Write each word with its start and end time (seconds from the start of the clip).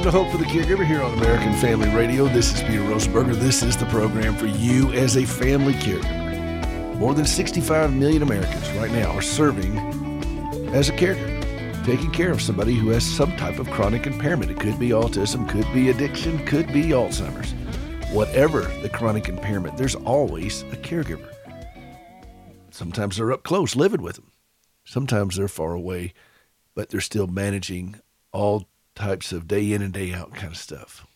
Welcome 0.00 0.12
to 0.12 0.24
Hope 0.24 0.32
for 0.32 0.38
the 0.38 0.50
Caregiver 0.50 0.86
here 0.86 1.02
on 1.02 1.12
American 1.12 1.52
Family 1.60 1.90
Radio. 1.90 2.26
This 2.26 2.54
is 2.54 2.62
Peter 2.62 2.80
Rosenberger. 2.80 3.34
This 3.34 3.62
is 3.62 3.76
the 3.76 3.84
program 3.84 4.34
for 4.34 4.46
you 4.46 4.90
as 4.94 5.18
a 5.18 5.26
family 5.26 5.74
caregiver. 5.74 6.96
More 6.96 7.12
than 7.12 7.26
65 7.26 7.92
million 7.92 8.22
Americans 8.22 8.70
right 8.78 8.90
now 8.92 9.10
are 9.10 9.20
serving 9.20 9.76
as 10.72 10.88
a 10.88 10.92
caregiver, 10.92 11.84
taking 11.84 12.10
care 12.12 12.30
of 12.30 12.40
somebody 12.40 12.72
who 12.76 12.88
has 12.88 13.04
some 13.04 13.36
type 13.36 13.58
of 13.58 13.70
chronic 13.72 14.06
impairment. 14.06 14.50
It 14.50 14.58
could 14.58 14.78
be 14.78 14.88
autism, 14.88 15.46
could 15.46 15.70
be 15.74 15.90
addiction, 15.90 16.46
could 16.46 16.68
be 16.68 16.84
Alzheimer's. 16.84 17.52
Whatever 18.10 18.62
the 18.80 18.88
chronic 18.88 19.28
impairment, 19.28 19.76
there's 19.76 19.96
always 19.96 20.62
a 20.62 20.76
caregiver. 20.76 21.28
Sometimes 22.70 23.18
they're 23.18 23.32
up 23.32 23.42
close, 23.42 23.76
living 23.76 24.00
with 24.00 24.16
them. 24.16 24.32
Sometimes 24.82 25.36
they're 25.36 25.46
far 25.46 25.74
away, 25.74 26.14
but 26.74 26.88
they're 26.88 27.02
still 27.02 27.26
managing 27.26 28.00
all 28.32 28.66
types 28.94 29.32
of 29.32 29.48
day 29.48 29.72
in 29.72 29.82
and 29.82 29.92
day 29.92 30.12
out 30.12 30.34
kind 30.34 30.52
of 30.52 30.58
stuff. 30.58 31.06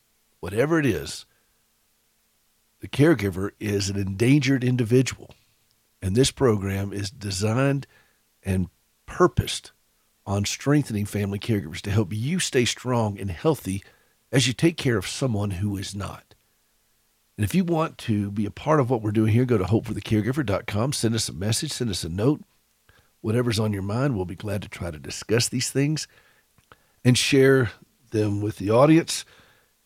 Whatever 0.41 0.79
it 0.79 0.87
is, 0.87 1.27
the 2.81 2.89
caregiver 2.89 3.51
is 3.59 3.89
an 3.89 3.97
endangered 3.97 4.63
individual. 4.63 5.35
And 6.03 6.15
this 6.15 6.31
program 6.31 6.93
is 6.93 7.11
designed 7.11 7.87
and 8.43 8.69
purposed 9.07 9.73
on 10.27 10.45
strengthening 10.45 11.07
family 11.07 11.39
caregivers 11.39 11.81
to 11.83 11.91
help 11.91 12.13
you 12.13 12.39
stay 12.39 12.65
strong 12.65 13.19
and 13.19 13.31
healthy 13.31 13.83
as 14.31 14.47
you 14.47 14.53
take 14.53 14.77
care 14.77 14.99
of 14.99 15.07
someone 15.07 15.53
who 15.53 15.77
is 15.77 15.95
not. 15.95 16.35
And 17.37 17.45
if 17.45 17.55
you 17.55 17.65
want 17.65 17.99
to 17.99 18.31
be 18.31 18.47
a 18.47 18.51
part 18.51 18.81
of 18.81 18.91
what 18.91 19.03
we're 19.03 19.11
doing 19.11 19.33
here, 19.33 19.45
go 19.45 19.59
to 19.59 19.65
hopeforthecaregiver.com, 19.65 20.93
send 20.93 21.15
us 21.15 21.29
a 21.29 21.33
message, 21.33 21.73
send 21.73 21.91
us 21.91 22.05
a 22.05 22.09
note. 22.09 22.43
Whatever's 23.21 23.59
on 23.59 23.73
your 23.73 23.83
mind, 23.83 24.15
we'll 24.15 24.25
be 24.25 24.35
glad 24.35 24.63
to 24.63 24.69
try 24.69 24.91
to 24.91 24.99
discuss 24.99 25.49
these 25.49 25.71
things 25.71 26.07
and 27.05 27.19
share 27.19 27.71
them 28.11 28.41
with 28.41 28.57
the 28.57 28.71
audience 28.71 29.25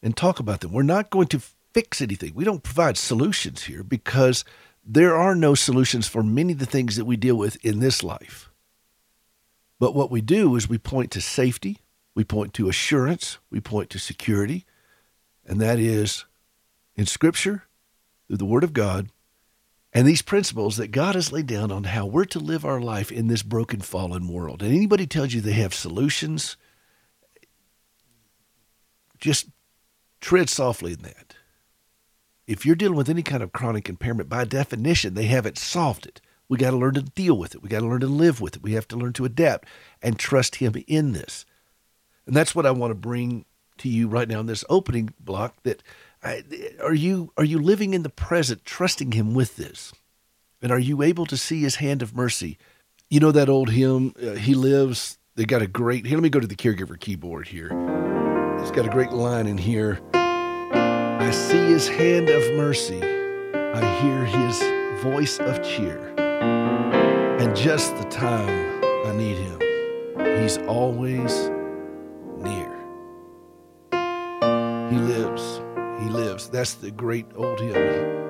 and 0.02 0.16
talk 0.16 0.38
about 0.38 0.60
them. 0.60 0.72
We're 0.72 0.82
not 0.82 1.10
going 1.10 1.26
to 1.28 1.42
fix 1.74 2.00
anything. 2.00 2.34
We 2.34 2.44
don't 2.44 2.62
provide 2.62 2.96
solutions 2.96 3.64
here 3.64 3.82
because 3.82 4.44
there 4.84 5.16
are 5.16 5.34
no 5.34 5.54
solutions 5.54 6.06
for 6.06 6.22
many 6.22 6.52
of 6.52 6.58
the 6.58 6.66
things 6.66 6.96
that 6.96 7.04
we 7.04 7.16
deal 7.16 7.36
with 7.36 7.62
in 7.64 7.80
this 7.80 8.02
life. 8.02 8.50
But 9.78 9.94
what 9.94 10.10
we 10.10 10.20
do 10.20 10.56
is 10.56 10.68
we 10.68 10.78
point 10.78 11.10
to 11.12 11.20
safety, 11.20 11.78
we 12.14 12.24
point 12.24 12.54
to 12.54 12.68
assurance, 12.68 13.38
we 13.50 13.60
point 13.60 13.90
to 13.90 13.98
security, 13.98 14.64
and 15.46 15.60
that 15.60 15.78
is 15.78 16.24
in 16.96 17.06
Scripture, 17.06 17.64
through 18.26 18.38
the 18.38 18.44
Word 18.44 18.64
of 18.64 18.72
God, 18.72 19.10
and 19.92 20.06
these 20.06 20.22
principles 20.22 20.76
that 20.76 20.90
God 20.90 21.14
has 21.14 21.32
laid 21.32 21.46
down 21.46 21.70
on 21.70 21.84
how 21.84 22.06
we're 22.06 22.24
to 22.26 22.38
live 22.38 22.64
our 22.64 22.80
life 22.80 23.10
in 23.10 23.28
this 23.28 23.42
broken, 23.42 23.80
fallen 23.80 24.28
world. 24.28 24.62
And 24.62 24.74
anybody 24.74 25.06
tells 25.06 25.32
you 25.32 25.40
they 25.40 25.52
have 25.52 25.74
solutions, 25.74 26.56
just 29.18 29.48
tread 30.20 30.48
softly 30.48 30.92
in 30.92 31.02
that. 31.02 31.34
If 32.46 32.64
you're 32.64 32.76
dealing 32.76 32.96
with 32.96 33.10
any 33.10 33.22
kind 33.22 33.42
of 33.42 33.52
chronic 33.52 33.88
impairment, 33.88 34.28
by 34.28 34.44
definition, 34.44 35.14
they 35.14 35.26
haven't 35.26 35.58
solved 35.58 36.06
it. 36.06 36.20
We 36.48 36.56
got 36.56 36.70
to 36.70 36.76
learn 36.78 36.94
to 36.94 37.02
deal 37.02 37.36
with 37.36 37.54
it. 37.54 37.62
We 37.62 37.68
got 37.68 37.80
to 37.80 37.86
learn 37.86 38.00
to 38.00 38.06
live 38.06 38.40
with 38.40 38.56
it. 38.56 38.62
We 38.62 38.72
have 38.72 38.88
to 38.88 38.96
learn 38.96 39.12
to 39.14 39.26
adapt 39.26 39.68
and 40.02 40.18
trust 40.18 40.56
Him 40.56 40.74
in 40.86 41.12
this. 41.12 41.44
And 42.26 42.34
that's 42.34 42.54
what 42.54 42.64
I 42.66 42.70
want 42.70 42.90
to 42.90 42.94
bring 42.94 43.44
to 43.78 43.88
you 43.88 44.08
right 44.08 44.28
now 44.28 44.40
in 44.40 44.46
this 44.46 44.64
opening 44.68 45.10
block. 45.20 45.62
That 45.62 45.82
I, 46.22 46.42
are 46.82 46.94
you 46.94 47.32
are 47.36 47.44
you 47.44 47.58
living 47.58 47.92
in 47.92 48.02
the 48.02 48.08
present, 48.08 48.64
trusting 48.64 49.12
Him 49.12 49.34
with 49.34 49.56
this, 49.56 49.92
and 50.62 50.72
are 50.72 50.78
you 50.78 51.02
able 51.02 51.26
to 51.26 51.36
see 51.36 51.60
His 51.60 51.76
hand 51.76 52.02
of 52.02 52.16
mercy? 52.16 52.58
You 53.10 53.20
know 53.20 53.32
that 53.32 53.48
old 53.48 53.70
hymn, 53.70 54.14
uh, 54.22 54.32
He 54.32 54.54
lives. 54.54 55.18
They 55.36 55.44
got 55.44 55.62
a 55.62 55.66
great. 55.66 56.06
Here, 56.06 56.16
let 56.16 56.22
me 56.22 56.30
go 56.30 56.40
to 56.40 56.46
the 56.46 56.56
caregiver 56.56 56.98
keyboard 56.98 57.48
here. 57.48 58.17
It's 58.60 58.70
got 58.70 58.86
a 58.86 58.90
great 58.90 59.12
line 59.12 59.46
in 59.46 59.56
here. 59.56 60.00
I 60.12 61.30
see 61.30 61.66
his 61.66 61.88
hand 61.88 62.28
of 62.28 62.54
mercy. 62.54 63.02
I 63.02 64.00
hear 64.00 64.24
his 64.24 64.58
voice 65.02 65.38
of 65.38 65.62
cheer. 65.62 66.14
And 66.18 67.54
just 67.56 67.96
the 67.96 68.04
time 68.04 68.82
I 69.06 69.12
need 69.16 69.36
him, 69.36 69.60
he's 70.40 70.58
always 70.66 71.50
near. 72.38 72.74
He 74.90 74.96
lives. 74.96 75.60
He 76.02 76.08
lives. 76.08 76.48
That's 76.48 76.74
the 76.74 76.90
great 76.90 77.26
old 77.36 77.60
hymn. 77.60 78.26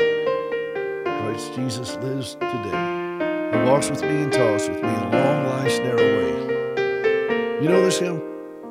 Christ 1.05 1.55
Jesus 1.55 1.97
lives 1.97 2.35
today. 2.35 3.51
He 3.53 3.71
walks 3.71 3.91
with 3.91 4.03
me 4.03 4.23
and 4.23 4.33
talks 4.33 4.69
with 4.69 4.83
me 4.83 4.89
along 4.89 5.47
life's 5.47 5.79
narrow 5.79 5.97
way. 5.97 7.63
You 7.63 7.69
know 7.69 7.83
this 7.85 7.99
hymn? 7.99 8.23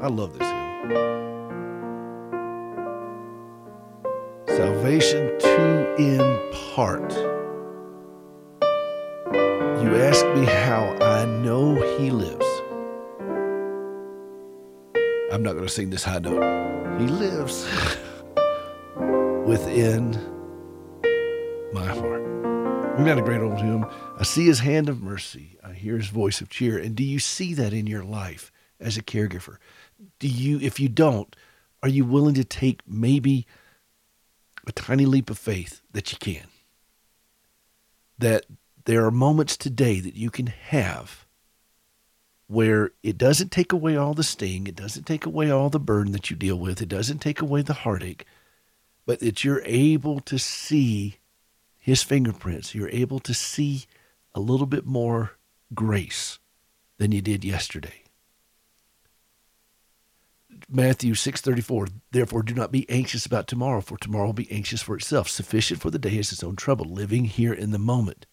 I 0.01 0.07
love 0.07 0.37
this 0.37 0.47
hymn. 0.47 1.16
Salvation 4.57 5.37
to 5.37 5.95
impart. 5.97 7.13
You 9.83 9.95
ask 10.01 10.25
me 10.33 10.47
how 10.47 10.97
I 10.99 11.25
know 11.25 11.75
he 11.99 12.09
lives. 12.09 12.43
I'm 15.31 15.43
not 15.43 15.53
going 15.53 15.67
to 15.67 15.69
sing 15.69 15.91
this 15.91 16.03
high 16.03 16.17
note. 16.17 16.41
He 16.99 17.05
lives 17.05 17.65
within 19.45 20.13
my 21.71 21.85
heart. 21.85 22.23
We've 22.97 23.05
got 23.05 23.19
a 23.19 23.21
great 23.21 23.41
old 23.41 23.59
hymn? 23.59 23.85
I 24.17 24.23
see 24.23 24.47
his 24.47 24.61
hand 24.61 24.89
of 24.89 25.03
mercy. 25.03 25.59
I 25.63 25.73
hear 25.73 25.97
his 25.97 26.07
voice 26.07 26.41
of 26.41 26.49
cheer. 26.49 26.79
And 26.79 26.95
do 26.95 27.03
you 27.03 27.19
see 27.19 27.53
that 27.53 27.73
in 27.73 27.85
your 27.85 28.03
life 28.03 28.51
as 28.79 28.97
a 28.97 29.03
caregiver? 29.03 29.57
Do 30.17 30.27
you, 30.27 30.59
if 30.61 30.79
you 30.79 30.89
don't, 30.89 31.35
are 31.83 31.89
you 31.89 32.05
willing 32.05 32.33
to 32.33 32.43
take 32.43 32.81
maybe 32.87 33.45
a 34.67 34.71
tiny 34.71 35.05
leap 35.05 35.29
of 35.29 35.37
faith 35.37 35.81
that 35.91 36.11
you 36.11 36.17
can. 36.19 36.47
That 38.19 38.45
there 38.85 39.05
are 39.05 39.11
moments 39.11 39.57
today 39.57 39.99
that 39.99 40.15
you 40.15 40.29
can 40.29 40.47
have 40.47 41.25
where 42.47 42.91
it 43.03 43.17
doesn't 43.17 43.51
take 43.51 43.73
away 43.73 43.95
all 43.97 44.13
the 44.13 44.23
sting, 44.23 44.67
it 44.67 44.75
doesn't 44.75 45.05
take 45.05 45.25
away 45.25 45.49
all 45.49 45.69
the 45.69 45.79
burden 45.79 46.13
that 46.13 46.29
you 46.29 46.35
deal 46.35 46.57
with, 46.57 46.81
it 46.81 46.89
doesn't 46.89 47.19
take 47.19 47.41
away 47.41 47.61
the 47.61 47.73
heartache, 47.73 48.25
but 49.05 49.19
that 49.19 49.43
you're 49.43 49.63
able 49.65 50.19
to 50.21 50.37
see 50.39 51.17
his 51.77 52.03
fingerprints. 52.03 52.75
You're 52.75 52.89
able 52.89 53.19
to 53.19 53.33
see 53.33 53.85
a 54.35 54.39
little 54.39 54.65
bit 54.65 54.85
more 54.85 55.37
grace 55.73 56.39
than 56.97 57.11
you 57.11 57.21
did 57.21 57.45
yesterday. 57.45 58.03
Matthew 60.69 61.13
6:34 61.13 61.89
Therefore 62.11 62.43
do 62.43 62.53
not 62.53 62.71
be 62.71 62.89
anxious 62.89 63.25
about 63.25 63.47
tomorrow 63.47 63.81
for 63.81 63.97
tomorrow 63.97 64.27
will 64.27 64.33
be 64.33 64.51
anxious 64.51 64.81
for 64.81 64.95
itself. 64.95 65.29
Sufficient 65.29 65.81
for 65.81 65.91
the 65.91 65.99
day 65.99 66.17
is 66.17 66.31
its 66.31 66.43
own 66.43 66.55
trouble 66.55 66.85
living 66.85 67.25
here 67.25 67.53
in 67.53 67.71
the 67.71 67.79
moment. 67.79 68.25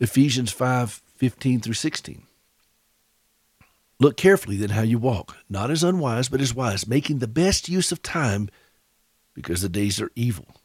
Ephesians 0.00 0.52
5:15 0.52 1.62
through 1.62 1.74
16 1.74 2.26
Look 4.00 4.16
carefully 4.16 4.56
then 4.56 4.70
how 4.70 4.82
you 4.82 4.98
walk 4.98 5.36
not 5.48 5.70
as 5.70 5.84
unwise 5.84 6.28
but 6.28 6.40
as 6.40 6.54
wise 6.54 6.86
making 6.86 7.18
the 7.18 7.28
best 7.28 7.68
use 7.68 7.92
of 7.92 8.02
time 8.02 8.48
because 9.34 9.62
the 9.62 9.68
days 9.68 10.00
are 10.00 10.10
evil. 10.14 10.60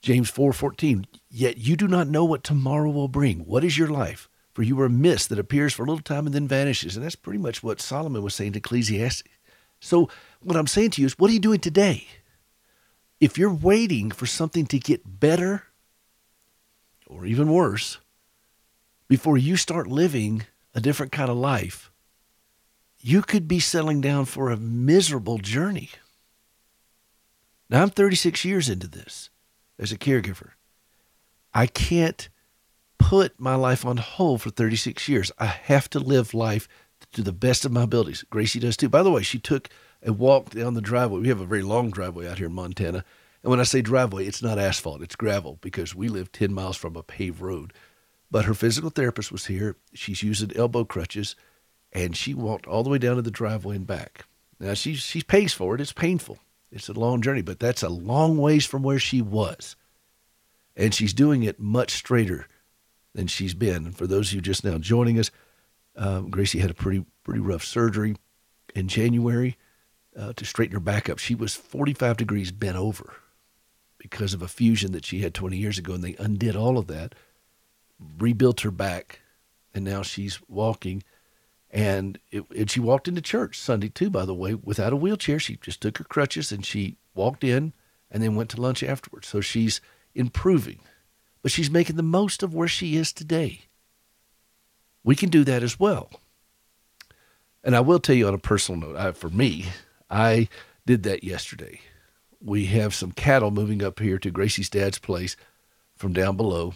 James 0.00 0.30
4:14 0.30 1.06
Yet 1.28 1.58
you 1.58 1.76
do 1.76 1.86
not 1.86 2.08
know 2.08 2.24
what 2.24 2.42
tomorrow 2.42 2.90
will 2.90 3.08
bring. 3.08 3.40
What 3.40 3.64
is 3.64 3.78
your 3.78 3.88
life 3.88 4.28
for 4.52 4.62
you 4.62 4.78
are 4.80 4.86
a 4.86 4.90
mist 4.90 5.28
that 5.30 5.38
appears 5.38 5.72
for 5.72 5.82
a 5.82 5.86
little 5.86 6.02
time 6.02 6.26
and 6.26 6.34
then 6.34 6.46
vanishes. 6.46 6.96
And 6.96 7.04
that's 7.04 7.16
pretty 7.16 7.38
much 7.38 7.62
what 7.62 7.80
Solomon 7.80 8.22
was 8.22 8.34
saying 8.34 8.52
to 8.52 8.58
Ecclesiastes. 8.58 9.22
So, 9.80 10.08
what 10.40 10.56
I'm 10.56 10.66
saying 10.66 10.90
to 10.92 11.00
you 11.00 11.06
is, 11.06 11.18
what 11.18 11.30
are 11.30 11.34
you 11.34 11.40
doing 11.40 11.60
today? 11.60 12.06
If 13.20 13.38
you're 13.38 13.52
waiting 13.52 14.10
for 14.10 14.26
something 14.26 14.66
to 14.66 14.78
get 14.78 15.20
better 15.20 15.64
or 17.06 17.24
even 17.24 17.52
worse 17.52 17.98
before 19.08 19.38
you 19.38 19.56
start 19.56 19.86
living 19.86 20.44
a 20.74 20.80
different 20.80 21.12
kind 21.12 21.30
of 21.30 21.36
life, 21.36 21.90
you 23.00 23.22
could 23.22 23.48
be 23.48 23.58
settling 23.60 24.00
down 24.00 24.24
for 24.24 24.50
a 24.50 24.56
miserable 24.56 25.38
journey. 25.38 25.90
Now, 27.68 27.82
I'm 27.82 27.90
36 27.90 28.44
years 28.44 28.68
into 28.68 28.86
this 28.86 29.30
as 29.78 29.92
a 29.92 29.98
caregiver. 29.98 30.50
I 31.54 31.66
can't 31.66 32.28
put 33.02 33.38
my 33.38 33.54
life 33.54 33.84
on 33.84 33.96
hold 33.96 34.42
for 34.42 34.50
36 34.50 35.08
years. 35.08 35.32
I 35.38 35.46
have 35.46 35.90
to 35.90 35.98
live 35.98 36.34
life 36.34 36.68
to 37.12 37.22
the 37.22 37.32
best 37.32 37.64
of 37.64 37.72
my 37.72 37.82
abilities. 37.82 38.24
Gracie 38.30 38.60
does 38.60 38.76
too. 38.76 38.88
By 38.88 39.02
the 39.02 39.10
way, 39.10 39.22
she 39.22 39.38
took 39.38 39.68
a 40.02 40.12
walk 40.12 40.50
down 40.50 40.74
the 40.74 40.80
driveway. 40.80 41.20
We 41.20 41.28
have 41.28 41.40
a 41.40 41.46
very 41.46 41.62
long 41.62 41.90
driveway 41.90 42.28
out 42.28 42.38
here 42.38 42.46
in 42.46 42.54
Montana. 42.54 43.04
And 43.42 43.50
when 43.50 43.60
I 43.60 43.64
say 43.64 43.82
driveway, 43.82 44.26
it's 44.26 44.42
not 44.42 44.58
asphalt, 44.58 45.02
it's 45.02 45.16
gravel 45.16 45.58
because 45.60 45.94
we 45.94 46.08
live 46.08 46.30
10 46.30 46.54
miles 46.54 46.76
from 46.76 46.96
a 46.96 47.02
paved 47.02 47.40
road. 47.40 47.72
But 48.30 48.44
her 48.44 48.54
physical 48.54 48.90
therapist 48.90 49.32
was 49.32 49.46
here. 49.46 49.76
She's 49.92 50.22
using 50.22 50.56
elbow 50.56 50.84
crutches 50.84 51.36
and 51.92 52.16
she 52.16 52.34
walked 52.34 52.66
all 52.66 52.82
the 52.82 52.90
way 52.90 52.98
down 52.98 53.16
to 53.16 53.22
the 53.22 53.30
driveway 53.30 53.76
and 53.76 53.86
back. 53.86 54.24
Now 54.58 54.74
she 54.74 54.94
she 54.94 55.22
pays 55.22 55.52
for 55.52 55.74
it. 55.74 55.80
It's 55.80 55.92
painful. 55.92 56.38
It's 56.70 56.88
a 56.88 56.94
long 56.94 57.20
journey, 57.20 57.42
but 57.42 57.60
that's 57.60 57.82
a 57.82 57.88
long 57.90 58.38
ways 58.38 58.64
from 58.64 58.82
where 58.82 58.98
she 58.98 59.20
was. 59.20 59.76
And 60.74 60.94
she's 60.94 61.12
doing 61.12 61.42
it 61.42 61.60
much 61.60 61.90
straighter 61.90 62.46
than 63.14 63.26
she's 63.26 63.54
been. 63.54 63.86
And 63.86 63.96
for 63.96 64.06
those 64.06 64.28
of 64.28 64.34
you 64.34 64.40
just 64.40 64.64
now 64.64 64.78
joining 64.78 65.18
us, 65.18 65.30
um, 65.96 66.30
Gracie 66.30 66.58
had 66.58 66.70
a 66.70 66.74
pretty 66.74 67.04
pretty 67.24 67.40
rough 67.40 67.64
surgery, 67.64 68.16
in 68.74 68.88
January 68.88 69.56
uh, 70.18 70.32
to 70.34 70.44
straighten 70.44 70.74
her 70.74 70.80
back 70.80 71.08
up. 71.08 71.18
She 71.18 71.34
was 71.34 71.54
45 71.54 72.16
degrees 72.16 72.52
bent 72.52 72.76
over 72.76 73.14
because 73.98 74.34
of 74.34 74.42
a 74.42 74.48
fusion 74.48 74.92
that 74.92 75.04
she 75.04 75.20
had 75.20 75.34
20 75.34 75.56
years 75.56 75.78
ago, 75.78 75.94
and 75.94 76.02
they 76.02 76.16
undid 76.18 76.56
all 76.56 76.76
of 76.76 76.88
that, 76.88 77.14
rebuilt 78.18 78.60
her 78.60 78.70
back, 78.70 79.20
and 79.74 79.84
now 79.84 80.02
she's 80.02 80.40
walking. 80.48 81.02
And, 81.70 82.18
it, 82.30 82.44
and 82.50 82.70
she 82.70 82.80
walked 82.80 83.08
into 83.08 83.22
church 83.22 83.58
Sunday 83.58 83.88
too, 83.88 84.10
by 84.10 84.24
the 84.24 84.34
way, 84.34 84.54
without 84.54 84.92
a 84.92 84.96
wheelchair. 84.96 85.38
She 85.38 85.56
just 85.56 85.80
took 85.80 85.98
her 85.98 86.04
crutches 86.04 86.52
and 86.52 86.66
she 86.66 86.96
walked 87.14 87.44
in 87.44 87.72
and 88.10 88.22
then 88.22 88.34
went 88.34 88.50
to 88.50 88.60
lunch 88.60 88.82
afterwards. 88.82 89.28
So 89.28 89.40
she's 89.40 89.80
improving, 90.14 90.80
but 91.42 91.50
she's 91.50 91.70
making 91.70 91.96
the 91.96 92.02
most 92.02 92.42
of 92.42 92.54
where 92.54 92.68
she 92.68 92.96
is 92.96 93.12
today. 93.12 93.62
We 95.04 95.16
can 95.16 95.28
do 95.28 95.44
that 95.44 95.62
as 95.62 95.78
well. 95.78 96.10
And 97.64 97.76
I 97.76 97.80
will 97.80 97.98
tell 97.98 98.14
you 98.14 98.28
on 98.28 98.34
a 98.34 98.38
personal 98.38 98.80
note, 98.80 98.96
I, 98.96 99.12
for 99.12 99.30
me, 99.30 99.66
I 100.10 100.48
did 100.86 101.02
that 101.04 101.24
yesterday. 101.24 101.80
We 102.40 102.66
have 102.66 102.94
some 102.94 103.12
cattle 103.12 103.50
moving 103.50 103.82
up 103.82 104.00
here 104.00 104.18
to 104.18 104.30
Gracie's 104.30 104.70
dad's 104.70 104.98
place 104.98 105.36
from 105.96 106.12
down 106.12 106.36
below, 106.36 106.74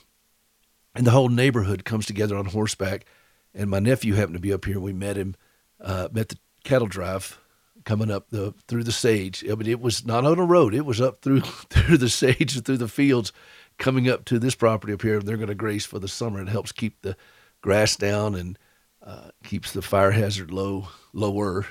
and 0.94 1.06
the 1.06 1.10
whole 1.10 1.28
neighborhood 1.28 1.84
comes 1.84 2.06
together 2.06 2.36
on 2.36 2.46
horseback. 2.46 3.04
And 3.52 3.70
my 3.70 3.80
nephew 3.80 4.14
happened 4.14 4.34
to 4.34 4.40
be 4.40 4.52
up 4.52 4.64
here. 4.64 4.78
We 4.78 4.92
met 4.92 5.16
him, 5.16 5.34
uh, 5.80 6.08
met 6.12 6.28
the 6.28 6.38
cattle 6.62 6.86
drive 6.86 7.38
coming 7.84 8.10
up 8.10 8.28
the 8.30 8.52
through 8.68 8.84
the 8.84 8.92
sage. 8.92 9.44
I 9.50 9.54
mean, 9.54 9.68
it 9.68 9.80
was 9.80 10.04
not 10.06 10.24
on 10.24 10.38
a 10.38 10.44
road; 10.44 10.74
it 10.74 10.84
was 10.84 11.00
up 11.00 11.22
through 11.22 11.40
through 11.70 11.96
the 11.98 12.08
sage 12.08 12.54
and 12.54 12.64
through 12.64 12.76
the 12.76 12.88
fields, 12.88 13.32
coming 13.78 14.08
up 14.08 14.24
to 14.26 14.38
this 14.38 14.54
property 14.54 14.92
up 14.92 15.02
here. 15.02 15.20
They're 15.20 15.36
going 15.36 15.48
to 15.48 15.54
graze 15.54 15.86
for 15.86 15.98
the 15.98 16.08
summer. 16.08 16.40
It 16.40 16.48
helps 16.48 16.72
keep 16.72 17.02
the 17.02 17.16
grass 17.60 17.96
down 17.96 18.34
and 18.34 18.58
uh, 19.02 19.30
keeps 19.44 19.72
the 19.72 19.82
fire 19.82 20.10
hazard 20.10 20.50
low 20.50 20.88
lower. 21.12 21.66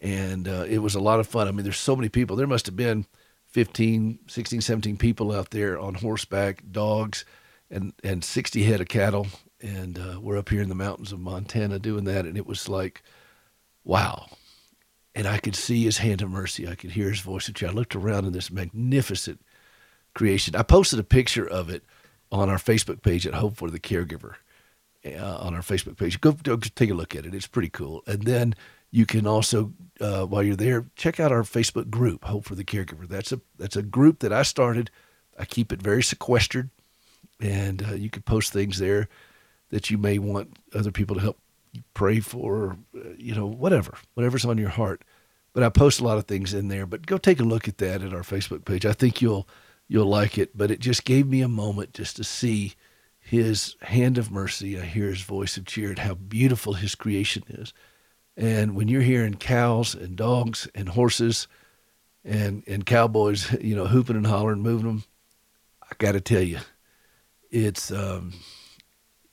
And 0.00 0.48
uh, 0.48 0.66
it 0.68 0.78
was 0.78 0.94
a 0.94 1.00
lot 1.00 1.20
of 1.20 1.26
fun. 1.26 1.48
I 1.48 1.52
mean, 1.52 1.64
there's 1.64 1.78
so 1.78 1.96
many 1.96 2.08
people. 2.08 2.36
There 2.36 2.46
must 2.46 2.66
have 2.66 2.76
been 2.76 3.06
15, 3.46 4.18
16, 4.26 4.60
17 4.60 4.96
people 4.96 5.32
out 5.32 5.50
there 5.50 5.78
on 5.78 5.94
horseback, 5.94 6.62
dogs, 6.70 7.24
and, 7.70 7.92
and 8.02 8.24
60 8.24 8.64
head 8.64 8.80
of 8.80 8.88
cattle. 8.88 9.28
And 9.62 9.98
uh, 9.98 10.20
we're 10.20 10.36
up 10.36 10.48
here 10.50 10.60
in 10.60 10.68
the 10.68 10.74
mountains 10.74 11.12
of 11.12 11.20
Montana 11.20 11.78
doing 11.78 12.04
that. 12.04 12.26
And 12.26 12.36
it 12.36 12.46
was 12.46 12.68
like, 12.68 13.02
wow. 13.84 14.26
And 15.14 15.26
I 15.26 15.38
could 15.38 15.54
see 15.54 15.84
his 15.84 15.98
hand 15.98 16.20
of 16.20 16.30
mercy. 16.30 16.68
I 16.68 16.74
could 16.74 16.90
hear 16.90 17.08
his 17.08 17.20
voice. 17.20 17.50
I 17.62 17.66
looked 17.68 17.94
around 17.94 18.26
in 18.26 18.32
this 18.32 18.50
magnificent 18.50 19.40
creation. 20.14 20.56
I 20.56 20.62
posted 20.62 20.98
a 20.98 21.04
picture 21.04 21.46
of 21.46 21.68
it 21.68 21.82
on 22.32 22.48
our 22.48 22.58
Facebook 22.58 23.02
page 23.02 23.26
at 23.26 23.34
Hope 23.34 23.56
for 23.56 23.70
the 23.70 23.80
Caregiver 23.80 24.36
uh, 25.06 25.36
on 25.38 25.54
our 25.54 25.60
Facebook 25.60 25.96
page. 25.96 26.20
Go, 26.20 26.32
go 26.32 26.56
take 26.56 26.90
a 26.90 26.94
look 26.94 27.14
at 27.14 27.26
it. 27.26 27.34
It's 27.34 27.46
pretty 27.46 27.68
cool. 27.68 28.02
And 28.06 28.22
then 28.22 28.54
you 28.90 29.06
can 29.06 29.26
also, 29.26 29.72
uh, 30.00 30.24
while 30.24 30.42
you're 30.42 30.56
there, 30.56 30.86
check 30.96 31.18
out 31.20 31.32
our 31.32 31.42
Facebook 31.42 31.90
group, 31.90 32.24
Hope 32.24 32.44
for 32.44 32.54
the 32.54 32.64
Caregiver. 32.64 33.08
That's 33.08 33.32
a 33.32 33.40
that's 33.58 33.76
a 33.76 33.82
group 33.82 34.20
that 34.20 34.32
I 34.32 34.42
started. 34.42 34.90
I 35.38 35.44
keep 35.44 35.72
it 35.72 35.82
very 35.82 36.02
sequestered, 36.02 36.70
and 37.40 37.84
uh, 37.84 37.94
you 37.94 38.08
can 38.08 38.22
post 38.22 38.52
things 38.52 38.78
there 38.78 39.08
that 39.70 39.90
you 39.90 39.98
may 39.98 40.18
want 40.18 40.56
other 40.72 40.92
people 40.92 41.16
to 41.16 41.22
help 41.22 41.38
pray 41.92 42.20
for, 42.20 42.76
you 43.16 43.34
know, 43.34 43.46
whatever, 43.46 43.96
whatever's 44.14 44.44
on 44.44 44.58
your 44.58 44.68
heart. 44.68 45.02
But 45.52 45.64
I 45.64 45.70
post 45.70 45.98
a 45.98 46.04
lot 46.04 46.18
of 46.18 46.26
things 46.26 46.54
in 46.54 46.68
there. 46.68 46.86
But 46.86 47.06
go 47.06 47.18
take 47.18 47.40
a 47.40 47.44
look 47.44 47.66
at 47.66 47.78
that 47.78 48.02
at 48.02 48.14
our 48.14 48.22
Facebook 48.22 48.64
page. 48.64 48.86
I 48.86 48.92
think 48.92 49.20
you'll 49.20 49.48
you'll 49.94 50.06
like 50.06 50.38
it. 50.38 50.58
But 50.58 50.72
it 50.72 50.80
just 50.80 51.04
gave 51.04 51.28
me 51.28 51.40
a 51.40 51.48
moment 51.48 51.94
just 51.94 52.16
to 52.16 52.24
see 52.24 52.74
his 53.20 53.76
hand 53.80 54.18
of 54.18 54.28
mercy. 54.28 54.76
I 54.76 54.84
hear 54.84 55.08
his 55.08 55.22
voice 55.22 55.56
of 55.56 55.66
cheer 55.66 55.90
and 55.90 56.00
how 56.00 56.14
beautiful 56.14 56.72
his 56.72 56.96
creation 56.96 57.44
is. 57.48 57.72
And 58.36 58.74
when 58.74 58.88
you're 58.88 59.02
hearing 59.02 59.34
cows 59.34 59.94
and 59.94 60.16
dogs 60.16 60.66
and 60.74 60.88
horses 60.88 61.46
and, 62.24 62.64
and 62.66 62.84
cowboys, 62.84 63.52
you 63.60 63.76
know, 63.76 63.86
hooping 63.86 64.16
and 64.16 64.26
hollering, 64.26 64.62
moving 64.62 64.86
them, 64.86 65.04
I 65.80 65.94
got 65.98 66.12
to 66.12 66.20
tell 66.20 66.42
you, 66.42 66.58
it's, 67.52 67.92
um, 67.92 68.32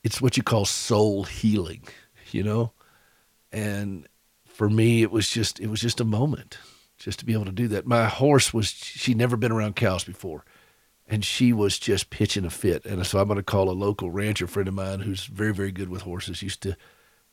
it's 0.04 0.22
what 0.22 0.38
you 0.38 0.44
call 0.44 0.66
soul 0.66 1.24
healing, 1.24 1.82
you 2.30 2.44
know? 2.44 2.72
And 3.52 4.08
for 4.46 4.70
me, 4.70 5.02
it 5.02 5.10
was 5.10 5.28
just, 5.28 5.60
it 5.60 5.72
was 5.72 5.82
just 5.82 6.00
a 6.00 6.06
moment 6.06 6.60
just 7.00 7.18
to 7.18 7.26
be 7.26 7.34
able 7.34 7.46
to 7.46 7.52
do 7.52 7.68
that. 7.70 7.88
My 7.88 8.06
horse 8.06 8.54
was, 8.54 8.68
she'd 8.68 9.18
never 9.18 9.36
been 9.36 9.52
around 9.52 9.76
cows 9.76 10.04
before 10.04 10.46
and 11.12 11.26
she 11.26 11.52
was 11.52 11.78
just 11.78 12.10
pitching 12.10 12.46
a 12.46 12.50
fit. 12.50 12.86
And 12.86 13.06
so 13.06 13.20
I'm 13.20 13.28
going 13.28 13.36
to 13.36 13.44
call 13.44 13.70
a 13.70 13.72
local 13.72 14.10
rancher 14.10 14.48
friend 14.48 14.70
of 14.70 14.74
mine 14.74 15.02
who's 15.02 15.26
very, 15.26 15.54
very 15.54 15.72
good 15.74 15.90
with 15.90 16.04
horses. 16.04 16.42
Used 16.42 16.62
to, 16.62 16.78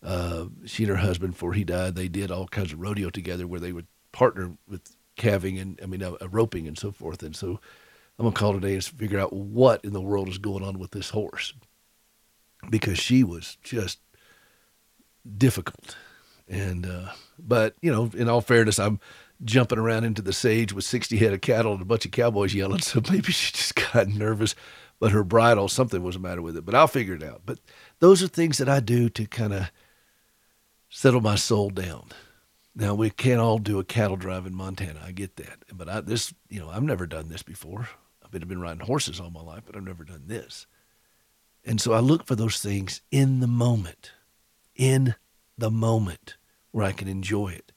uh, 0.02 0.46
she 0.66 0.82
and 0.82 0.90
her 0.90 0.96
husband, 0.96 1.34
before 1.34 1.52
he 1.52 1.62
died, 1.62 1.94
they 1.94 2.08
did 2.08 2.32
all 2.32 2.48
kinds 2.48 2.72
of 2.72 2.80
rodeo 2.80 3.08
together 3.08 3.46
where 3.46 3.60
they 3.60 3.72
would 3.72 3.86
partner 4.10 4.56
with 4.66 4.96
calving 5.16 5.58
and, 5.58 5.78
I 5.80 5.86
mean, 5.86 6.02
uh, 6.02 6.16
roping 6.28 6.66
and 6.66 6.76
so 6.76 6.90
forth. 6.90 7.22
And 7.22 7.36
so 7.36 7.60
I'm 8.18 8.24
going 8.24 8.34
to 8.34 8.38
call 8.38 8.52
today 8.52 8.74
and 8.74 8.84
figure 8.84 9.20
out 9.20 9.32
what 9.32 9.84
in 9.84 9.92
the 9.92 10.02
world 10.02 10.28
is 10.28 10.38
going 10.38 10.64
on 10.64 10.80
with 10.80 10.90
this 10.90 11.10
horse 11.10 11.54
because 12.68 12.98
she 12.98 13.22
was 13.22 13.58
just 13.62 14.00
difficult. 15.36 15.96
And, 16.48 16.84
uh, 16.84 17.12
but, 17.38 17.76
you 17.80 17.92
know, 17.92 18.10
in 18.12 18.28
all 18.28 18.40
fairness, 18.40 18.80
I'm, 18.80 18.98
jumping 19.44 19.78
around 19.78 20.04
into 20.04 20.22
the 20.22 20.32
sage 20.32 20.72
with 20.72 20.84
60 20.84 21.16
head 21.16 21.32
of 21.32 21.40
cattle 21.40 21.72
and 21.72 21.82
a 21.82 21.84
bunch 21.84 22.04
of 22.04 22.10
cowboys 22.10 22.54
yelling. 22.54 22.80
So 22.82 23.00
maybe 23.10 23.32
she 23.32 23.52
just 23.52 23.74
got 23.74 24.08
nervous, 24.08 24.54
but 24.98 25.12
her 25.12 25.24
bridle, 25.24 25.68
something 25.68 26.02
was 26.02 26.14
the 26.16 26.20
matter 26.20 26.42
with 26.42 26.56
it. 26.56 26.64
But 26.64 26.74
I'll 26.74 26.88
figure 26.88 27.14
it 27.14 27.22
out. 27.22 27.42
But 27.44 27.58
those 28.00 28.22
are 28.22 28.28
things 28.28 28.58
that 28.58 28.68
I 28.68 28.80
do 28.80 29.08
to 29.10 29.26
kind 29.26 29.52
of 29.52 29.70
settle 30.88 31.20
my 31.20 31.36
soul 31.36 31.70
down. 31.70 32.08
Now 32.74 32.94
we 32.94 33.10
can't 33.10 33.40
all 33.40 33.58
do 33.58 33.78
a 33.78 33.84
cattle 33.84 34.16
drive 34.16 34.46
in 34.46 34.54
Montana. 34.54 35.00
I 35.04 35.12
get 35.12 35.36
that, 35.36 35.64
but 35.72 35.88
I, 35.88 36.00
this, 36.00 36.32
you 36.48 36.60
know, 36.60 36.70
I've 36.70 36.82
never 36.82 37.06
done 37.06 37.28
this 37.28 37.42
before. 37.42 37.88
I've 38.24 38.30
been, 38.30 38.42
I've 38.42 38.48
been 38.48 38.60
riding 38.60 38.86
horses 38.86 39.20
all 39.20 39.30
my 39.30 39.42
life, 39.42 39.64
but 39.66 39.76
I've 39.76 39.84
never 39.84 40.04
done 40.04 40.24
this. 40.26 40.66
And 41.64 41.80
so 41.80 41.92
I 41.92 42.00
look 42.00 42.26
for 42.26 42.36
those 42.36 42.60
things 42.60 43.02
in 43.10 43.40
the 43.40 43.46
moment, 43.46 44.12
in 44.76 45.16
the 45.56 45.70
moment 45.70 46.36
where 46.70 46.86
I 46.86 46.92
can 46.92 47.08
enjoy 47.08 47.48
it. 47.48 47.72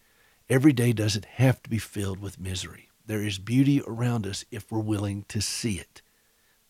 Every 0.51 0.73
day 0.73 0.91
doesn't 0.91 1.23
have 1.23 1.63
to 1.63 1.69
be 1.69 1.77
filled 1.77 2.19
with 2.19 2.37
misery. 2.37 2.89
There 3.05 3.23
is 3.23 3.39
beauty 3.39 3.81
around 3.87 4.27
us 4.27 4.43
if 4.51 4.69
we're 4.69 4.81
willing 4.81 5.23
to 5.29 5.39
see 5.39 5.79
it, 5.79 6.01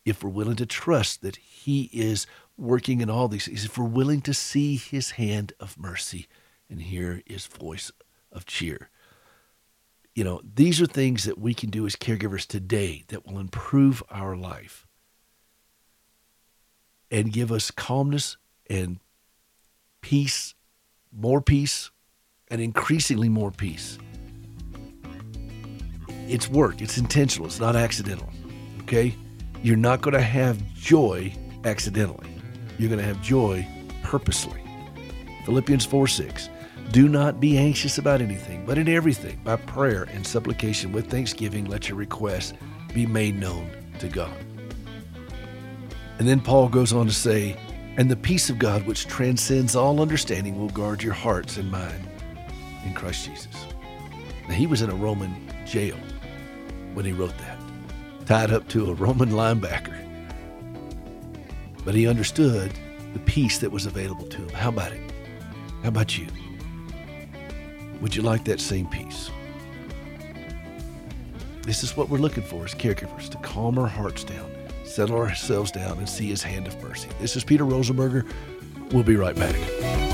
if 0.06 0.24
we're 0.24 0.30
willing 0.30 0.56
to 0.58 0.68
trust 0.68 1.24
that 1.24 1.38
He 1.38 1.90
is 1.92 2.28
working 2.56 3.02
in 3.02 3.10
all 3.10 3.28
these 3.28 3.46
things, 3.46 3.66
if 3.66 3.80
we're 3.80 3.86
willing 3.86 4.22
to 4.22 4.36
see 4.36 4.76
His 4.76 5.12
hand 5.12 5.54
of 5.60 5.80
mercy 5.80 6.28
and 6.70 6.80
hear 6.80 7.24
His 7.26 7.48
voice 7.48 7.92
of 8.32 8.46
cheer. 8.46 8.92
You 10.14 10.26
know, 10.26 10.42
these 10.44 10.80
are 10.80 10.86
things 10.86 11.24
that 11.24 11.40
we 11.40 11.56
can 11.56 11.72
do 11.72 11.88
as 11.88 11.96
caregivers 11.96 12.46
today 12.46 13.04
that 13.08 13.26
will 13.26 13.40
improve 13.40 14.04
our 14.12 14.36
life 14.36 14.86
and 17.10 17.34
give 17.34 17.52
us 17.52 17.72
calmness 17.72 18.38
and 18.70 19.00
peace, 20.02 20.54
more 21.12 21.42
peace, 21.42 21.90
and 22.52 22.62
increasingly 22.62 23.30
more 23.30 23.50
peace. 23.50 23.98
It's 26.28 26.50
work, 26.50 26.82
it's 26.82 26.98
intentional, 26.98 27.48
it's 27.48 27.60
not 27.60 27.76
accidental. 27.76 28.30
Okay? 28.82 29.16
You're 29.64 29.78
not 29.78 30.02
going 30.02 30.14
to 30.14 30.22
have 30.22 30.62
joy 30.74 31.34
accidentally. 31.64 32.30
You're 32.78 32.90
going 32.90 33.00
to 33.00 33.06
have 33.06 33.22
joy 33.22 33.68
purposely. 34.04 34.62
Philippians 35.46 35.86
4 35.86 36.08
6. 36.08 36.50
Do 36.92 37.08
not 37.08 37.40
be 37.40 37.58
anxious 37.58 37.98
about 37.98 38.22
anything, 38.22 38.66
but 38.66 38.78
in 38.78 38.90
everything, 38.90 39.40
by 39.46 39.56
prayer 39.56 40.04
and 40.12 40.28
supplication 40.28 40.92
with 40.92 41.10
thanksgiving, 41.10 41.66
let 41.66 41.88
your 41.88 41.98
requests 41.98 42.54
be 42.94 43.06
made 43.06 43.40
known 43.40 43.72
to 44.00 44.10
God. 44.10 44.36
And 46.20 46.28
then 46.28 46.42
Paul 46.42 46.68
goes 46.68 46.92
on 46.92 47.08
to 47.08 47.14
say, 47.14 47.56
And 47.98 48.12
the 48.12 48.18
peace 48.18 48.50
of 48.50 48.60
God, 48.60 48.86
which 48.86 49.08
transcends 49.08 49.76
all 49.76 50.02
understanding, 50.02 50.60
will 50.60 50.70
guard 50.70 51.02
your 51.02 51.14
hearts 51.14 51.56
and 51.56 51.72
mind 51.72 52.11
in 52.86 52.94
Christ 52.94 53.26
Jesus. 53.26 53.68
Now, 54.48 54.56
he 54.56 54.68
was 54.68 54.82
in 54.82 54.90
a 54.90 54.96
Roman 54.96 55.34
jail 55.66 55.98
when 56.94 57.06
he 57.06 57.12
wrote 57.12 57.38
that, 57.38 57.58
tied 58.26 58.52
up 58.52 58.68
to 58.70 58.92
a 58.92 58.94
Roman 58.94 59.30
linebacker. 59.30 59.98
But 61.86 61.96
he 61.96 62.08
understood 62.08 62.72
the 63.14 63.20
peace 63.20 63.60
that 63.60 63.72
was 63.72 63.86
available 63.86 64.28
to 64.28 64.38
him. 64.38 64.50
How 64.50 64.70
about 64.70 64.92
it? 64.92 65.12
How 65.84 65.90
about 65.90 66.18
you? 66.18 66.28
Would 68.02 68.16
you 68.16 68.22
like 68.22 68.46
that 68.46 68.60
same 68.60 68.88
peace? 68.88 69.30
This 71.64 71.84
is 71.84 71.96
what 71.96 72.10
we're 72.10 72.18
looking 72.18 72.44
for 72.44 72.66
as 72.66 72.74
caregivers 72.74 73.30
to 73.30 73.38
calm 73.38 73.78
our 73.78 73.88
hearts 73.88 74.24
down, 74.24 74.52
settle 74.84 75.18
ourselves 75.18 75.72
down, 75.72 76.00
and 76.00 76.10
see 76.10 76.28
His 76.28 76.42
hand 76.42 76.68
of 76.68 76.82
mercy. 76.82 77.10
This 77.20 77.36
is 77.36 77.44
Peter 77.44 77.64
Rosenberger. 77.64 78.30
We'll 78.92 79.04
be 79.04 79.16
right 79.16 79.36
back. 79.36 80.11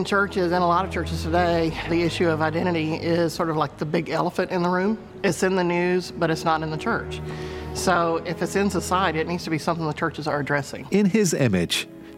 In 0.00 0.04
churches 0.06 0.50
and 0.52 0.64
a 0.64 0.66
lot 0.66 0.86
of 0.86 0.90
churches 0.90 1.22
today, 1.22 1.76
the 1.90 2.02
issue 2.02 2.26
of 2.26 2.40
identity 2.40 2.94
is 2.94 3.34
sort 3.34 3.50
of 3.50 3.58
like 3.58 3.76
the 3.76 3.84
big 3.84 4.08
elephant 4.08 4.50
in 4.50 4.62
the 4.62 4.68
room. 4.68 4.96
It's 5.22 5.42
in 5.42 5.56
the 5.56 5.62
news, 5.62 6.10
but 6.10 6.30
it's 6.30 6.42
not 6.42 6.62
in 6.62 6.70
the 6.70 6.78
church. 6.78 7.20
So 7.74 8.16
if 8.24 8.40
it's 8.40 8.56
in 8.56 8.70
society, 8.70 9.18
it 9.18 9.28
needs 9.28 9.44
to 9.44 9.50
be 9.50 9.58
something 9.58 9.86
the 9.86 9.92
churches 9.92 10.26
are 10.26 10.40
addressing. 10.40 10.88
In 10.90 11.04
His 11.04 11.34
image, 11.34 11.86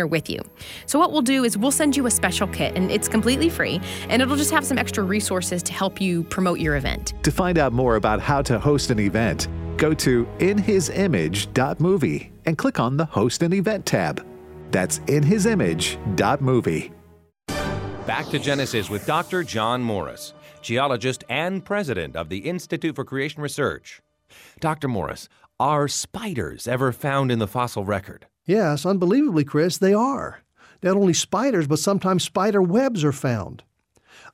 partner 0.00 0.06
with 0.06 0.30
you. 0.30 0.40
So, 0.86 0.98
what 0.98 1.12
we'll 1.12 1.22
do 1.22 1.44
is 1.44 1.56
we'll 1.56 1.70
send 1.70 1.96
you 1.96 2.06
a 2.06 2.10
special 2.10 2.48
kit, 2.48 2.76
and 2.76 2.90
it's 2.90 3.08
completely 3.08 3.48
free, 3.48 3.80
and 4.08 4.20
it'll 4.22 4.36
just 4.36 4.50
have 4.50 4.64
some 4.64 4.78
extra 4.78 5.04
resources 5.04 5.62
to 5.64 5.72
help 5.72 6.00
you 6.00 6.24
promote 6.24 6.58
your 6.60 6.76
event. 6.76 7.14
To 7.22 7.30
find 7.30 7.58
out 7.58 7.72
more 7.72 7.96
about 7.96 8.20
how 8.20 8.42
to 8.42 8.58
host 8.58 8.90
an 8.90 8.98
event, 8.98 9.48
go 9.76 9.94
to 9.94 10.26
inhisimage.movie 10.38 12.32
and 12.46 12.58
click 12.58 12.80
on 12.80 12.96
the 12.96 13.04
Host 13.04 13.42
an 13.42 13.52
Event 13.52 13.84
tab. 13.86 14.26
That's 14.70 15.00
inhisimage.movie. 15.00 16.92
Back 18.06 18.26
to 18.30 18.38
Genesis 18.38 18.88
with 18.90 19.06
Dr. 19.06 19.44
John 19.44 19.82
Morris, 19.82 20.32
geologist 20.62 21.24
and 21.28 21.64
president 21.64 22.16
of 22.16 22.28
the 22.28 22.38
Institute 22.38 22.96
for 22.96 23.04
Creation 23.04 23.42
Research. 23.42 24.00
Dr. 24.58 24.88
Morris, 24.88 25.28
are 25.58 25.86
spiders 25.88 26.66
ever 26.66 26.92
found 26.92 27.30
in 27.30 27.38
the 27.38 27.46
fossil 27.46 27.84
record? 27.84 28.26
Yes, 28.46 28.86
unbelievably, 28.86 29.44
Chris, 29.44 29.78
they 29.78 29.94
are. 29.94 30.40
Not 30.82 30.96
only 30.96 31.12
spiders, 31.12 31.66
but 31.66 31.78
sometimes 31.78 32.24
spider 32.24 32.62
webs 32.62 33.04
are 33.04 33.12
found. 33.12 33.62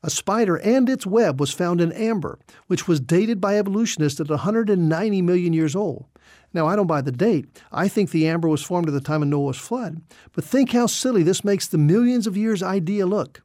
A 0.02 0.10
spider 0.10 0.56
and 0.56 0.88
its 0.88 1.06
web 1.06 1.40
was 1.40 1.52
found 1.52 1.80
in 1.80 1.92
amber, 1.92 2.38
which 2.66 2.86
was 2.86 3.00
dated 3.00 3.40
by 3.40 3.58
evolutionists 3.58 4.20
at 4.20 4.28
190 4.28 5.22
million 5.22 5.52
years 5.52 5.75
old. 5.75 6.06
Now, 6.52 6.66
I 6.66 6.76
don't 6.76 6.86
buy 6.86 7.00
the 7.00 7.12
date. 7.12 7.46
I 7.72 7.88
think 7.88 8.10
the 8.10 8.28
amber 8.28 8.48
was 8.48 8.62
formed 8.62 8.88
at 8.88 8.94
the 8.94 9.00
time 9.00 9.22
of 9.22 9.28
Noah's 9.28 9.58
flood. 9.58 10.00
But 10.32 10.44
think 10.44 10.72
how 10.72 10.86
silly 10.86 11.22
this 11.22 11.44
makes 11.44 11.66
the 11.66 11.78
millions 11.78 12.26
of 12.26 12.36
years 12.36 12.62
idea 12.62 13.06
look. 13.06 13.42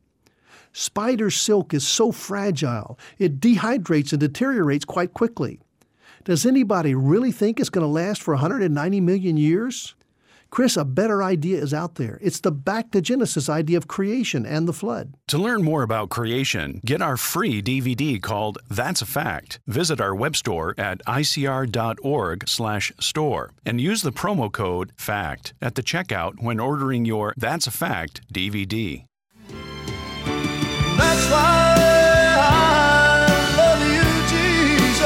Spider 0.73 1.29
silk 1.29 1.73
is 1.73 1.85
so 1.85 2.11
fragile, 2.11 2.97
it 3.17 3.41
dehydrates 3.41 4.13
and 4.13 4.19
deteriorates 4.21 4.85
quite 4.85 5.13
quickly. 5.13 5.59
Does 6.23 6.45
anybody 6.45 6.95
really 6.95 7.31
think 7.31 7.59
it's 7.59 7.69
going 7.69 7.85
to 7.85 7.91
last 7.91 8.21
for 8.21 8.33
190 8.33 9.01
million 9.01 9.35
years? 9.35 9.95
Chris, 10.51 10.75
a 10.75 10.83
better 10.83 11.23
idea 11.23 11.61
is 11.61 11.73
out 11.73 11.95
there. 11.95 12.19
It's 12.21 12.41
the 12.41 12.51
back 12.51 12.91
to 12.91 12.99
Genesis 13.01 13.47
idea 13.47 13.77
of 13.77 13.87
creation 13.87 14.45
and 14.45 14.67
the 14.67 14.73
flood. 14.73 15.13
To 15.29 15.37
learn 15.37 15.63
more 15.63 15.81
about 15.81 16.09
creation, 16.09 16.81
get 16.85 17.01
our 17.01 17.15
free 17.15 17.61
DVD 17.61 18.21
called 18.21 18.57
That's 18.69 19.01
a 19.01 19.05
Fact. 19.05 19.61
Visit 19.65 20.01
our 20.01 20.13
web 20.13 20.35
store 20.35 20.75
at 20.77 21.01
icr.org/store 21.05 23.51
and 23.65 23.79
use 23.79 24.01
the 24.01 24.11
promo 24.11 24.51
code 24.51 24.91
FACT 24.97 25.53
at 25.61 25.75
the 25.75 25.83
checkout 25.83 26.43
when 26.43 26.59
ordering 26.59 27.05
your 27.05 27.33
That's 27.37 27.65
a 27.65 27.71
Fact 27.71 28.19
DVD. 28.33 29.05
That's 30.97 31.31
why 31.31 31.75
I 32.37 33.25
love 33.55 33.81
you, 33.87 34.03
Jesus. 34.27 34.99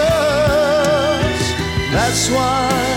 That's 1.93 2.31
why 2.31 2.94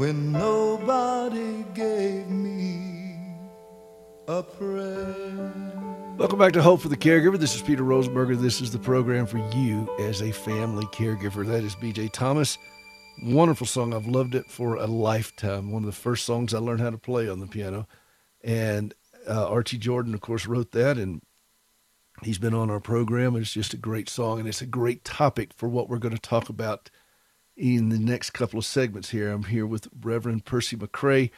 when 0.00 0.32
nobody 0.32 1.62
gave 1.74 2.26
me 2.26 3.18
a 4.28 4.42
prayer. 4.42 5.52
Welcome 6.16 6.38
back 6.38 6.54
to 6.54 6.62
Hope 6.62 6.80
for 6.80 6.88
the 6.88 6.96
Caregiver. 6.96 7.38
This 7.38 7.54
is 7.54 7.60
Peter 7.60 7.82
Rosenberger. 7.82 8.40
This 8.40 8.62
is 8.62 8.72
the 8.72 8.78
program 8.78 9.26
for 9.26 9.36
you 9.54 9.94
as 10.00 10.22
a 10.22 10.32
family 10.32 10.86
caregiver. 10.86 11.44
That 11.46 11.64
is 11.64 11.74
BJ 11.74 12.10
Thomas. 12.10 12.56
Wonderful 13.24 13.66
song. 13.66 13.92
I've 13.92 14.06
loved 14.06 14.34
it 14.34 14.50
for 14.50 14.76
a 14.76 14.86
lifetime. 14.86 15.70
One 15.70 15.82
of 15.82 15.86
the 15.86 15.92
first 15.92 16.24
songs 16.24 16.54
I 16.54 16.60
learned 16.60 16.80
how 16.80 16.88
to 16.88 16.96
play 16.96 17.28
on 17.28 17.40
the 17.40 17.46
piano. 17.46 17.86
And 18.42 18.94
uh, 19.28 19.50
Archie 19.50 19.76
Jordan, 19.76 20.14
of 20.14 20.22
course, 20.22 20.46
wrote 20.46 20.72
that, 20.72 20.96
and 20.96 21.20
he's 22.22 22.38
been 22.38 22.54
on 22.54 22.70
our 22.70 22.80
program. 22.80 23.36
It's 23.36 23.52
just 23.52 23.74
a 23.74 23.76
great 23.76 24.08
song, 24.08 24.38
and 24.38 24.48
it's 24.48 24.62
a 24.62 24.66
great 24.66 25.04
topic 25.04 25.50
for 25.54 25.68
what 25.68 25.90
we're 25.90 25.98
going 25.98 26.16
to 26.16 26.22
talk 26.22 26.48
about 26.48 26.88
in 27.60 27.90
the 27.90 27.98
next 27.98 28.30
couple 28.30 28.58
of 28.58 28.64
segments 28.64 29.10
here. 29.10 29.30
I'm 29.30 29.44
here 29.44 29.66
with 29.66 29.86
Reverend 30.02 30.46
Percy 30.46 30.76
McCray 30.76 31.30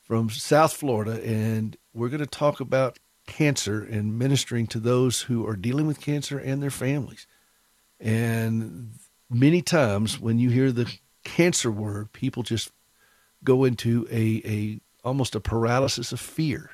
from 0.00 0.30
South 0.30 0.72
Florida, 0.72 1.20
and 1.24 1.76
we're 1.92 2.08
going 2.08 2.20
to 2.20 2.26
talk 2.26 2.60
about 2.60 3.00
cancer 3.26 3.82
and 3.82 4.16
ministering 4.16 4.68
to 4.68 4.78
those 4.78 5.22
who 5.22 5.44
are 5.44 5.56
dealing 5.56 5.88
with 5.88 6.00
cancer 6.00 6.38
and 6.38 6.62
their 6.62 6.70
families. 6.70 7.26
And 7.98 8.92
many 9.28 9.62
times 9.62 10.20
when 10.20 10.38
you 10.38 10.48
hear 10.50 10.70
the 10.70 10.92
cancer 11.24 11.72
word, 11.72 12.12
people 12.12 12.44
just 12.44 12.70
go 13.42 13.64
into 13.64 14.06
a, 14.12 14.42
a 14.44 14.80
almost 15.02 15.34
a 15.34 15.40
paralysis 15.40 16.12
of 16.12 16.20
fear. 16.20 16.70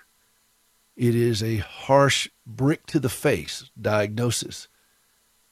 It 0.94 1.14
is 1.14 1.42
a 1.42 1.56
harsh 1.56 2.28
brick 2.46 2.84
to 2.88 3.00
the 3.00 3.08
face 3.08 3.70
diagnosis 3.80 4.68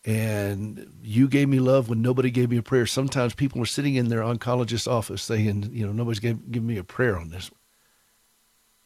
and 0.04 0.90
you 1.02 1.28
gave 1.28 1.48
me 1.48 1.58
love 1.58 1.88
when 1.88 2.02
nobody 2.02 2.30
gave 2.30 2.50
me 2.50 2.56
a 2.56 2.62
prayer. 2.62 2.86
Sometimes 2.86 3.34
people 3.34 3.60
are 3.62 3.66
sitting 3.66 3.94
in 3.94 4.08
their 4.08 4.22
oncologist's 4.22 4.86
office 4.86 5.22
saying, 5.22 5.70
you 5.72 5.86
know, 5.86 5.92
nobody's 5.92 6.20
giving 6.20 6.66
me 6.66 6.76
a 6.76 6.84
prayer 6.84 7.18
on 7.18 7.30
this. 7.30 7.50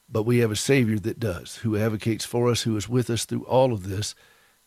But 0.08 0.24
we 0.24 0.38
have 0.38 0.50
a 0.50 0.56
Savior 0.56 0.98
that 1.00 1.20
does, 1.20 1.56
who 1.56 1.76
advocates 1.76 2.24
for 2.24 2.50
us, 2.50 2.62
who 2.62 2.76
is 2.76 2.88
with 2.88 3.08
us 3.08 3.24
through 3.24 3.44
all 3.44 3.72
of 3.72 3.88
this. 3.88 4.14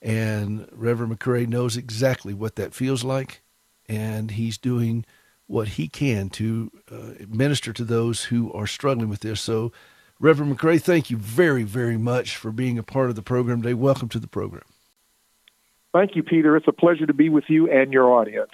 And 0.02 0.68
Reverend 0.72 1.18
McCray 1.18 1.48
knows 1.48 1.78
exactly 1.78 2.34
what 2.34 2.56
that 2.56 2.74
feels 2.74 3.04
like, 3.04 3.42
and 3.88 4.32
he's 4.32 4.58
doing 4.58 5.06
what 5.48 5.70
he 5.70 5.88
can 5.88 6.30
to 6.30 6.72
uh, 6.92 7.26
minister 7.28 7.72
to 7.74 7.84
those 7.84 8.26
who 8.26 8.52
are 8.54 8.68
struggling 8.68 9.10
with 9.10 9.22
this. 9.22 9.42
So, 9.42 9.72
Reverend 10.20 10.58
McCray, 10.58 10.82
thank 10.82 11.10
you 11.10 11.18
very, 11.18 11.64
very 11.64 11.98
much 11.98 12.38
for 12.38 12.52
being 12.52 12.78
a 12.78 12.84
part 12.84 13.10
of 13.10 13.16
the 13.16 13.22
program 13.22 13.62
today. 13.62 13.74
Welcome 13.74 14.10
to 14.10 14.20
the 14.20 14.28
program. 14.28 14.64
Thank 15.96 16.18
you, 16.18 16.24
Peter. 16.24 16.58
It's 16.58 16.68
a 16.68 16.74
pleasure 16.74 17.06
to 17.06 17.14
be 17.14 17.30
with 17.30 17.46
you 17.48 17.72
and 17.72 17.94
your 17.94 18.12
audience. 18.12 18.52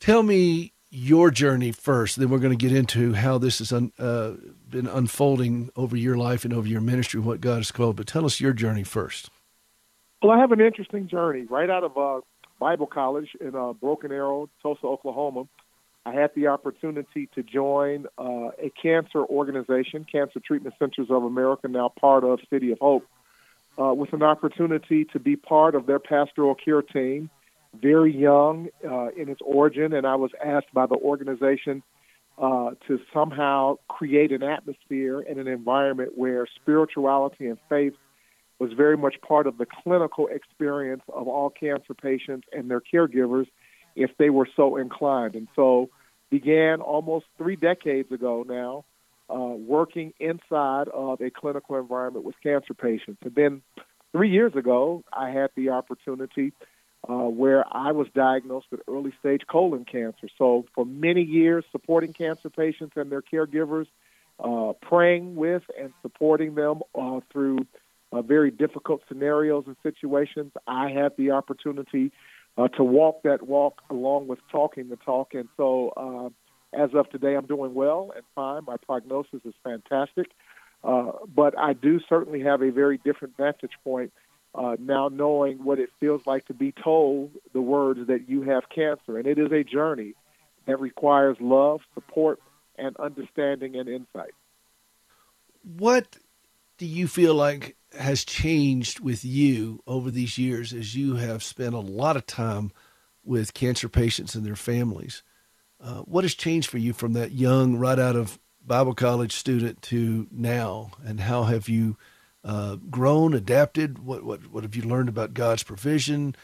Tell 0.00 0.22
me 0.22 0.72
your 0.88 1.30
journey 1.30 1.70
first, 1.70 2.16
then 2.16 2.30
we're 2.30 2.38
going 2.38 2.56
to 2.56 2.68
get 2.68 2.74
into 2.74 3.12
how 3.12 3.36
this 3.36 3.58
has 3.58 3.74
un, 3.74 3.92
uh, 3.98 4.32
been 4.70 4.86
unfolding 4.86 5.68
over 5.76 5.94
your 5.98 6.16
life 6.16 6.46
and 6.46 6.54
over 6.54 6.66
your 6.66 6.80
ministry, 6.80 7.20
what 7.20 7.42
God 7.42 7.56
has 7.58 7.70
called. 7.70 7.96
But 7.96 8.06
tell 8.06 8.24
us 8.24 8.40
your 8.40 8.54
journey 8.54 8.84
first. 8.84 9.28
Well, 10.22 10.32
I 10.32 10.38
have 10.38 10.50
an 10.50 10.62
interesting 10.62 11.08
journey. 11.08 11.42
Right 11.42 11.68
out 11.68 11.84
of 11.84 11.98
uh, 11.98 12.20
Bible 12.58 12.86
College 12.86 13.28
in 13.38 13.54
uh, 13.54 13.74
Broken 13.74 14.10
Arrow, 14.10 14.48
Tulsa, 14.62 14.86
Oklahoma, 14.86 15.44
I 16.06 16.12
had 16.12 16.30
the 16.34 16.46
opportunity 16.46 17.28
to 17.34 17.42
join 17.42 18.06
uh, 18.16 18.48
a 18.58 18.72
cancer 18.80 19.22
organization, 19.26 20.06
Cancer 20.10 20.40
Treatment 20.40 20.74
Centers 20.78 21.08
of 21.10 21.22
America, 21.22 21.68
now 21.68 21.92
part 22.00 22.24
of 22.24 22.38
City 22.48 22.72
of 22.72 22.78
Hope 22.78 23.04
uh, 23.80 23.92
with 23.94 24.12
an 24.12 24.22
opportunity 24.22 25.04
to 25.12 25.18
be 25.18 25.36
part 25.36 25.74
of 25.74 25.86
their 25.86 25.98
pastoral 25.98 26.54
care 26.54 26.82
team, 26.82 27.30
very 27.80 28.14
young 28.16 28.68
uh, 28.84 29.08
in 29.08 29.28
its 29.28 29.40
origin, 29.44 29.92
and 29.92 30.06
I 30.06 30.16
was 30.16 30.30
asked 30.44 30.72
by 30.72 30.86
the 30.86 30.94
organization 30.94 31.82
uh, 32.38 32.70
to 32.86 32.98
somehow 33.12 33.76
create 33.88 34.32
an 34.32 34.42
atmosphere 34.42 35.20
and 35.20 35.38
an 35.38 35.48
environment 35.48 36.12
where 36.16 36.46
spirituality 36.60 37.46
and 37.46 37.58
faith 37.68 37.94
was 38.58 38.72
very 38.72 38.96
much 38.96 39.16
part 39.26 39.46
of 39.46 39.58
the 39.58 39.66
clinical 39.66 40.28
experience 40.28 41.02
of 41.12 41.28
all 41.28 41.50
cancer 41.50 41.94
patients 41.94 42.46
and 42.52 42.70
their 42.70 42.80
caregivers 42.80 43.46
if 43.94 44.10
they 44.18 44.30
were 44.30 44.48
so 44.56 44.76
inclined. 44.76 45.34
And 45.34 45.48
so 45.54 45.90
began 46.30 46.80
almost 46.80 47.26
three 47.38 47.56
decades 47.56 48.10
ago 48.10 48.44
now 48.46 48.84
uh, 49.28 49.36
working 49.36 50.12
inside 50.20 50.88
of 50.88 51.20
a 51.20 51.30
clinical 51.30 51.76
environment 51.76 52.24
with 52.24 52.36
cancer 52.42 52.74
patients. 52.74 53.18
And 53.22 53.34
then 53.34 53.62
three 54.12 54.30
years 54.30 54.54
ago, 54.54 55.04
I 55.12 55.30
had 55.30 55.50
the 55.56 55.70
opportunity 55.70 56.52
uh, 57.08 57.14
where 57.14 57.64
I 57.70 57.92
was 57.92 58.08
diagnosed 58.14 58.66
with 58.70 58.80
early 58.88 59.12
stage 59.20 59.42
colon 59.48 59.84
cancer. 59.84 60.28
So 60.38 60.64
for 60.74 60.84
many 60.84 61.22
years, 61.22 61.64
supporting 61.70 62.12
cancer 62.12 62.50
patients 62.50 62.94
and 62.96 63.10
their 63.10 63.22
caregivers, 63.22 63.86
uh, 64.42 64.72
praying 64.82 65.36
with 65.36 65.62
and 65.80 65.92
supporting 66.02 66.54
them 66.54 66.82
uh, 66.94 67.20
through 67.32 67.66
uh, 68.12 68.22
very 68.22 68.50
difficult 68.50 69.02
scenarios 69.08 69.64
and 69.66 69.76
situations, 69.82 70.52
I 70.66 70.90
had 70.90 71.12
the 71.16 71.32
opportunity 71.32 72.12
uh, 72.58 72.68
to 72.68 72.84
walk 72.84 73.22
that 73.24 73.46
walk 73.46 73.82
along 73.90 74.28
with 74.28 74.38
talking 74.50 74.88
the 74.88 74.96
talk. 74.96 75.34
And 75.34 75.48
so 75.56 76.32
as 76.72 76.90
of 76.94 77.08
today, 77.10 77.34
I'm 77.34 77.46
doing 77.46 77.74
well 77.74 78.12
and 78.14 78.24
fine. 78.34 78.64
My 78.66 78.76
prognosis 78.76 79.40
is 79.44 79.54
fantastic. 79.64 80.30
Uh, 80.84 81.12
but 81.34 81.58
I 81.58 81.72
do 81.72 82.00
certainly 82.08 82.42
have 82.42 82.62
a 82.62 82.70
very 82.70 82.98
different 82.98 83.36
vantage 83.36 83.72
point 83.82 84.12
uh, 84.54 84.76
now, 84.78 85.08
knowing 85.08 85.64
what 85.64 85.78
it 85.78 85.90
feels 86.00 86.22
like 86.26 86.46
to 86.46 86.54
be 86.54 86.72
told 86.72 87.30
the 87.52 87.60
words 87.60 88.06
that 88.06 88.28
you 88.28 88.42
have 88.42 88.68
cancer, 88.74 89.18
and 89.18 89.26
it 89.26 89.38
is 89.38 89.52
a 89.52 89.62
journey 89.62 90.14
that 90.66 90.80
requires 90.80 91.36
love, 91.40 91.80
support, 91.94 92.40
and 92.78 92.96
understanding 92.96 93.76
and 93.76 93.88
insight. 93.88 94.32
What 95.62 96.16
do 96.78 96.86
you 96.86 97.06
feel 97.06 97.34
like 97.34 97.76
has 97.98 98.24
changed 98.24 99.00
with 99.00 99.24
you 99.24 99.82
over 99.86 100.10
these 100.10 100.38
years 100.38 100.72
as 100.72 100.94
you 100.94 101.16
have 101.16 101.42
spent 101.42 101.74
a 101.74 101.80
lot 101.80 102.16
of 102.16 102.26
time 102.26 102.70
with 103.24 103.54
cancer 103.54 103.88
patients 103.88 104.34
and 104.34 104.46
their 104.46 104.56
families? 104.56 105.22
Uh, 105.80 106.00
what 106.00 106.24
has 106.24 106.34
changed 106.34 106.70
for 106.70 106.78
you 106.78 106.92
from 106.92 107.12
that 107.12 107.32
young, 107.32 107.76
right 107.76 107.98
out 107.98 108.16
of 108.16 108.38
Bible 108.66 108.94
college 108.94 109.32
student 109.32 109.82
to 109.82 110.26
now, 110.30 110.90
and 111.04 111.20
how 111.20 111.44
have 111.44 111.68
you 111.68 111.96
uh, 112.44 112.76
grown, 112.90 113.34
adapted? 113.34 113.98
What, 113.98 114.24
what 114.24 114.50
what 114.50 114.64
have 114.64 114.74
you 114.74 114.82
learned 114.82 115.08
about 115.08 115.34
God's 115.34 115.62
provision? 115.62 116.34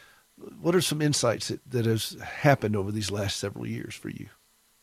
What 0.61 0.75
are 0.75 0.81
some 0.81 1.01
insights 1.01 1.49
that, 1.49 1.61
that 1.71 1.87
has 1.87 2.17
happened 2.23 2.77
over 2.77 2.91
these 2.91 3.11
last 3.11 3.37
several 3.39 3.67
years 3.67 3.95
for 3.95 4.09
you? 4.09 4.29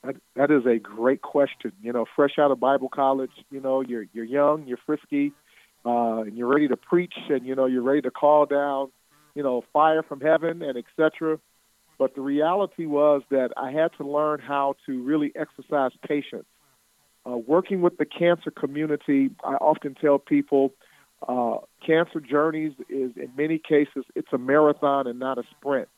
That, 0.03 0.15
that 0.35 0.51
is 0.51 0.65
a 0.65 0.79
great 0.79 1.21
question. 1.21 1.73
You 1.81 1.91
know, 1.91 2.05
fresh 2.15 2.39
out 2.39 2.51
of 2.51 2.59
Bible 2.59 2.89
college, 2.89 3.31
you 3.51 3.59
know, 3.59 3.81
you're 3.81 4.05
you're 4.13 4.25
young, 4.25 4.65
you're 4.65 4.79
frisky, 4.85 5.33
uh, 5.85 6.21
and 6.21 6.37
you're 6.37 6.47
ready 6.47 6.67
to 6.67 6.77
preach, 6.77 7.15
and 7.29 7.45
you 7.45 7.55
know, 7.55 7.65
you're 7.65 7.83
ready 7.83 8.01
to 8.01 8.11
call 8.11 8.45
down, 8.45 8.91
you 9.35 9.43
know, 9.43 9.63
fire 9.73 10.03
from 10.03 10.21
heaven 10.21 10.61
and 10.61 10.77
etc. 10.77 11.39
But 11.99 12.15
the 12.15 12.21
reality 12.21 12.85
was 12.85 13.21
that 13.29 13.49
I 13.57 13.71
had 13.71 13.91
to 13.97 14.07
learn 14.07 14.39
how 14.39 14.75
to 14.85 15.03
really 15.03 15.33
exercise 15.35 15.91
patience. 16.07 16.45
Uh, 17.29 17.37
working 17.37 17.81
with 17.81 17.97
the 17.97 18.05
cancer 18.05 18.49
community, 18.49 19.29
I 19.43 19.55
often 19.55 19.93
tell 19.93 20.17
people, 20.17 20.71
uh, 21.27 21.57
cancer 21.85 22.21
journeys 22.21 22.71
is 22.87 23.11
in 23.17 23.29
many 23.37 23.59
cases 23.59 24.05
it's 24.15 24.31
a 24.31 24.37
marathon 24.37 25.05
and 25.05 25.19
not 25.19 25.37
a 25.37 25.43
sprint. 25.51 25.89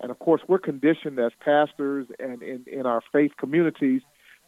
And 0.00 0.10
of 0.10 0.18
course, 0.18 0.42
we're 0.48 0.58
conditioned 0.58 1.18
as 1.20 1.30
pastors 1.44 2.08
and 2.18 2.42
in, 2.42 2.64
in 2.66 2.84
our 2.84 3.00
faith 3.12 3.32
communities, 3.38 4.02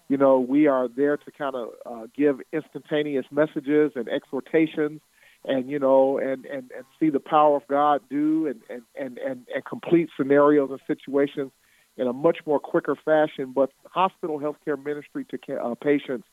you 0.08 0.16
know, 0.16 0.40
we 0.40 0.66
are 0.66 0.88
there 0.88 1.16
to 1.16 1.30
kind 1.30 1.54
of 1.54 1.68
uh, 1.86 2.06
give 2.16 2.40
instantaneous 2.52 3.26
messages 3.30 3.92
and 3.94 4.08
exhortations 4.08 5.00
and, 5.44 5.70
you 5.70 5.78
know, 5.78 6.18
and, 6.18 6.44
and, 6.46 6.70
and 6.76 6.84
see 6.98 7.10
the 7.10 7.20
power 7.20 7.56
of 7.56 7.66
God 7.68 8.00
do 8.10 8.46
and, 8.46 8.60
and, 8.68 8.82
and, 8.98 9.18
and, 9.18 9.46
and 9.54 9.64
complete 9.64 10.10
scenarios 10.16 10.70
and 10.70 10.80
situations 10.86 11.50
in 11.96 12.06
a 12.06 12.12
much 12.12 12.38
more 12.46 12.60
quicker 12.60 12.96
fashion. 13.04 13.52
But 13.54 13.70
hospital 13.86 14.38
healthcare 14.38 14.82
ministry 14.82 15.24
to 15.30 15.38
ca- 15.38 15.70
uh, 15.70 15.74
patients, 15.74 16.26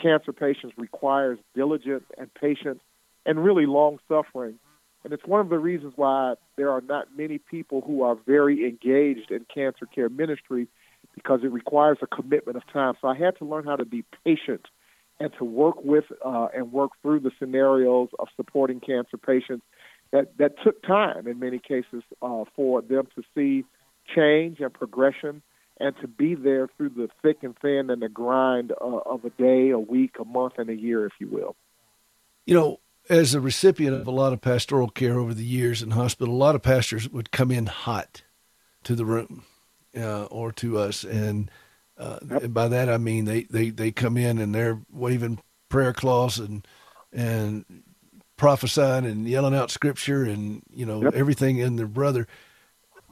cancer 0.00 0.32
patients, 0.32 0.74
requires 0.76 1.38
diligence 1.54 2.04
and 2.16 2.32
patience 2.34 2.80
and 3.26 3.42
really 3.42 3.66
long 3.66 3.98
suffering 4.08 4.58
and 5.04 5.12
it's 5.12 5.24
one 5.26 5.40
of 5.40 5.50
the 5.50 5.58
reasons 5.58 5.92
why 5.96 6.34
there 6.56 6.70
are 6.70 6.80
not 6.80 7.08
many 7.16 7.36
people 7.38 7.82
who 7.82 8.02
are 8.02 8.16
very 8.26 8.66
engaged 8.66 9.30
in 9.30 9.44
cancer 9.54 9.86
care 9.86 10.08
ministry 10.08 10.66
because 11.14 11.40
it 11.44 11.52
requires 11.52 11.98
a 12.00 12.06
commitment 12.06 12.56
of 12.56 12.62
time. 12.72 12.94
So 13.00 13.08
I 13.08 13.16
had 13.16 13.36
to 13.38 13.44
learn 13.44 13.64
how 13.64 13.76
to 13.76 13.84
be 13.84 14.04
patient 14.24 14.62
and 15.24 15.32
to 15.38 15.44
work 15.44 15.82
with 15.82 16.04
uh, 16.22 16.48
and 16.54 16.70
work 16.70 16.90
through 17.00 17.18
the 17.20 17.30
scenarios 17.38 18.10
of 18.18 18.28
supporting 18.36 18.78
cancer 18.78 19.16
patients 19.16 19.64
that, 20.12 20.36
that 20.36 20.52
took 20.62 20.82
time 20.82 21.26
in 21.26 21.38
many 21.38 21.58
cases 21.58 22.02
uh, 22.20 22.44
for 22.54 22.82
them 22.82 23.08
to 23.14 23.22
see 23.34 23.64
change 24.14 24.60
and 24.60 24.72
progression 24.72 25.40
and 25.80 25.94
to 26.02 26.06
be 26.06 26.34
there 26.34 26.68
through 26.76 26.90
the 26.90 27.08
thick 27.22 27.38
and 27.42 27.56
thin 27.58 27.88
and 27.88 28.02
the 28.02 28.08
grind 28.08 28.72
uh, 28.72 28.84
of 28.84 29.24
a 29.24 29.30
day, 29.30 29.70
a 29.70 29.78
week, 29.78 30.16
a 30.20 30.24
month, 30.26 30.52
and 30.58 30.68
a 30.68 30.76
year, 30.76 31.06
if 31.06 31.12
you 31.18 31.26
will. 31.26 31.56
You 32.44 32.54
know, 32.54 32.80
as 33.08 33.34
a 33.34 33.40
recipient 33.40 33.96
of 33.96 34.06
a 34.06 34.10
lot 34.10 34.34
of 34.34 34.42
pastoral 34.42 34.90
care 34.90 35.18
over 35.18 35.32
the 35.32 35.44
years 35.44 35.82
in 35.82 35.92
hospital, 35.92 36.34
a 36.34 36.36
lot 36.36 36.54
of 36.54 36.62
pastors 36.62 37.08
would 37.08 37.30
come 37.32 37.50
in 37.50 37.66
hot 37.66 38.22
to 38.84 38.94
the 38.94 39.06
room 39.06 39.44
uh, 39.96 40.24
or 40.24 40.52
to 40.52 40.78
us, 40.78 41.02
and, 41.02 41.50
uh, 41.98 42.18
yep. 42.28 42.42
and 42.42 42.54
by 42.54 42.68
that 42.68 42.88
I 42.88 42.98
mean 42.98 43.24
they, 43.24 43.44
they, 43.44 43.70
they 43.70 43.92
come 43.92 44.16
in 44.16 44.38
and 44.38 44.54
they're 44.54 44.80
waving 44.92 45.40
prayer 45.68 45.92
cloths 45.92 46.38
and 46.38 46.66
and 47.12 47.64
prophesying 48.36 49.06
and 49.06 49.28
yelling 49.28 49.54
out 49.54 49.70
scripture 49.70 50.24
and 50.24 50.62
you 50.72 50.84
know 50.84 51.02
yep. 51.02 51.14
everything 51.14 51.58
in 51.58 51.76
their 51.76 51.86
brother. 51.86 52.26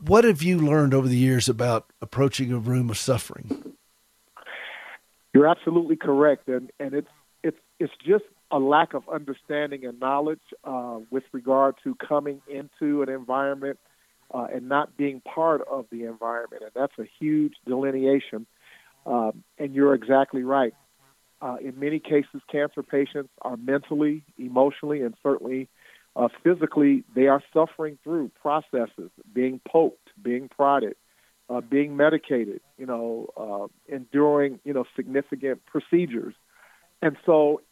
What 0.05 0.25
have 0.25 0.43
you 0.43 0.59
learned 0.59 0.95
over 0.95 1.07
the 1.07 1.17
years 1.17 1.49
about 1.49 1.87
approaching 2.01 2.53
a 2.53 2.59
room 2.59 2.91
of 2.91 2.99
suffering? 2.99 3.75
You're 5.33 5.47
absolutely 5.47 5.97
correct, 5.97 6.49
and 6.49 6.71
and 6.81 6.93
it's 6.93 7.09
it's 7.43 7.59
it's 7.79 7.93
just 8.05 8.25
a 8.51 8.59
lack 8.59 8.95
of 8.95 9.09
understanding 9.09 9.85
and 9.87 9.99
knowledge 9.99 10.43
uh, 10.65 10.99
with 11.11 11.25
regard 11.33 11.77
to 11.85 11.95
coming 11.95 12.43
into 12.49 13.03
an 13.03 13.09
environment 13.09 13.79
uh, 14.35 14.47
and 14.53 14.69
not 14.69 14.97
being 14.97 15.21
part 15.23 15.63
of 15.71 15.87
the 15.91 16.05
environment. 16.05 16.63
And 16.63 16.73
that's 16.75 16.93
a 16.99 17.09
huge 17.19 17.55
delineation. 17.67 18.47
Um, 19.05 19.43
and 19.59 19.75
you're 19.75 19.95
exactly 19.95 20.43
right. 20.43 20.75
Uh, 21.41 21.57
in 21.61 21.79
many 21.79 21.99
cases, 21.99 22.41
cancer 22.51 22.83
patients 22.83 23.31
are 23.43 23.57
mentally, 23.57 24.23
emotionally, 24.39 25.03
and 25.03 25.15
certainly 25.23 25.69
uh, 26.15 26.29
physically, 26.45 27.05
they 27.15 27.27
are 27.27 27.43
suffering 27.53 27.99
through 28.05 28.31
processes, 28.41 29.11
being 29.33 29.61
poked, 29.67 30.09
being 30.23 30.49
prodded, 30.49 30.95
uh, 31.49 31.61
being 31.61 31.97
medicated, 31.97 32.61
you 32.79 32.87
know, 32.87 33.29
uh, 33.37 33.95
enduring, 33.95 34.61
you 34.65 34.73
know, 34.73 34.85
significant 34.95 35.65
procedures. 35.67 36.35
And 37.01 37.17
so 37.25 37.63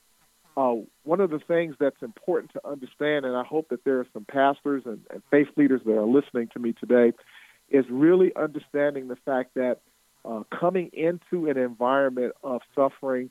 uh, 0.57 0.75
one 1.05 1.21
of 1.21 1.31
the 1.31 1.39
things 1.39 1.77
that's 1.79 2.03
important 2.03 2.53
to 2.55 2.67
understand, 2.67 3.25
and 3.25 3.37
I 3.37 3.45
hope 3.45 3.69
that 3.69 3.85
there 3.85 4.01
are 4.01 4.07
some 4.13 4.25
pastors 4.25 4.83
and, 4.87 5.01
and 5.11 5.23
faith 5.31 5.49
leaders 5.57 5.83
that 5.85 5.97
are 5.97 6.07
listening 6.07 6.49
to 6.55 6.59
me 6.59 6.73
today, 6.73 7.13
is 7.69 7.85
really 7.89 8.33
understanding 8.35 9.09
the 9.09 9.17
fact 9.17 9.55
that 9.55 9.81
uh, 10.25 10.43
coming 10.59 10.91
into 10.93 11.49
an 11.49 11.57
environment 11.57 12.35
of 12.43 12.61
suffering 12.75 13.31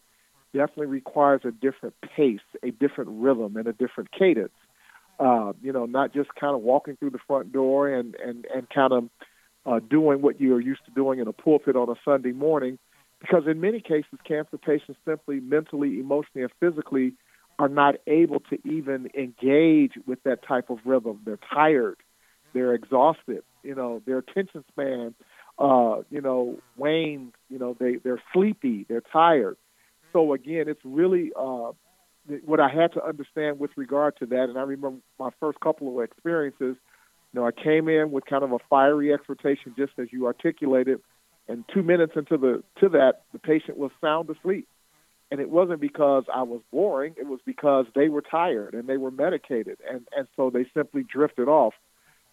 definitely 0.54 0.88
requires 0.88 1.42
a 1.44 1.52
different 1.52 1.96
pace, 2.16 2.40
a 2.64 2.72
different 2.72 3.10
rhythm, 3.14 3.56
and 3.58 3.68
a 3.68 3.74
different 3.74 4.12
cadence. 4.12 4.52
Uh, 5.20 5.54
you 5.62 5.74
know, 5.74 5.86
not 5.86 6.14
just 6.14 6.30
kind 6.40 6.56
of 6.56 6.62
walking 6.62 6.96
through 6.96 7.10
the 7.10 7.20
front 7.28 7.52
door 7.52 7.90
and 7.90 8.16
and 8.16 8.48
and 8.56 8.70
kind 8.70 8.94
of 8.94 9.10
uh, 9.66 9.80
doing 9.80 10.22
what 10.22 10.40
you're 10.40 10.62
used 10.62 10.84
to 10.86 10.92
doing 10.92 11.20
in 11.20 11.28
a 11.28 11.34
pulpit 11.34 11.76
on 11.76 11.90
a 11.90 11.96
Sunday 12.06 12.32
morning, 12.32 12.80
because 13.20 13.44
in 13.46 13.60
many 13.60 13.82
cases, 13.82 14.18
cancer 14.24 14.58
patients 14.58 14.98
simply 15.06 15.40
mentally, 15.42 16.00
emotionally, 16.00 16.44
and 16.44 16.52
physically 16.60 17.14
are 17.60 17.68
not 17.68 17.96
able 18.08 18.40
to 18.40 18.58
even 18.66 19.10
engage 19.14 19.92
with 20.08 20.24
that 20.24 20.42
type 20.48 20.70
of 20.70 20.78
rhythm. 20.86 21.20
They're 21.26 21.38
tired, 21.54 21.98
they're 22.54 22.74
exhausted. 22.74 23.44
You 23.62 23.76
know, 23.76 24.02
their 24.06 24.20
attention 24.20 24.64
span, 24.72 25.14
uh, 25.60 26.02
you 26.10 26.22
know, 26.22 26.58
wanes. 26.78 27.34
You 27.50 27.60
know, 27.60 27.76
they 27.80 27.96
they're 27.96 28.22
sleepy, 28.34 28.86
they're 28.88 29.04
tired. 29.14 29.58
So 30.14 30.34
again, 30.34 30.66
it's 30.68 30.82
really 30.84 31.32
uh, 31.36 31.72
what 32.46 32.60
I 32.60 32.70
had 32.70 32.94
to 32.94 33.06
understand 33.06 33.60
with 33.60 33.72
regard 33.76 34.18
to 34.18 34.26
that. 34.28 34.46
And 34.50 34.58
I 34.58 34.62
remember 34.62 35.00
my 35.20 35.30
first 35.40 35.60
couple 35.60 35.96
of 35.96 36.04
experiences. 36.04 36.76
You 37.32 37.42
know, 37.42 37.46
I 37.46 37.52
came 37.52 37.88
in 37.90 38.10
with 38.10 38.26
kind 38.26 38.44
of 38.44 38.52
a 38.52 38.58
fiery 38.70 39.14
exhortation, 39.14 39.76
just 39.78 39.92
as 40.00 40.08
you 40.12 40.26
articulated 40.26 41.00
and 41.50 41.66
two 41.74 41.82
minutes 41.82 42.14
into 42.16 42.38
the 42.38 42.64
to 42.80 42.90
that, 42.90 43.24
the 43.34 43.40
patient 43.40 43.78
was 43.78 43.92
sound 44.00 44.30
asleep. 44.30 44.68
And 45.32 45.40
it 45.40 45.50
wasn't 45.50 45.82
because 45.82 46.24
I 46.34 46.44
was 46.44 46.62
boring, 46.72 47.16
it 47.18 47.28
was 47.28 47.40
because 47.46 47.86
they 47.96 48.08
were 48.08 48.22
tired 48.22 48.74
and 48.74 48.88
they 48.88 48.98
were 48.98 49.12
medicated 49.12 49.78
and, 49.88 50.08
and 50.16 50.28
so 50.36 50.50
they 50.50 50.66
simply 50.74 51.04
drifted 51.04 51.48
off. 51.48 51.74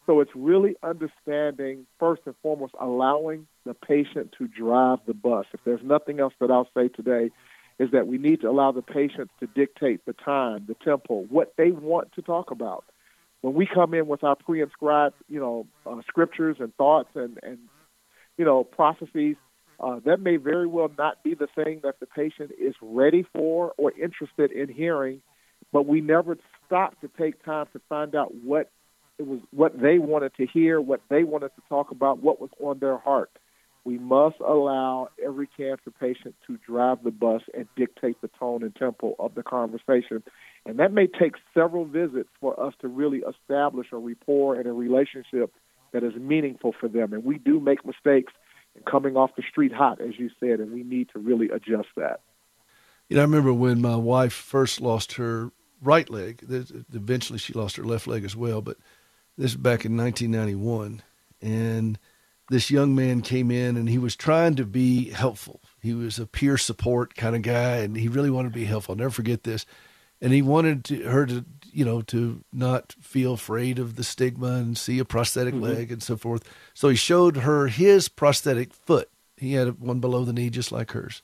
So 0.07 0.21
it's 0.21 0.31
really 0.35 0.77
understanding 0.83 1.87
first 1.99 2.23
and 2.27 2.35
foremost 2.43 2.75
allowing 2.81 3.49
the 3.65 3.75
patient 3.75 4.35
to 4.39 4.47
drive 4.47 5.01
the 5.07 5.15
bus. 5.15 5.47
If 5.53 5.61
there's 5.65 5.83
nothing 5.83 6.21
else 6.21 6.33
that 6.41 6.51
I'll 6.51 6.69
say 6.75 6.89
today, 6.89 7.31
is 7.79 7.91
that 7.91 8.07
we 8.07 8.17
need 8.17 8.41
to 8.41 8.49
allow 8.49 8.73
the 8.73 8.83
patients 8.83 9.33
to 9.41 9.47
dictate 9.49 10.05
the 10.07 10.13
time, 10.15 10.65
the 10.67 10.75
tempo, 10.75 11.27
what 11.29 11.53
they 11.59 11.73
want 11.73 12.13
to 12.13 12.23
talk 12.23 12.51
about. 12.51 12.85
When 13.43 13.53
we 13.55 13.67
come 13.67 13.93
in 13.93 14.07
with 14.07 14.25
our 14.25 14.37
pre-inscribed, 14.37 15.17
you 15.29 15.39
know, 15.39 15.67
uh, 15.85 16.01
scriptures 16.09 16.57
and 16.59 16.75
thoughts 16.77 17.11
and, 17.15 17.39
and 17.43 17.59
you 18.39 18.45
know, 18.45 18.65
prophecies, 18.65 19.37
uh, 19.79 20.01
that 20.07 20.21
may 20.21 20.37
very 20.37 20.67
well 20.67 20.91
not 20.97 21.23
be 21.23 21.35
the 21.35 21.49
thing 21.49 21.81
that 21.83 22.01
the 22.01 22.07
patient 22.07 22.51
is 22.59 22.75
ready 22.81 23.27
for 23.35 23.75
or 23.77 23.93
interested 23.93 24.51
in 24.53 24.69
hearing, 24.69 25.21
but 25.71 25.87
we 25.87 26.01
never 26.01 26.39
stop 26.65 26.99
to 27.03 27.11
take 27.19 27.45
time 27.45 27.67
to 27.75 27.81
find 27.89 28.15
out 28.15 28.35
what 28.35 28.71
it 29.19 29.27
was, 29.27 29.41
what 29.51 29.81
they 29.81 29.99
wanted 29.99 30.35
to 30.37 30.47
hear, 30.47 30.81
what 30.81 31.01
they 31.09 31.25
wanted 31.25 31.55
to 31.57 31.63
talk 31.69 31.91
about, 31.91 32.23
what 32.23 32.41
was 32.41 32.51
on 32.61 32.79
their 32.79 32.99
heart. 32.99 33.31
We 33.85 33.99
must 33.99 34.41
allow 34.41 35.11
every 35.25 35.47
cancer 35.47 35.93
patient 36.01 36.35
to 36.49 36.59
drive 36.67 37.05
the 37.05 37.13
bus 37.13 37.43
and 37.55 37.69
dictate 37.77 38.21
the 38.21 38.29
tone 38.39 38.65
and 38.65 38.75
tempo 38.75 39.15
of 39.19 39.37
the 39.37 39.45
conversation. 39.45 40.25
And 40.65 40.81
that 40.81 40.93
may 40.93 41.07
take 41.07 41.35
several 41.55 41.85
visits 41.85 42.29
for 42.41 42.59
us 42.61 42.75
to 42.81 42.89
really 42.89 43.19
establish 43.19 43.87
a 43.93 43.97
rapport 43.97 44.57
and 44.57 44.67
a 44.67 44.73
relationship 44.73 45.53
that 45.93 46.03
is 46.03 46.15
meaningful 46.17 46.75
for 46.79 46.89
them. 46.89 47.13
And 47.13 47.25
we 47.25 47.39
do 47.39 47.61
make 47.61 47.87
mistakes 47.87 48.33
in 48.75 48.83
coming 48.83 49.17
off 49.17 49.31
the 49.37 49.45
street 49.49 49.73
hot, 49.73 50.01
as 50.01 50.19
you 50.19 50.31
said, 50.41 50.59
and 50.59 50.73
we 50.73 50.83
need 50.83 51.09
to 51.13 51.21
really 51.21 51.49
adjust 51.51 51.89
that. 51.97 52.21
You 53.09 53.15
know, 53.15 53.23
I 53.23 53.25
remember 53.25 53.53
when 53.53 53.81
my 53.81 53.95
wife 53.95 54.33
first 54.33 54.81
lost 54.81 55.13
her 55.13 55.53
right 55.81 56.11
leg. 56.11 56.45
Eventually, 56.93 57.39
she 57.39 57.53
lost 57.53 57.77
her 57.77 57.85
left 57.85 58.09
leg 58.09 58.25
as 58.25 58.35
well. 58.35 58.61
But 58.61 58.79
this 59.37 59.53
was 59.53 59.57
back 59.57 59.85
in 59.85 59.97
1991, 59.97 61.03
and 61.43 61.99
this 62.49 62.71
young 62.71 62.95
man 62.95 63.23
came 63.23 63.51
in 63.51 63.77
and 63.77 63.89
he 63.89 63.99
was 63.99 64.15
trying 64.17 64.55
to 64.55 64.65
be 64.65 65.11
helpful. 65.11 65.61
He 65.83 65.95
was 65.95 66.19
a 66.19 66.27
peer 66.27 66.57
support 66.57 67.15
kind 67.15 67.37
of 67.37 67.43
guy, 67.43 67.79
and 67.79 67.97
he 67.97 68.09
really 68.09 68.31
wanted 68.31 68.53
to 68.53 68.59
be 68.59 68.65
helpful. 68.65 68.93
I'll 68.93 68.99
never 68.99 69.11
forget 69.11 69.43
this. 69.43 69.67
And 70.21 70.33
he 70.33 70.41
wanted 70.41 70.85
to, 70.87 71.03
her 71.03 71.27
to, 71.27 71.45
you 71.71 71.85
know, 71.85 72.01
to 72.03 72.43
not 72.53 72.95
feel 73.01 73.35
afraid 73.35 73.79
of 73.79 73.97
the 73.97 74.05
stigma 74.05 74.55
and 74.55 74.79
see 74.79 74.99
a 74.99 75.05
prosthetic 75.05 75.55
mm-hmm. 75.55 75.65
leg 75.65 75.93
and 75.93 76.03
so 76.03 76.17
forth. 76.17 76.45
So 76.73 76.89
he 76.89 76.97
showed 76.97 77.39
her 77.39 77.67
his 77.67 78.09
prosthetic 78.09 78.73
foot. 78.73 79.11
He 79.37 79.53
had 79.53 79.79
one 79.81 80.01
below 80.01 80.25
the 80.25 80.33
knee, 80.33 80.49
just 80.49 80.73
like 80.73 80.93
hers 80.93 81.21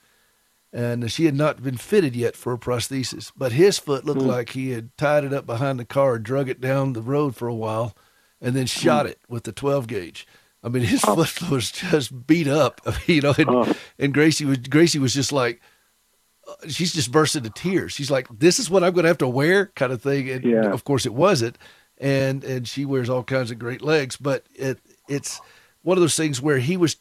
and 0.72 1.10
she 1.12 1.26
had 1.26 1.34
not 1.34 1.62
been 1.62 1.76
fitted 1.76 2.16
yet 2.16 2.34
for 2.34 2.52
a 2.52 2.58
prosthesis. 2.58 3.30
But 3.36 3.52
his 3.52 3.78
foot 3.78 4.04
looked 4.04 4.22
mm. 4.22 4.26
like 4.26 4.50
he 4.50 4.70
had 4.70 4.96
tied 4.96 5.24
it 5.24 5.32
up 5.32 5.46
behind 5.46 5.78
the 5.78 5.84
car, 5.84 6.18
drug 6.18 6.48
it 6.48 6.60
down 6.60 6.94
the 6.94 7.02
road 7.02 7.36
for 7.36 7.46
a 7.46 7.54
while, 7.54 7.94
and 8.40 8.56
then 8.56 8.66
shot 8.66 9.06
mm. 9.06 9.10
it 9.10 9.20
with 9.28 9.44
the 9.44 9.52
12 9.52 9.86
gauge. 9.86 10.26
I 10.64 10.68
mean, 10.68 10.84
his 10.84 11.04
oh. 11.06 11.22
foot 11.24 11.50
was 11.50 11.70
just 11.70 12.26
beat 12.26 12.48
up, 12.48 12.80
you 13.06 13.20
know. 13.20 13.34
And, 13.36 13.50
oh. 13.50 13.72
and 13.98 14.14
Gracie 14.14 14.44
was 14.44 14.58
Gracie 14.58 14.98
was 14.98 15.12
just 15.12 15.32
like, 15.32 15.60
uh, 16.48 16.68
she's 16.68 16.92
just 16.92 17.12
burst 17.12 17.36
into 17.36 17.50
tears. 17.50 17.92
She's 17.92 18.10
like, 18.10 18.28
"This 18.30 18.58
is 18.58 18.70
what 18.70 18.84
I'm 18.84 18.92
going 18.92 19.02
to 19.04 19.08
have 19.08 19.18
to 19.18 19.28
wear," 19.28 19.66
kind 19.74 19.92
of 19.92 20.00
thing. 20.00 20.30
And 20.30 20.44
yeah. 20.44 20.72
of 20.72 20.84
course, 20.84 21.04
it 21.04 21.14
wasn't. 21.14 21.58
And 21.98 22.44
and 22.44 22.66
she 22.66 22.84
wears 22.84 23.10
all 23.10 23.24
kinds 23.24 23.50
of 23.50 23.58
great 23.58 23.82
legs, 23.82 24.16
but 24.16 24.46
it 24.54 24.78
it's 25.08 25.40
one 25.82 25.96
of 25.98 26.00
those 26.00 26.16
things 26.16 26.40
where 26.40 26.58
he 26.58 26.76
was 26.76 26.96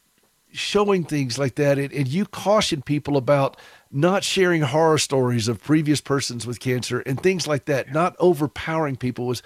showing 0.52 1.04
things 1.04 1.38
like 1.38 1.56
that, 1.56 1.78
and, 1.78 1.92
and 1.94 2.08
you 2.08 2.26
caution 2.26 2.82
people 2.82 3.18
about 3.18 3.58
not 3.92 4.24
sharing 4.24 4.62
horror 4.62 4.98
stories 4.98 5.48
of 5.48 5.62
previous 5.62 6.02
persons 6.02 6.48
with 6.48 6.60
cancer 6.60 7.02
and 7.02 7.22
things 7.22 7.48
like 7.48 7.66
that, 7.66 7.92
not 7.92 8.16
overpowering 8.20 8.96
people. 8.96 9.28
Was 9.28 9.44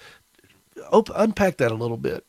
op- 0.90 1.10
unpack 1.14 1.58
that 1.58 1.72
a 1.72 1.74
little 1.74 1.96
bit. 1.96 2.24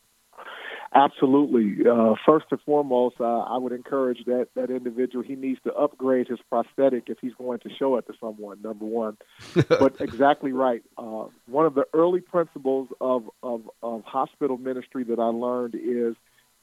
Absolutely. 0.94 1.86
Uh, 1.86 2.14
first 2.24 2.46
and 2.50 2.60
foremost, 2.62 3.16
uh, 3.20 3.40
I 3.40 3.58
would 3.58 3.72
encourage 3.72 4.24
that 4.24 4.48
that 4.54 4.70
individual. 4.70 5.22
He 5.22 5.36
needs 5.36 5.60
to 5.64 5.74
upgrade 5.74 6.28
his 6.28 6.38
prosthetic 6.48 7.04
if 7.08 7.18
he's 7.20 7.34
going 7.34 7.58
to 7.60 7.68
show 7.78 7.96
it 7.96 8.06
to 8.06 8.14
someone. 8.18 8.62
Number 8.62 8.86
one, 8.86 9.18
but 9.68 10.00
exactly 10.00 10.52
right. 10.52 10.82
Uh, 10.96 11.26
one 11.46 11.66
of 11.66 11.74
the 11.74 11.84
early 11.92 12.20
principles 12.20 12.88
of, 13.02 13.28
of 13.42 13.68
of 13.82 14.02
hospital 14.04 14.56
ministry 14.56 15.04
that 15.04 15.18
I 15.18 15.26
learned 15.26 15.74
is 15.74 16.16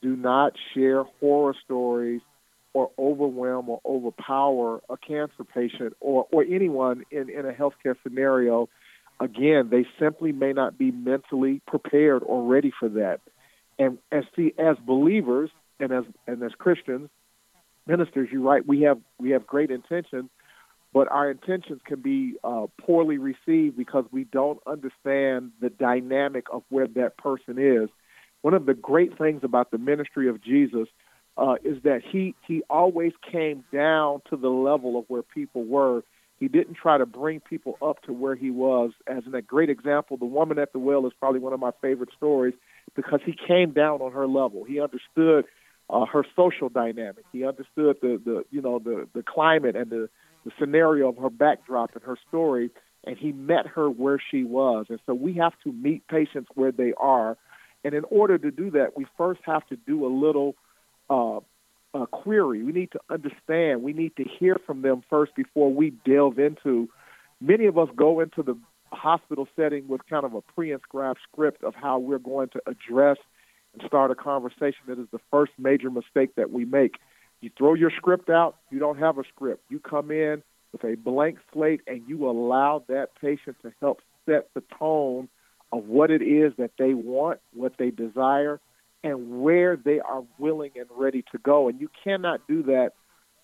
do 0.05 0.15
not 0.15 0.53
share 0.75 1.03
horror 1.19 1.55
stories 1.63 2.21
or 2.73 2.91
overwhelm 2.99 3.67
or 3.69 3.81
overpower 3.83 4.79
a 4.87 4.97
cancer 4.97 5.43
patient 5.43 5.95
or, 5.99 6.27
or 6.31 6.43
anyone 6.43 7.03
in, 7.09 7.27
in 7.31 7.47
a 7.47 7.51
healthcare 7.51 7.95
scenario. 8.03 8.69
Again, 9.19 9.69
they 9.71 9.83
simply 9.99 10.31
may 10.31 10.53
not 10.53 10.77
be 10.77 10.91
mentally 10.91 11.59
prepared 11.65 12.21
or 12.23 12.43
ready 12.43 12.71
for 12.79 12.87
that. 12.89 13.21
And 13.79 13.97
as 14.11 14.25
see, 14.35 14.53
as 14.59 14.77
believers 14.85 15.49
and 15.79 15.91
as 15.91 16.03
and 16.27 16.43
as 16.43 16.51
Christians, 16.51 17.09
ministers, 17.87 18.29
you're 18.31 18.41
right. 18.41 18.65
We 18.65 18.81
have 18.81 18.99
we 19.17 19.31
have 19.31 19.47
great 19.47 19.71
intentions, 19.71 20.29
but 20.93 21.09
our 21.09 21.31
intentions 21.31 21.81
can 21.83 22.01
be 22.01 22.35
uh, 22.43 22.67
poorly 22.79 23.17
received 23.17 23.75
because 23.75 24.05
we 24.11 24.25
don't 24.25 24.59
understand 24.67 25.51
the 25.61 25.71
dynamic 25.71 26.45
of 26.53 26.61
where 26.69 26.87
that 26.89 27.17
person 27.17 27.57
is 27.57 27.89
one 28.45 28.53
of 28.53 28.67
the 28.67 28.75
great 28.75 29.17
things 29.17 29.41
about 29.41 29.71
the 29.71 29.79
ministry 29.79 30.29
of 30.29 30.39
Jesus 30.39 30.87
uh, 31.35 31.55
is 31.63 31.81
that 31.81 32.03
he 32.07 32.35
he 32.47 32.61
always 32.69 33.11
came 33.31 33.63
down 33.73 34.21
to 34.29 34.37
the 34.37 34.49
level 34.49 34.99
of 34.99 35.05
where 35.07 35.23
people 35.23 35.63
were. 35.63 36.03
He 36.39 36.47
didn't 36.47 36.75
try 36.75 36.99
to 36.99 37.07
bring 37.07 37.39
people 37.39 37.75
up 37.81 38.03
to 38.03 38.13
where 38.13 38.35
he 38.35 38.51
was. 38.51 38.91
As 39.07 39.23
in 39.25 39.33
a 39.33 39.41
great 39.41 39.71
example, 39.71 40.17
the 40.17 40.27
woman 40.27 40.59
at 40.59 40.73
the 40.73 40.77
well 40.77 41.07
is 41.07 41.13
probably 41.19 41.39
one 41.39 41.53
of 41.53 41.59
my 41.59 41.71
favorite 41.81 42.09
stories 42.15 42.53
because 42.95 43.19
he 43.25 43.33
came 43.47 43.71
down 43.71 44.01
on 44.01 44.11
her 44.11 44.27
level. 44.27 44.63
He 44.63 44.79
understood 44.79 45.45
uh, 45.89 46.05
her 46.05 46.23
social 46.35 46.69
dynamic. 46.69 47.25
He 47.31 47.43
understood 47.47 47.97
the 48.03 48.21
the 48.23 48.45
you 48.51 48.61
know 48.61 48.77
the 48.77 49.07
the 49.15 49.23
climate 49.23 49.75
and 49.75 49.89
the 49.89 50.07
the 50.45 50.51
scenario 50.59 51.09
of 51.09 51.17
her 51.17 51.31
backdrop 51.31 51.95
and 51.95 52.03
her 52.03 52.17
story, 52.27 52.69
and 53.05 53.17
he 53.17 53.31
met 53.31 53.65
her 53.65 53.89
where 53.89 54.21
she 54.29 54.43
was. 54.43 54.85
And 54.89 54.99
so 55.07 55.15
we 55.15 55.33
have 55.33 55.53
to 55.63 55.71
meet 55.71 56.07
patients 56.07 56.49
where 56.53 56.71
they 56.71 56.93
are 56.95 57.39
and 57.85 57.93
in 57.93 58.03
order 58.09 58.39
to 58.39 58.49
do 58.49 58.71
that, 58.71 58.97
we 58.97 59.05
first 59.15 59.41
have 59.45 59.65
to 59.67 59.75
do 59.75 60.07
a 60.07 60.11
little 60.11 60.55
uh, 61.07 61.39
query. 62.07 62.63
We 62.63 62.71
need 62.71 62.91
to 62.93 62.99
understand. 63.11 63.83
We 63.83 63.93
need 63.93 64.15
to 64.17 64.23
hear 64.23 64.57
from 64.65 64.81
them 64.81 65.03
first 65.07 65.35
before 65.35 65.71
we 65.71 65.91
delve 66.03 66.39
into. 66.39 66.89
Many 67.39 67.67
of 67.67 67.77
us 67.77 67.87
go 67.95 68.21
into 68.21 68.41
the 68.41 68.57
hospital 68.91 69.47
setting 69.55 69.87
with 69.87 70.01
kind 70.09 70.25
of 70.25 70.33
a 70.33 70.41
pre-inscribed 70.41 71.19
script 71.31 71.63
of 71.63 71.75
how 71.75 71.99
we're 71.99 72.17
going 72.17 72.49
to 72.49 72.61
address 72.65 73.17
and 73.73 73.87
start 73.87 74.09
a 74.09 74.15
conversation. 74.15 74.79
That 74.87 74.97
is 74.97 75.07
the 75.11 75.21
first 75.29 75.51
major 75.59 75.91
mistake 75.91 76.35
that 76.37 76.51
we 76.51 76.65
make. 76.65 76.95
You 77.41 77.51
throw 77.55 77.75
your 77.75 77.91
script 77.95 78.31
out. 78.31 78.55
You 78.71 78.79
don't 78.79 78.97
have 78.97 79.19
a 79.19 79.23
script. 79.31 79.63
You 79.69 79.79
come 79.79 80.09
in 80.09 80.41
with 80.71 80.83
a 80.83 80.95
blank 80.95 81.37
slate 81.53 81.81
and 81.85 82.01
you 82.07 82.27
allow 82.27 82.83
that 82.87 83.09
patient 83.21 83.57
to 83.61 83.71
help 83.79 84.01
set 84.25 84.49
the 84.55 84.63
tone 84.79 85.29
of 85.75 85.87
what 85.87 86.09
it 86.09 86.21
is 86.21 86.53
that 86.57 86.71
they 86.79 86.93
want, 86.93 87.39
what 87.53 87.73
they 87.77 87.91
desire, 87.91 88.59
and 89.03 89.41
where 89.41 89.75
they 89.75 89.99
are 89.99 90.23
willing 90.37 90.71
and 90.75 90.85
ready 90.95 91.23
to 91.31 91.37
go. 91.37 91.67
And 91.67 91.79
you 91.79 91.89
cannot 92.03 92.47
do 92.47 92.63
that 92.63 92.91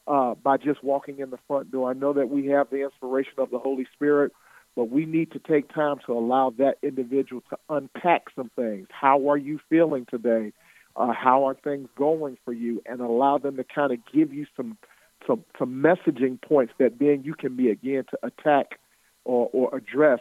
uh, 0.07 0.35
by 0.35 0.57
just 0.57 0.83
walking 0.83 1.19
in 1.19 1.29
the 1.29 1.39
front 1.47 1.71
door. 1.71 1.89
I 1.89 1.93
know 1.93 2.13
that 2.13 2.29
we 2.29 2.47
have 2.47 2.69
the 2.69 2.83
inspiration 2.83 3.33
of 3.37 3.51
the 3.51 3.59
Holy 3.59 3.85
Spirit, 3.93 4.31
but 4.75 4.85
we 4.85 5.05
need 5.05 5.31
to 5.33 5.39
take 5.39 5.73
time 5.73 5.97
to 6.05 6.13
allow 6.13 6.53
that 6.57 6.77
individual 6.81 7.43
to 7.49 7.57
unpack 7.69 8.27
some 8.35 8.49
things. 8.55 8.87
How 8.89 9.29
are 9.29 9.37
you 9.37 9.59
feeling 9.69 10.05
today? 10.09 10.53
Uh, 10.95 11.13
how 11.13 11.47
are 11.47 11.53
things 11.53 11.89
going 11.97 12.37
for 12.45 12.53
you? 12.53 12.81
And 12.85 13.01
allow 13.01 13.37
them 13.37 13.57
to 13.57 13.63
kind 13.63 13.91
of 13.91 13.99
give 14.13 14.33
you 14.33 14.45
some 14.55 14.77
some 15.27 15.43
some 15.59 15.83
messaging 15.83 16.41
points 16.41 16.73
that 16.79 16.97
then 16.97 17.23
you 17.23 17.35
can 17.35 17.55
be 17.55 17.69
again 17.69 18.05
to 18.09 18.17
attack 18.23 18.79
or, 19.25 19.49
or 19.53 19.75
address 19.75 20.19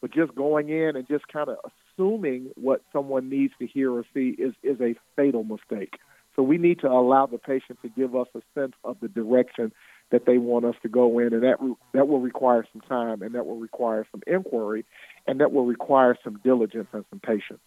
but 0.00 0.12
just 0.12 0.34
going 0.34 0.68
in 0.68 0.96
and 0.96 1.06
just 1.08 1.26
kind 1.28 1.48
of 1.48 1.56
assuming 1.96 2.50
what 2.54 2.82
someone 2.92 3.28
needs 3.28 3.52
to 3.58 3.66
hear 3.66 3.92
or 3.92 4.04
see 4.14 4.36
is, 4.38 4.54
is 4.62 4.80
a 4.80 4.94
fatal 5.16 5.44
mistake. 5.44 5.94
So 6.36 6.42
we 6.42 6.56
need 6.56 6.80
to 6.80 6.88
allow 6.88 7.26
the 7.26 7.38
patient 7.38 7.80
to 7.82 7.88
give 7.88 8.14
us 8.14 8.28
a 8.34 8.40
sense 8.54 8.74
of 8.84 8.98
the 9.00 9.08
direction 9.08 9.72
that 10.10 10.24
they 10.24 10.38
want 10.38 10.64
us 10.64 10.76
to 10.82 10.88
go 10.88 11.18
in, 11.18 11.34
and 11.34 11.42
that 11.42 11.56
that 11.92 12.08
will 12.08 12.20
require 12.20 12.64
some 12.72 12.80
time, 12.82 13.22
and 13.22 13.34
that 13.34 13.44
will 13.44 13.58
require 13.58 14.06
some 14.10 14.22
inquiry, 14.26 14.84
and 15.26 15.40
that 15.40 15.52
will 15.52 15.66
require 15.66 16.16
some 16.22 16.40
diligence 16.44 16.86
and 16.92 17.04
some 17.10 17.20
patience. 17.20 17.60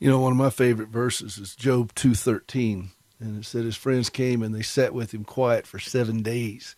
You 0.00 0.08
know, 0.08 0.20
one 0.20 0.32
of 0.32 0.38
my 0.38 0.50
favorite 0.50 0.88
verses 0.88 1.38
is 1.38 1.54
Job 1.54 1.94
two 1.94 2.14
thirteen, 2.14 2.90
and 3.20 3.38
it 3.38 3.44
said 3.44 3.64
his 3.64 3.76
friends 3.76 4.10
came 4.10 4.42
and 4.42 4.54
they 4.54 4.62
sat 4.62 4.92
with 4.92 5.12
him 5.12 5.22
quiet 5.22 5.66
for 5.66 5.78
seven 5.78 6.22
days 6.22 6.74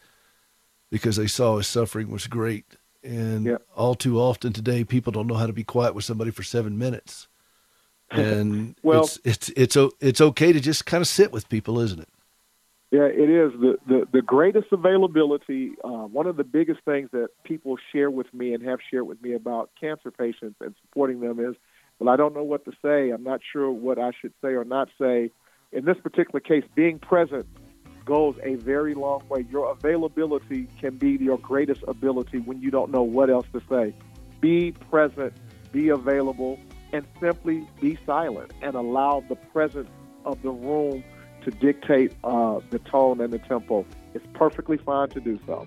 because 0.90 1.16
they 1.16 1.28
saw 1.28 1.56
his 1.56 1.66
suffering 1.66 2.10
was 2.10 2.26
great. 2.26 2.76
And 3.04 3.44
yep. 3.44 3.62
all 3.76 3.94
too 3.94 4.18
often 4.18 4.52
today, 4.52 4.82
people 4.82 5.12
don't 5.12 5.26
know 5.26 5.34
how 5.34 5.46
to 5.46 5.52
be 5.52 5.62
quiet 5.64 5.94
with 5.94 6.04
somebody 6.04 6.30
for 6.30 6.42
seven 6.42 6.78
minutes. 6.78 7.28
And 8.10 8.76
well, 8.82 9.04
it's, 9.04 9.18
it's 9.24 9.48
it's 9.56 9.76
it's 9.98 10.20
okay 10.20 10.52
to 10.52 10.60
just 10.60 10.86
kind 10.86 11.00
of 11.00 11.08
sit 11.08 11.32
with 11.32 11.48
people, 11.48 11.80
isn't 11.80 11.98
it? 11.98 12.08
Yeah, 12.92 13.06
it 13.06 13.28
is 13.28 13.58
the 13.58 13.78
the, 13.88 14.06
the 14.12 14.22
greatest 14.22 14.68
availability. 14.70 15.72
Uh, 15.82 16.06
one 16.06 16.26
of 16.28 16.36
the 16.36 16.44
biggest 16.44 16.80
things 16.84 17.08
that 17.12 17.30
people 17.42 17.76
share 17.92 18.10
with 18.10 18.32
me 18.32 18.54
and 18.54 18.62
have 18.62 18.78
shared 18.88 19.08
with 19.08 19.20
me 19.20 19.32
about 19.32 19.70
cancer 19.80 20.12
patients 20.12 20.56
and 20.60 20.74
supporting 20.82 21.20
them 21.20 21.40
is, 21.40 21.56
well, 21.98 22.08
I 22.12 22.16
don't 22.16 22.34
know 22.36 22.44
what 22.44 22.64
to 22.66 22.72
say. 22.82 23.10
I'm 23.10 23.24
not 23.24 23.40
sure 23.52 23.68
what 23.70 23.98
I 23.98 24.12
should 24.20 24.34
say 24.40 24.50
or 24.50 24.64
not 24.64 24.90
say. 25.00 25.32
In 25.72 25.86
this 25.86 25.96
particular 26.00 26.38
case, 26.38 26.62
being 26.76 27.00
present 27.00 27.46
goes 28.04 28.36
a 28.42 28.54
very 28.56 28.94
long 28.94 29.22
way. 29.28 29.46
Your 29.50 29.70
availability 29.70 30.68
can 30.80 30.96
be 30.96 31.12
your 31.12 31.38
greatest 31.38 31.82
ability 31.86 32.38
when 32.38 32.60
you 32.60 32.70
don't 32.70 32.90
know 32.90 33.02
what 33.02 33.30
else 33.30 33.46
to 33.52 33.62
say. 33.68 33.94
Be 34.40 34.72
present, 34.90 35.32
be 35.72 35.88
available, 35.88 36.58
and 36.92 37.06
simply 37.20 37.66
be 37.80 37.98
silent 38.06 38.52
and 38.62 38.74
allow 38.74 39.24
the 39.28 39.36
presence 39.36 39.88
of 40.24 40.40
the 40.42 40.50
room 40.50 41.02
to 41.44 41.50
dictate 41.50 42.12
uh, 42.24 42.60
the 42.70 42.78
tone 42.80 43.20
and 43.20 43.32
the 43.32 43.38
tempo. 43.38 43.84
It's 44.14 44.26
perfectly 44.34 44.78
fine 44.78 45.08
to 45.10 45.20
do 45.20 45.38
so. 45.46 45.66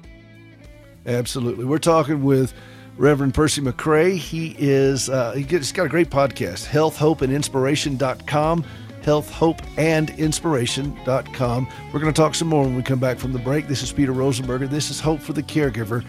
Absolutely. 1.06 1.66
We're 1.66 1.78
talking 1.78 2.24
with 2.24 2.54
Reverend 2.98 3.34
Percy 3.34 3.62
McCray. 3.62 4.18
He 4.18 4.56
is 4.58 5.10
uh, 5.10 5.34
he's 5.34 5.72
got 5.72 5.86
a 5.86 5.90
great 5.90 6.10
podcast, 6.10 6.68
healthhopeandinspiration.com 6.68 8.66
healthhopeandinspiration.com. 9.04 11.68
We're 11.94 12.00
going 12.00 12.14
to 12.14 12.22
talk 12.22 12.36
some 12.36 12.48
more 12.48 12.64
when 12.64 12.76
we 12.76 12.84
come 12.84 13.00
back 13.00 13.18
from 13.18 13.34
the 13.34 13.40
break. 13.40 13.68
This 13.68 13.84
is 13.84 13.92
Peter 13.92 14.14
Rosenberger. 14.14 14.70
This 14.70 14.90
is 14.90 15.00
Hope 15.00 15.20
for 15.20 15.34
the 15.34 15.44
Caregiver. 15.44 16.06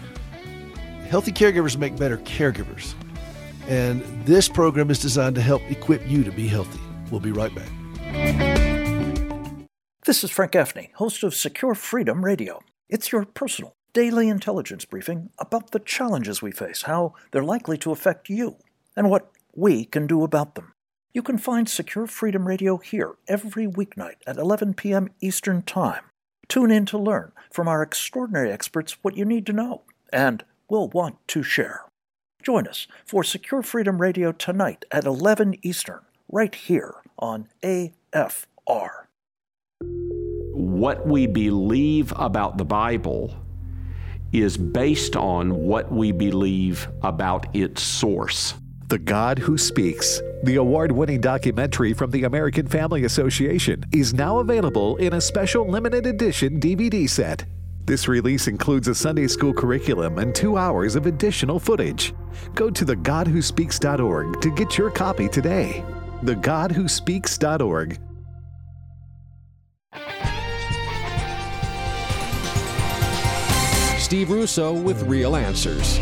Healthy 1.09 1.31
caregivers 1.31 1.77
make 1.77 1.97
better 1.97 2.17
caregivers. 2.19 2.93
And 3.67 4.01
this 4.25 4.47
program 4.47 4.89
is 4.89 4.99
designed 4.99 5.35
to 5.35 5.41
help 5.41 5.61
equip 5.69 6.09
you 6.09 6.23
to 6.23 6.31
be 6.31 6.47
healthy. 6.47 6.79
We'll 7.11 7.19
be 7.19 7.31
right 7.31 7.53
back. 7.53 7.69
This 10.05 10.23
is 10.23 10.31
Frank 10.31 10.53
Gaffney, 10.53 10.91
host 10.95 11.23
of 11.23 11.35
Secure 11.35 11.75
Freedom 11.75 12.25
Radio. 12.25 12.61
It's 12.89 13.11
your 13.11 13.25
personal 13.25 13.75
daily 13.93 14.29
intelligence 14.29 14.85
briefing 14.85 15.29
about 15.37 15.71
the 15.71 15.79
challenges 15.79 16.41
we 16.41 16.51
face, 16.51 16.83
how 16.83 17.13
they're 17.31 17.43
likely 17.43 17.77
to 17.77 17.91
affect 17.91 18.29
you, 18.29 18.57
and 18.95 19.09
what 19.09 19.31
we 19.55 19.85
can 19.85 20.07
do 20.07 20.23
about 20.23 20.55
them. 20.55 20.73
You 21.11 21.23
can 21.23 21.39
find 21.39 21.67
Secure 21.67 22.05
Freedom 22.05 22.47
Radio 22.47 22.77
here 22.77 23.15
every 23.27 23.65
weeknight 23.65 24.17
at 24.27 24.37
11 24.37 24.75
p.m. 24.75 25.09
Eastern 25.21 25.63
Time. 25.63 26.03
Tune 26.47 26.69
in 26.69 26.85
to 26.85 26.99
learn 26.99 27.31
from 27.51 27.67
our 27.67 27.81
extraordinary 27.81 28.51
experts 28.51 28.97
what 29.01 29.17
you 29.17 29.25
need 29.25 29.47
to 29.47 29.53
know 29.53 29.81
and 30.13 30.43
will 30.69 30.87
want 30.87 31.15
to 31.29 31.41
share. 31.41 31.85
Join 32.43 32.67
us 32.67 32.85
for 33.05 33.23
Secure 33.23 33.63
Freedom 33.63 33.99
Radio 33.99 34.31
tonight 34.31 34.85
at 34.91 35.05
11 35.05 35.55
Eastern, 35.63 36.01
right 36.31 36.53
here 36.53 36.93
on 37.17 37.49
AFR. 37.63 38.89
What 40.51 41.07
we 41.07 41.25
believe 41.25 42.13
about 42.17 42.59
the 42.59 42.65
Bible 42.65 43.33
is 44.31 44.57
based 44.57 45.15
on 45.15 45.55
what 45.55 45.91
we 45.91 46.11
believe 46.11 46.87
about 47.01 47.55
its 47.55 47.81
source. 47.81 48.53
The 48.89 48.97
God 48.97 49.37
Who 49.37 49.55
Speaks, 49.55 50.19
the 50.41 50.55
award 50.55 50.91
winning 50.91 51.21
documentary 51.21 51.93
from 51.93 52.09
the 52.09 52.23
American 52.23 52.65
Family 52.65 53.03
Association, 53.03 53.83
is 53.93 54.15
now 54.15 54.39
available 54.39 54.97
in 54.97 55.13
a 55.13 55.21
special 55.21 55.69
limited 55.69 56.07
edition 56.07 56.59
DVD 56.59 57.07
set. 57.07 57.45
This 57.85 58.07
release 58.07 58.47
includes 58.47 58.87
a 58.87 58.95
Sunday 58.95 59.27
school 59.27 59.53
curriculum 59.53 60.17
and 60.17 60.33
two 60.33 60.57
hours 60.57 60.95
of 60.95 61.05
additional 61.05 61.59
footage. 61.59 62.15
Go 62.55 62.71
to 62.71 62.83
thegodwhospeaks.org 62.83 64.41
to 64.41 64.55
get 64.55 64.75
your 64.75 64.89
copy 64.89 65.29
today. 65.29 65.83
Thegodwhospeaks.org. 66.23 67.99
Steve 73.99 74.31
Russo 74.31 74.73
with 74.73 75.03
Real 75.03 75.35
Answers. 75.35 75.99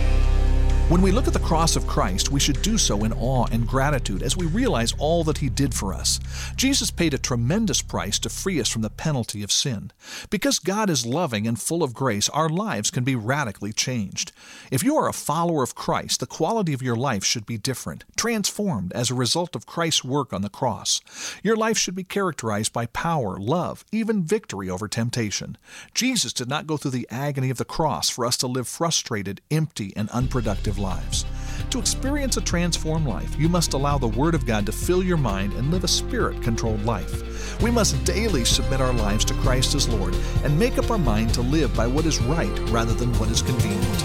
When 0.89 1.01
we 1.01 1.11
look 1.11 1.27
at 1.27 1.33
the 1.33 1.39
cross 1.39 1.75
of 1.75 1.85
Christ, 1.85 2.31
we 2.31 2.39
should 2.39 2.61
do 2.61 2.77
so 2.77 3.03
in 3.03 3.11
awe 3.11 3.45
and 3.51 3.67
gratitude 3.67 4.23
as 4.23 4.37
we 4.37 4.45
realize 4.45 4.93
all 4.97 5.25
that 5.25 5.39
He 5.39 5.49
did 5.49 5.73
for 5.73 5.93
us. 5.93 6.17
Jesus 6.55 6.91
paid 6.91 7.13
a 7.13 7.17
tremendous 7.17 7.81
price 7.81 8.17
to 8.19 8.29
free 8.29 8.61
us 8.61 8.69
from 8.69 8.83
the 8.83 8.89
penalty 8.89 9.43
of 9.43 9.51
sin. 9.51 9.91
Because 10.29 10.59
God 10.59 10.89
is 10.89 11.05
loving 11.05 11.45
and 11.45 11.59
full 11.59 11.83
of 11.83 11.93
grace, 11.93 12.29
our 12.29 12.47
lives 12.47 12.89
can 12.89 13.03
be 13.03 13.17
radically 13.17 13.73
changed. 13.73 14.31
If 14.71 14.81
you 14.81 14.95
are 14.95 15.09
a 15.09 15.13
follower 15.13 15.61
of 15.61 15.75
Christ, 15.75 16.21
the 16.21 16.25
quality 16.25 16.71
of 16.71 16.81
your 16.81 16.95
life 16.95 17.25
should 17.25 17.45
be 17.45 17.57
different, 17.57 18.05
transformed 18.15 18.93
as 18.93 19.11
a 19.11 19.13
result 19.13 19.57
of 19.57 19.65
Christ's 19.65 20.05
work 20.05 20.31
on 20.31 20.41
the 20.41 20.49
cross. 20.49 21.01
Your 21.43 21.57
life 21.57 21.77
should 21.77 21.95
be 21.95 22.05
characterized 22.05 22.71
by 22.71 22.85
power, 22.85 23.37
love, 23.37 23.83
even 23.91 24.23
victory 24.23 24.69
over 24.69 24.87
temptation. 24.87 25.57
Jesus 25.93 26.31
did 26.31 26.47
not 26.47 26.65
go 26.65 26.77
through 26.77 26.91
the 26.91 27.09
agony 27.11 27.49
of 27.49 27.57
the 27.57 27.65
cross 27.65 28.09
for 28.09 28.25
us 28.25 28.37
to 28.37 28.47
live 28.47 28.69
frustrated, 28.69 29.41
empty, 29.51 29.91
and 29.97 30.09
unproductive 30.11 30.76
lives. 30.77 31.25
To 31.71 31.79
experience 31.79 32.37
a 32.37 32.41
transformed 32.41 33.07
life, 33.07 33.35
you 33.37 33.49
must 33.49 33.73
allow 33.73 33.97
the 33.97 34.07
Word 34.07 34.35
of 34.35 34.45
God 34.45 34.65
to 34.65 34.71
fill 34.71 35.03
your 35.03 35.17
mind 35.17 35.51
and 35.53 35.71
live 35.71 35.83
a 35.83 35.87
spirit 35.87 36.41
controlled 36.41 36.85
life. 36.85 37.61
We 37.61 37.71
must 37.71 38.01
daily 38.05 38.45
submit 38.45 38.79
our 38.79 38.93
lives 38.93 39.25
to 39.25 39.33
Christ 39.35 39.75
as 39.75 39.89
Lord 39.89 40.15
and 40.43 40.57
make 40.57 40.77
up 40.77 40.89
our 40.89 40.97
mind 40.97 41.33
to 41.33 41.41
live 41.41 41.75
by 41.75 41.87
what 41.87 42.05
is 42.05 42.21
right 42.21 42.57
rather 42.69 42.93
than 42.93 43.11
what 43.19 43.29
is 43.29 43.41
convenient. 43.41 44.01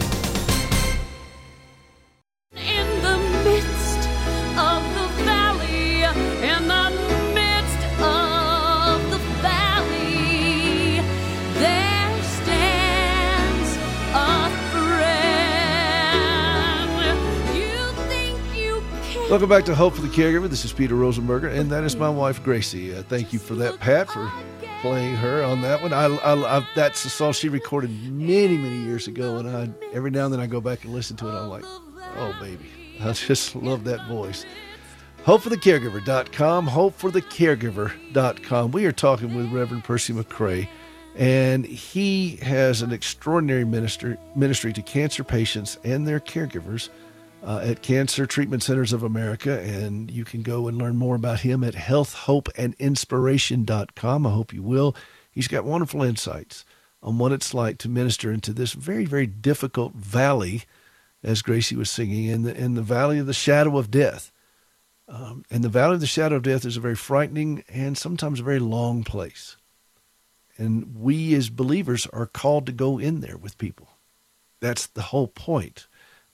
Welcome 19.31 19.49
back 19.49 19.65
to 19.65 19.75
Hope 19.75 19.95
for 19.95 20.03
the 20.03 20.09
Caregiver. 20.09 20.51
This 20.51 20.67
is 20.67 20.75
Peter 20.75 20.95
Rosenberger, 20.95 21.51
and 21.51 21.73
that 21.73 21.83
is 21.83 21.97
my 21.97 22.11
wife, 22.11 22.45
Gracie. 22.45 22.95
Uh, 22.95 23.03
thank 23.05 23.33
you 23.33 23.39
for 23.39 23.55
that, 23.55 23.81
Pat, 23.81 24.11
for 24.11 24.31
playing 24.83 25.17
her 25.17 25.43
on 25.43 25.63
that 25.63 25.81
one. 25.81 25.95
I, 25.95 26.05
I, 26.05 26.59
I, 26.59 26.69
that's 26.75 27.03
a 27.07 27.11
song 27.11 27.33
she 27.33 27.49
recorded 27.49 27.89
many, 28.13 28.59
many 28.59 28.77
years 28.77 29.09
ago, 29.09 29.39
and 29.39 29.49
I 29.49 29.71
every 29.95 30.11
now 30.11 30.27
and 30.27 30.35
then 30.35 30.41
I 30.41 30.47
go 30.47 30.61
back 30.61 30.85
and 30.85 30.93
listen 30.93 31.17
to 31.17 31.27
it. 31.27 31.33
I'm 31.33 31.49
like, 31.49 31.65
oh, 31.65 32.37
baby. 32.39 32.67
I 33.01 33.13
just 33.13 33.57
love 33.57 33.85
that 33.85 34.07
voice. 34.07 34.45
HopeForTheCaregiver.com, 35.25 36.69
HopeForTheCaregiver.com. 36.69 38.73
We 38.73 38.85
are 38.85 38.93
talking 38.93 39.35
with 39.35 39.51
Reverend 39.51 39.85
Percy 39.85 40.13
McCray, 40.13 40.69
and 41.17 41.65
he 41.65 42.37
has 42.37 42.83
an 42.83 42.93
extraordinary 42.93 43.65
minister, 43.65 44.19
ministry 44.37 44.75
to 44.75 44.83
cancer 44.83 45.25
patients 45.25 45.79
and 45.83 46.07
their 46.07 46.21
caregivers 46.21 46.91
uh, 47.45 47.61
at 47.63 47.83
Cancer 47.83 48.27
Treatment 48.27 48.63
Centers 48.63 48.95
of 48.95 49.03
America. 49.03 49.61
And 49.61 50.11
you 50.11 50.25
can 50.25 50.41
go 50.43 50.67
and 50.67 50.79
learn 50.79 50.97
more 50.97 51.15
about 51.15 51.41
him 51.41 51.63
at 51.63 51.75
healthhopeandinspiration.com. 51.75 54.27
I 54.27 54.31
hope 54.31 54.55
you 54.55 54.63
will. 54.63 54.97
He's 55.31 55.49
got 55.49 55.65
wonderful 55.65 56.03
insights 56.03 56.65
on 57.03 57.19
what 57.19 57.33
it's 57.33 57.53
like 57.53 57.77
to 57.79 57.89
minister 57.89 58.31
into 58.33 58.53
this 58.55 58.73
very, 58.73 59.05
very 59.05 59.27
difficult 59.27 59.95
valley, 59.95 60.63
as 61.23 61.43
Gracie 61.43 61.77
was 61.77 61.91
singing, 61.91 62.25
in 62.25 62.45
the, 62.45 62.57
in 62.57 62.73
the 62.75 62.83
valley 62.83 63.19
of 63.19 63.27
the 63.27 63.35
shadow 63.35 63.77
of 63.77 63.91
death. 63.91 64.33
Um, 65.07 65.45
and 65.51 65.63
the 65.63 65.69
valley 65.69 65.97
of 65.97 66.01
the 66.01 66.07
shadow 66.07 66.37
of 66.37 66.45
death 66.45 66.65
is 66.65 66.79
a 66.79 66.81
very 66.81 66.97
frightening 66.97 67.63
and 67.69 67.99
sometimes 67.99 68.41
a 68.41 68.45
very 68.45 68.59
long 68.59 69.05
place. 69.05 69.59
And 70.57 70.97
we 70.97 71.35
as 71.35 71.51
believers 71.51 72.07
are 72.07 72.25
called 72.27 72.65
to 72.67 72.73
go 72.73 72.99
in 72.99 73.21
there 73.21 73.37
with 73.37 73.59
people. 73.59 73.89
That's 74.61 74.87
the 74.87 75.03
whole 75.03 75.29
point 75.29 75.87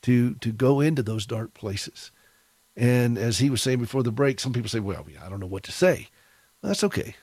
to 0.03 0.35
to 0.35 0.53
go 0.53 0.81
into 0.81 1.03
those 1.03 1.27
dark 1.27 1.55
places. 1.55 2.11
And 2.77 3.19
as 3.19 3.39
he 3.39 3.51
was 3.51 3.61
saying 3.61 3.81
before 3.81 4.03
the 4.03 4.13
break, 4.13 4.41
some 4.41 4.53
people 4.53 4.69
say, 4.69 4.81
"Well, 4.81 5.05
I 5.25 5.29
don't 5.29 5.41
know 5.41 5.47
what 5.47 5.65
to 5.65 5.73
say." 5.73 6.09
Well, 6.63 6.71
that's 6.71 6.85
okay. 6.85 7.17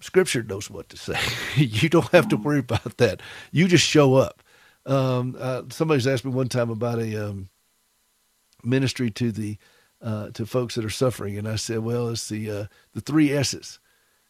Scripture 0.00 0.42
knows 0.42 0.70
what 0.70 0.88
to 0.90 0.96
say. 0.96 1.18
you 1.56 1.88
don't 1.88 2.10
have 2.12 2.28
to 2.28 2.36
worry 2.36 2.60
about 2.60 2.98
that. 2.98 3.20
You 3.50 3.66
just 3.66 3.84
show 3.84 4.14
up. 4.14 4.42
Um, 4.86 5.36
uh, 5.38 5.62
somebody's 5.70 6.06
asked 6.06 6.24
me 6.24 6.30
one 6.30 6.48
time 6.48 6.70
about 6.70 6.98
a 7.00 7.28
um, 7.28 7.48
ministry 8.64 9.10
to 9.12 9.32
the 9.32 9.58
uh, 10.00 10.30
to 10.30 10.46
folks 10.46 10.76
that 10.76 10.84
are 10.84 10.90
suffering, 10.90 11.36
and 11.36 11.48
I 11.48 11.56
said, 11.56 11.80
"Well, 11.80 12.08
it's 12.08 12.28
the 12.28 12.50
uh, 12.50 12.66
the 12.94 13.00
three 13.00 13.32
S's. 13.32 13.80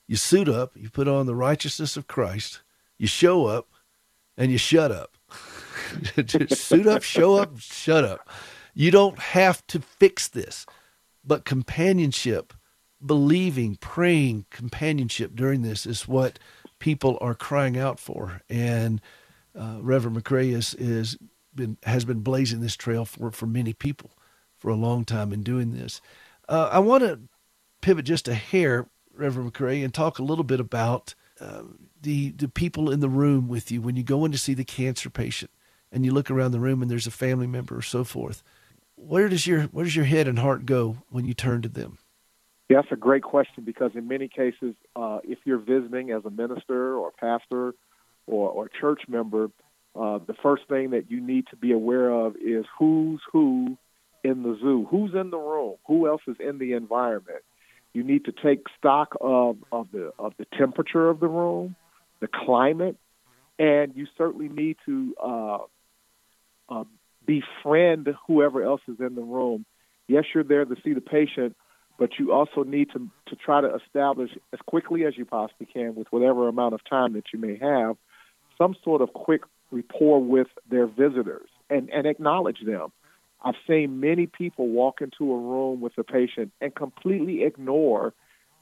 You 0.06 0.16
suit 0.16 0.48
up, 0.48 0.72
you 0.74 0.88
put 0.88 1.06
on 1.06 1.26
the 1.26 1.34
righteousness 1.34 1.98
of 1.98 2.06
Christ, 2.06 2.62
you 2.96 3.06
show 3.06 3.44
up, 3.46 3.68
and 4.36 4.50
you 4.50 4.58
shut 4.58 4.90
up." 4.90 5.17
Just 6.24 6.62
suit 6.68 6.86
up, 6.86 7.02
show 7.02 7.36
up, 7.36 7.58
shut 7.58 8.04
up. 8.04 8.28
You 8.74 8.90
don't 8.90 9.18
have 9.18 9.66
to 9.68 9.80
fix 9.80 10.28
this, 10.28 10.66
but 11.24 11.44
companionship, 11.44 12.52
believing, 13.04 13.76
praying, 13.76 14.46
companionship 14.50 15.34
during 15.34 15.62
this 15.62 15.86
is 15.86 16.06
what 16.06 16.38
people 16.78 17.18
are 17.20 17.34
crying 17.34 17.76
out 17.76 17.98
for. 17.98 18.42
And 18.48 19.00
uh, 19.58 19.78
Reverend 19.80 20.22
McCray 20.22 20.52
is, 20.52 20.74
is 20.74 21.18
been 21.54 21.76
has 21.82 22.04
been 22.04 22.20
blazing 22.20 22.60
this 22.60 22.76
trail 22.76 23.04
for 23.04 23.30
for 23.30 23.46
many 23.46 23.72
people 23.74 24.12
for 24.56 24.70
a 24.70 24.76
long 24.76 25.04
time 25.04 25.32
in 25.32 25.42
doing 25.42 25.72
this. 25.72 26.00
Uh, 26.48 26.68
I 26.72 26.78
want 26.78 27.02
to 27.04 27.20
pivot 27.80 28.06
just 28.06 28.28
a 28.28 28.34
hair, 28.34 28.88
Reverend 29.12 29.52
McCray, 29.52 29.84
and 29.84 29.92
talk 29.92 30.18
a 30.18 30.24
little 30.24 30.44
bit 30.44 30.60
about 30.60 31.14
uh, 31.40 31.62
the 32.00 32.30
the 32.30 32.48
people 32.48 32.90
in 32.90 33.00
the 33.00 33.08
room 33.08 33.48
with 33.48 33.70
you 33.70 33.82
when 33.82 33.96
you 33.96 34.02
go 34.02 34.24
in 34.24 34.32
to 34.32 34.38
see 34.38 34.54
the 34.54 34.64
cancer 34.64 35.10
patient 35.10 35.50
and 35.92 36.04
you 36.04 36.12
look 36.12 36.30
around 36.30 36.52
the 36.52 36.60
room 36.60 36.82
and 36.82 36.90
there's 36.90 37.06
a 37.06 37.12
family 37.12 37.46
member 37.46 37.76
or 37.76 37.82
so 37.82 38.04
forth. 38.04 38.42
Where 38.96 39.28
does 39.28 39.46
your 39.46 39.62
where 39.64 39.84
does 39.84 39.96
your 39.96 40.04
head 40.04 40.28
and 40.28 40.38
heart 40.38 40.66
go 40.66 40.98
when 41.10 41.24
you 41.24 41.34
turn 41.34 41.62
to 41.62 41.68
them? 41.68 41.98
Yeah, 42.68 42.82
that's 42.82 42.92
a 42.92 42.96
great 42.96 43.22
question 43.22 43.64
because 43.64 43.92
in 43.94 44.08
many 44.08 44.28
cases, 44.28 44.74
uh, 44.94 45.20
if 45.24 45.38
you're 45.44 45.58
visiting 45.58 46.10
as 46.10 46.24
a 46.24 46.30
minister 46.30 46.94
or 46.94 47.12
pastor 47.12 47.74
or, 48.26 48.50
or 48.50 48.68
church 48.68 49.02
member, 49.08 49.50
uh, 49.98 50.18
the 50.18 50.34
first 50.42 50.68
thing 50.68 50.90
that 50.90 51.10
you 51.10 51.20
need 51.20 51.46
to 51.48 51.56
be 51.56 51.72
aware 51.72 52.10
of 52.10 52.36
is 52.36 52.66
who's 52.78 53.20
who 53.32 53.78
in 54.22 54.42
the 54.42 54.58
zoo, 54.60 54.86
who's 54.90 55.14
in 55.14 55.30
the 55.30 55.38
room, 55.38 55.76
who 55.86 56.06
else 56.06 56.22
is 56.26 56.36
in 56.40 56.58
the 56.58 56.72
environment. 56.72 57.42
You 57.94 58.04
need 58.04 58.26
to 58.26 58.32
take 58.32 58.64
stock 58.76 59.16
of, 59.20 59.56
of 59.72 59.88
the 59.92 60.12
of 60.18 60.34
the 60.38 60.46
temperature 60.58 61.08
of 61.08 61.20
the 61.20 61.28
room, 61.28 61.74
the 62.20 62.28
climate, 62.28 62.96
and 63.58 63.92
you 63.96 64.06
certainly 64.16 64.48
need 64.48 64.76
to 64.84 65.14
uh, 65.22 65.58
uh, 66.68 66.84
befriend 67.26 68.08
whoever 68.26 68.62
else 68.62 68.80
is 68.88 68.96
in 69.00 69.14
the 69.14 69.22
room. 69.22 69.64
Yes, 70.06 70.24
you're 70.34 70.44
there 70.44 70.64
to 70.64 70.76
see 70.82 70.94
the 70.94 71.00
patient, 71.00 71.56
but 71.98 72.18
you 72.18 72.32
also 72.32 72.62
need 72.64 72.90
to 72.92 73.10
to 73.26 73.36
try 73.36 73.60
to 73.60 73.74
establish 73.74 74.30
as 74.52 74.60
quickly 74.66 75.04
as 75.04 75.16
you 75.18 75.24
possibly 75.24 75.66
can, 75.66 75.94
with 75.94 76.06
whatever 76.10 76.48
amount 76.48 76.74
of 76.74 76.80
time 76.88 77.12
that 77.12 77.24
you 77.32 77.38
may 77.38 77.58
have, 77.58 77.96
some 78.56 78.74
sort 78.82 79.02
of 79.02 79.12
quick 79.12 79.42
rapport 79.70 80.22
with 80.22 80.48
their 80.70 80.86
visitors 80.86 81.48
and 81.68 81.90
and 81.90 82.06
acknowledge 82.06 82.60
them. 82.64 82.90
I've 83.42 83.54
seen 83.68 84.00
many 84.00 84.26
people 84.26 84.68
walk 84.68 85.00
into 85.00 85.32
a 85.32 85.38
room 85.38 85.80
with 85.80 85.96
a 85.98 86.04
patient 86.04 86.52
and 86.60 86.74
completely 86.74 87.44
ignore 87.44 88.12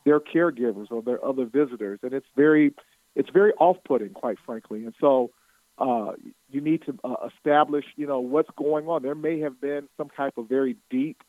their 0.04 0.20
caregivers 0.20 0.90
or 0.90 1.00
their 1.02 1.24
other 1.24 1.46
visitors, 1.46 2.00
and 2.02 2.12
it's 2.12 2.26
very 2.36 2.74
it's 3.14 3.30
very 3.30 3.52
off-putting, 3.54 4.10
quite 4.10 4.38
frankly. 4.44 4.84
And 4.84 4.94
so 5.00 5.30
uh, 5.78 6.12
you 6.50 6.60
need 6.60 6.82
to 6.86 6.98
uh, 7.04 7.28
establish, 7.34 7.84
you 7.96 8.06
know, 8.06 8.20
what's 8.20 8.50
going 8.56 8.88
on. 8.88 9.02
There 9.02 9.14
may 9.14 9.40
have 9.40 9.60
been 9.60 9.88
some 9.96 10.08
type 10.10 10.38
of 10.38 10.48
very 10.48 10.76
deep 10.90 11.22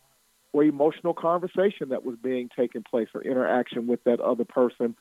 or 0.53 0.63
emotional 0.63 1.13
conversation 1.13 1.89
that 1.89 2.05
was 2.05 2.15
being 2.21 2.49
taken 2.55 2.83
place 2.83 3.10
or 3.13 3.21
interaction 3.21 3.88
with 3.88 4.03
that 4.05 4.19
other 4.19 4.45
person. 4.45 4.95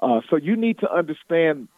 Uh, 0.00 0.20
so 0.28 0.36
you 0.36 0.56
need 0.56 0.78
to 0.80 0.92
understand 0.92 1.68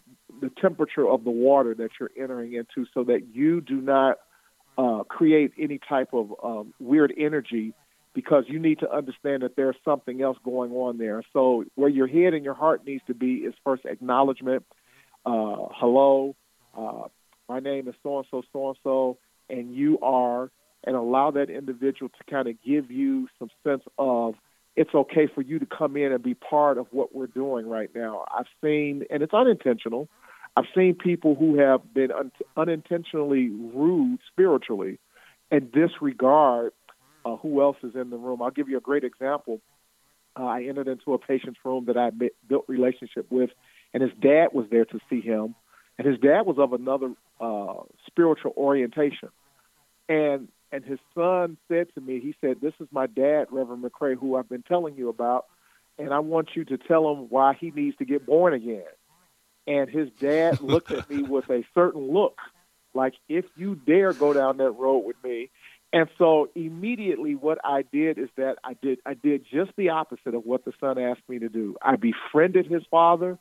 the 0.41 0.51
temperature 0.61 1.09
of 1.09 1.25
the 1.25 1.31
water 1.31 1.75
that 1.75 1.91
you're 1.99 2.11
entering 2.17 2.55
into, 2.55 2.87
so 2.95 3.05
that 3.05 3.35
you 3.35 3.61
do 3.61 3.81
not 3.81 4.19
uh, 4.79 5.03
create 5.05 5.53
any 5.59 5.79
type 5.79 6.13
of 6.13 6.33
um, 6.43 6.75
weird 6.81 7.13
energy. 7.17 7.75
Because 8.15 8.45
you 8.47 8.59
need 8.59 8.81
to 8.81 8.95
understand 8.95 9.43
that 9.43 9.57
there's 9.57 9.77
something 9.87 10.21
else 10.21 10.37
going 10.45 10.71
on 10.73 10.99
there. 10.99 11.23
So 11.33 11.65
where 11.77 11.89
your 11.89 12.07
head 12.07 12.35
and 12.35 12.45
your 12.45 12.53
heart 12.53 12.85
needs 12.85 13.03
to 13.07 13.15
be 13.15 13.37
is 13.37 13.55
first 13.65 13.87
acknowledgement. 13.87 14.67
Uh, 15.25 15.57
hello, 15.81 16.37
uh, 16.77 17.09
my 17.49 17.61
name 17.61 17.89
is 17.89 17.95
so 18.03 18.19
and 18.19 18.27
so, 18.31 18.43
so 18.53 18.69
and 18.69 18.79
so, 18.83 19.19
and 19.49 19.75
you 19.75 19.99
are, 20.01 20.51
and 20.85 20.97
allow 20.97 21.31
that 21.31 21.51
individual 21.51 22.09
to 22.09 22.31
kind 22.31 22.49
of 22.49 22.55
give 22.63 22.91
you 22.91 23.29
some 23.39 23.51
sense 23.65 23.83
of 23.99 24.35
it's 24.75 24.95
okay 24.95 25.29
for 25.33 25.43
you 25.43 25.59
to 25.59 25.67
come 25.67 25.97
in 25.97 26.13
and 26.13 26.23
be 26.23 26.35
part 26.35 26.79
of 26.79 26.87
what 26.91 27.15
we're 27.15 27.27
doing 27.27 27.69
right 27.69 27.91
now. 27.95 28.25
I've 28.35 28.47
seen, 28.63 29.05
and 29.11 29.23
it's 29.23 29.35
unintentional. 29.35 30.09
I've 30.57 30.65
seen 30.75 30.95
people 30.95 31.35
who 31.35 31.59
have 31.59 31.93
been 31.93 32.11
un- 32.11 32.33
unintentionally 32.57 33.51
rude 33.51 34.19
spiritually 34.31 34.99
and 35.51 35.71
disregard 35.71 36.73
uh, 37.25 37.37
who 37.37 37.61
else 37.61 37.77
is 37.83 37.95
in 37.95 38.11
the 38.11 38.17
room. 38.17 38.43
I'll 38.43 38.51
give 38.51 38.69
you 38.69 38.79
a 38.79 38.81
great 38.81 39.05
example. 39.05 39.61
Uh, 40.39 40.45
I 40.45 40.65
entered 40.65 40.89
into 40.89 41.13
a 41.13 41.19
patient's 41.19 41.61
room 41.65 41.85
that 41.87 41.97
I 41.99 42.11
built 42.49 42.65
relationship 42.67 43.27
with, 43.31 43.51
and 43.93 44.03
his 44.03 44.13
dad 44.21 44.49
was 44.53 44.67
there 44.71 44.87
to 44.87 44.99
see 45.11 45.21
him 45.21 45.55
and 46.03 46.11
his 46.11 46.21
dad 46.21 46.47
was 46.47 46.59
of 46.59 46.73
another 46.73 47.13
uh, 47.41 47.85
spiritual 48.07 48.53
orientation. 48.57 49.29
And 50.09 50.49
and 50.73 50.85
his 50.85 50.99
son 51.15 51.59
said 51.69 51.89
to 51.95 52.01
me, 52.01 52.19
he 52.19 52.35
said, 52.41 52.61
"This 52.61 52.73
is 52.81 52.89
my 52.91 53.07
dad, 53.07 53.47
Reverend 53.51 53.85
McCray, 53.85 54.19
who 54.19 54.37
I've 54.37 54.49
been 54.49 54.65
telling 54.65 54.97
you 54.97 55.09
about, 55.09 55.47
and 55.99 56.13
I 56.13 56.19
want 56.19 56.51
you 56.55 56.65
to 56.65 56.79
tell 56.79 57.13
him 57.13 57.29
why 57.29 57.55
he 57.55 57.71
needs 57.71 57.97
to 57.99 58.05
get 58.05 58.27
born 58.27 58.53
again." 58.53 58.83
And 59.67 59.89
his 59.89 60.09
dad 60.19 60.61
looked 60.61 60.91
at 60.91 61.09
me 61.09 61.23
with 61.23 61.49
a 61.51 61.63
certain 61.73 62.13
look, 62.13 62.39
like 62.95 63.15
if 63.29 63.45
you 63.57 63.77
dare 63.77 64.13
go 64.13 64.33
down 64.33 64.57
that 64.57 64.73
road 64.73 65.01
with 65.01 65.17
me. 65.23 65.51
And 65.93 66.09
so 66.17 66.49
immediately 66.55 67.35
what 67.35 67.59
I 67.63 67.83
did 67.83 68.19
is 68.19 68.31
that 68.37 68.57
I 68.65 68.75
did 68.75 68.99
I 69.07 69.15
did 69.15 69.45
just 69.45 69.71
the 69.77 69.91
opposite 69.91 70.35
of 70.35 70.45
what 70.47 70.65
the 70.65 70.73
son 70.81 70.99
asked 70.99 71.29
me 71.29 71.39
to 71.39 71.49
do. 71.49 71.77
I 71.81 71.97
befriended 71.97 72.67
his 72.67 72.83
father. 72.91 73.39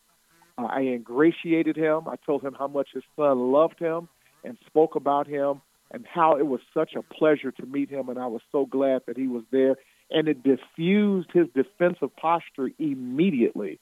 Uh, 0.61 0.67
I 0.67 0.81
ingratiated 0.81 1.75
him. 1.75 2.07
I 2.07 2.15
told 2.25 2.43
him 2.43 2.55
how 2.57 2.67
much 2.67 2.89
his 2.93 3.03
son 3.15 3.51
loved 3.51 3.79
him 3.79 4.07
and 4.43 4.57
spoke 4.65 4.95
about 4.95 5.27
him 5.27 5.61
and 5.91 6.05
how 6.05 6.37
it 6.37 6.47
was 6.47 6.61
such 6.73 6.93
a 6.95 7.01
pleasure 7.01 7.51
to 7.51 7.65
meet 7.65 7.89
him. 7.89 8.09
And 8.09 8.19
I 8.19 8.27
was 8.27 8.41
so 8.51 8.65
glad 8.65 9.01
that 9.07 9.17
he 9.17 9.27
was 9.27 9.43
there. 9.51 9.75
And 10.09 10.27
it 10.27 10.43
diffused 10.43 11.29
his 11.33 11.47
defensive 11.55 12.15
posture 12.15 12.69
immediately 12.79 13.79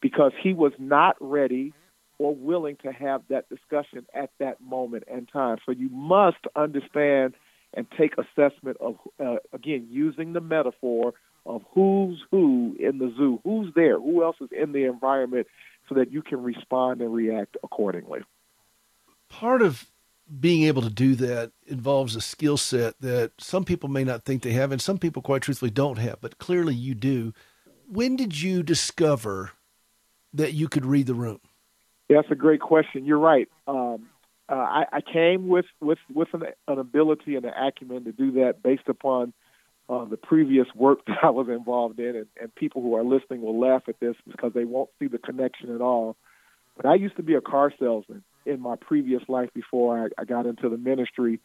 because 0.00 0.32
he 0.42 0.52
was 0.52 0.72
not 0.78 1.16
ready 1.20 1.72
or 2.18 2.34
willing 2.34 2.76
to 2.82 2.92
have 2.92 3.22
that 3.30 3.48
discussion 3.48 4.06
at 4.14 4.30
that 4.38 4.60
moment 4.60 5.04
and 5.10 5.28
time. 5.32 5.56
So 5.64 5.72
you 5.72 5.88
must 5.88 6.38
understand 6.54 7.34
and 7.72 7.86
take 7.96 8.14
assessment 8.18 8.76
of, 8.80 8.96
uh, 9.24 9.36
again, 9.52 9.86
using 9.90 10.32
the 10.32 10.40
metaphor 10.40 11.14
of 11.46 11.62
who's 11.72 12.22
who 12.30 12.76
in 12.78 12.98
the 12.98 13.12
zoo, 13.16 13.40
who's 13.44 13.72
there, 13.74 13.98
who 13.98 14.22
else 14.22 14.36
is 14.40 14.50
in 14.52 14.72
the 14.72 14.84
environment 14.84 15.46
so 15.90 15.96
that 15.96 16.10
you 16.10 16.22
can 16.22 16.42
respond 16.42 17.02
and 17.02 17.12
react 17.12 17.56
accordingly. 17.62 18.20
Part 19.28 19.60
of 19.60 19.90
being 20.38 20.62
able 20.62 20.82
to 20.82 20.90
do 20.90 21.16
that 21.16 21.50
involves 21.66 22.14
a 22.14 22.20
skill 22.20 22.56
set 22.56 22.94
that 23.00 23.32
some 23.38 23.64
people 23.64 23.88
may 23.88 24.04
not 24.04 24.24
think 24.24 24.42
they 24.42 24.52
have, 24.52 24.70
and 24.70 24.80
some 24.80 24.96
people, 24.96 25.20
quite 25.20 25.42
truthfully, 25.42 25.72
don't 25.72 25.98
have, 25.98 26.20
but 26.20 26.38
clearly 26.38 26.74
you 26.74 26.94
do. 26.94 27.34
When 27.88 28.14
did 28.14 28.40
you 28.40 28.62
discover 28.62 29.50
that 30.32 30.54
you 30.54 30.68
could 30.68 30.86
read 30.86 31.06
the 31.06 31.14
room? 31.14 31.40
Yeah, 32.08 32.18
that's 32.20 32.30
a 32.30 32.36
great 32.36 32.60
question. 32.60 33.04
You're 33.04 33.18
right. 33.18 33.48
Um, 33.66 34.08
uh, 34.48 34.54
I, 34.54 34.84
I, 34.92 35.00
came 35.00 35.46
with 35.46 35.66
with 35.80 35.98
with 36.12 36.28
an, 36.32 36.42
an, 36.66 36.78
ability 36.78 37.36
and 37.36 37.44
an 37.44 37.52
acumen 37.54 38.04
to 38.04 38.12
do 38.12 38.32
that 38.32 38.64
based 38.64 38.88
upon 38.88 39.32
uh, 39.90 40.04
the 40.04 40.16
previous 40.16 40.66
work 40.74 41.04
that 41.06 41.18
I 41.22 41.30
was 41.30 41.48
involved 41.48 41.98
in, 41.98 42.16
and, 42.16 42.26
and 42.40 42.54
people 42.54 42.80
who 42.80 42.94
are 42.94 43.04
listening 43.04 43.42
will 43.42 43.58
laugh 43.58 43.82
at 43.88 44.00
this 44.00 44.14
because 44.26 44.52
they 44.54 44.64
won't 44.64 44.90
see 44.98 45.08
the 45.08 45.18
connection 45.18 45.74
at 45.74 45.80
all. 45.80 46.16
But 46.76 46.86
I 46.86 46.94
used 46.94 47.16
to 47.16 47.22
be 47.22 47.34
a 47.34 47.40
car 47.40 47.72
salesman 47.78 48.22
in 48.46 48.60
my 48.60 48.76
previous 48.76 49.22
life 49.28 49.50
before 49.52 50.04
I, 50.04 50.22
I 50.22 50.24
got 50.24 50.46
into 50.46 50.68
the 50.68 50.78
ministry. 50.78 51.40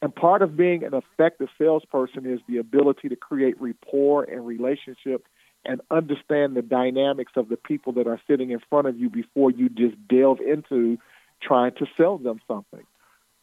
And 0.00 0.14
part 0.14 0.42
of 0.42 0.56
being 0.56 0.84
an 0.84 0.94
effective 0.94 1.48
salesperson 1.58 2.24
is 2.24 2.40
the 2.48 2.58
ability 2.58 3.08
to 3.08 3.16
create 3.16 3.60
rapport 3.60 4.22
and 4.24 4.46
relationship 4.46 5.26
and 5.64 5.80
understand 5.90 6.54
the 6.56 6.62
dynamics 6.62 7.32
of 7.34 7.48
the 7.48 7.56
people 7.56 7.92
that 7.94 8.06
are 8.06 8.20
sitting 8.28 8.50
in 8.50 8.60
front 8.70 8.86
of 8.86 8.96
you 8.96 9.10
before 9.10 9.50
you 9.50 9.68
just 9.68 9.96
delve 10.08 10.38
into 10.40 10.98
trying 11.42 11.72
to 11.74 11.86
sell 11.96 12.16
them 12.16 12.40
something. 12.46 12.84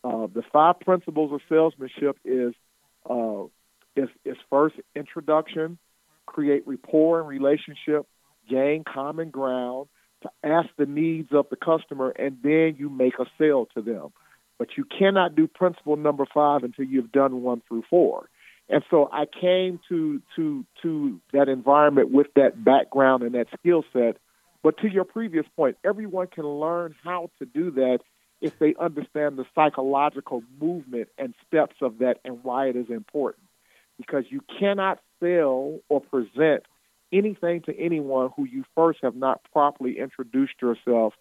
Uh, 0.04 0.28
the 0.34 0.44
five 0.54 0.80
principles 0.80 1.34
of 1.34 1.42
salesmanship 1.50 2.18
is 2.24 2.54
uh, 3.10 3.44
is, 3.96 4.10
is 4.24 4.38
first 4.50 4.76
introduction, 4.96 5.78
create 6.26 6.68
rapport 6.68 7.20
and 7.20 7.28
relationship, 7.28 8.06
gain 8.50 8.84
common 8.84 9.30
ground, 9.30 9.88
to 10.24 10.30
ask 10.44 10.70
the 10.78 10.86
needs 10.86 11.30
of 11.32 11.48
the 11.50 11.56
customer, 11.56 12.10
and 12.10 12.38
then 12.44 12.76
you 12.78 12.90
make 12.90 13.20
a 13.20 13.26
sale 13.38 13.68
to 13.76 13.82
them. 13.82 14.10
But 14.58 14.70
you 14.78 14.86
cannot 14.86 15.36
do 15.36 15.48
principle 15.48 15.98
number 15.98 16.26
five 16.34 16.64
until 16.64 16.86
you've 16.86 17.12
done 17.12 17.42
one 17.42 17.62
through 17.68 17.84
four. 17.90 18.30
And 18.70 18.84
so 18.90 19.10
I 19.12 19.26
came 19.26 19.80
to 19.90 20.22
to 20.36 20.66
to 20.82 21.22
that 21.34 21.50
environment 21.50 22.10
with 22.12 22.28
that 22.36 22.64
background 22.64 23.22
and 23.24 23.36
that 23.36 23.48
skill 23.60 23.84
set. 23.94 24.18
But 24.64 24.80
to 24.80 24.90
your 24.90 25.04
previous 25.04 25.46
point, 25.56 25.78
everyone 25.84 26.28
can 26.28 26.46
learn 26.46 26.96
how 27.04 27.30
to 27.38 27.46
do 27.46 27.70
that 27.72 28.00
if 28.42 28.58
they 28.58 28.74
understand 28.80 29.38
the 29.38 29.46
psychological 29.54 30.42
movement 30.60 31.10
and 31.20 31.36
steps 31.48 31.76
of 31.82 32.00
that 32.00 32.16
and 32.26 32.44
why 32.44 32.68
it 32.68 32.76
is 32.76 32.90
important 32.90 33.45
because 33.98 34.26
you 34.30 34.42
cannot 34.60 35.00
sell 35.20 35.80
or 35.90 36.02
present 36.02 36.64
anything 37.14 37.62
to 37.62 37.78
anyone 37.78 38.30
who 38.36 38.46
you 38.46 38.64
first 38.76 39.00
have 39.02 39.16
not 39.16 39.42
properly 39.52 40.00
introduced 40.00 40.54
yourself 40.62 41.14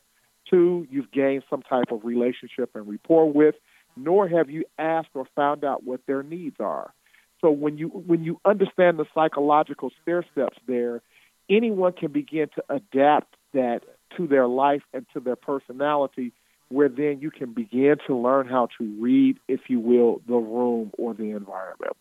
to, 0.51 0.87
you've 0.91 1.11
gained 1.11 1.43
some 1.49 1.63
type 1.63 1.91
of 1.91 2.05
relationship 2.05 2.71
and 2.75 2.89
rapport 2.89 3.31
with, 3.31 3.55
nor 3.97 4.29
have 4.29 4.51
you 4.51 4.65
asked 4.79 5.09
or 5.15 5.27
found 5.35 5.65
out 5.65 5.85
what 5.85 6.01
their 6.07 6.23
needs 6.23 6.57
are. 6.61 6.93
So 7.41 7.51
when 7.51 7.77
you 7.79 7.89
when 7.89 8.25
you 8.25 8.41
understand 8.45 8.99
the 8.99 9.05
psychological 9.15 9.91
stair 10.03 10.25
steps 10.33 10.57
there, 10.67 11.03
anyone 11.51 11.93
can 11.93 12.11
begin 12.11 12.49
to 12.55 12.65
adapt 12.69 13.37
that 13.53 13.81
to 14.17 14.27
their 14.27 14.49
life 14.49 14.83
and 14.93 15.07
to 15.13 15.21
their 15.21 15.37
personality 15.37 16.33
where 16.69 16.89
then 16.89 17.19
you 17.21 17.31
can 17.31 17.53
begin 17.53 17.97
to 18.07 18.17
learn 18.17 18.49
how 18.49 18.69
to 18.79 18.85
read, 19.01 19.39
if 19.49 19.61
you 19.69 19.79
will, 19.79 20.21
the 20.27 20.35
room 20.35 20.91
or 20.99 21.15
the 21.15 21.31
environment. 21.31 21.97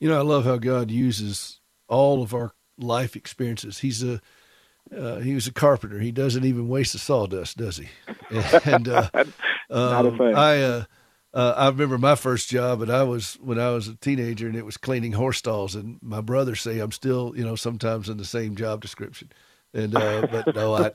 You 0.00 0.08
know, 0.08 0.18
I 0.18 0.22
love 0.22 0.44
how 0.44 0.56
God 0.56 0.90
uses 0.90 1.60
all 1.88 2.22
of 2.22 2.34
our 2.34 2.52
life 2.78 3.16
experiences. 3.16 3.78
He's 3.78 4.02
a 4.02 4.20
uh, 4.94 5.16
he 5.16 5.34
was 5.34 5.46
a 5.46 5.52
carpenter. 5.52 5.98
He 5.98 6.12
doesn't 6.12 6.44
even 6.44 6.68
waste 6.68 6.92
the 6.92 6.98
sawdust, 6.98 7.56
does 7.56 7.78
he? 7.78 7.88
And 8.64 8.88
uh, 8.88 9.08
Not 9.70 10.06
a 10.06 10.08
um. 10.08 10.20
I 10.20 10.62
uh, 10.62 10.84
uh, 11.32 11.54
I 11.56 11.68
remember 11.68 11.98
my 11.98 12.14
first 12.14 12.48
job, 12.48 12.80
and 12.80 12.90
I 12.90 13.02
was 13.02 13.34
when 13.34 13.58
I 13.58 13.70
was 13.70 13.88
a 13.88 13.96
teenager, 13.96 14.46
and 14.46 14.56
it 14.56 14.64
was 14.64 14.76
cleaning 14.76 15.12
horse 15.12 15.38
stalls. 15.38 15.74
And 15.74 15.98
my 16.00 16.20
brothers 16.20 16.60
say 16.60 16.78
I'm 16.78 16.92
still, 16.92 17.32
you 17.36 17.44
know, 17.44 17.56
sometimes 17.56 18.08
in 18.08 18.18
the 18.18 18.24
same 18.24 18.54
job 18.54 18.80
description. 18.80 19.32
And 19.72 19.96
uh, 19.96 20.26
but 20.30 20.54
no, 20.54 20.74
I, 20.74 20.90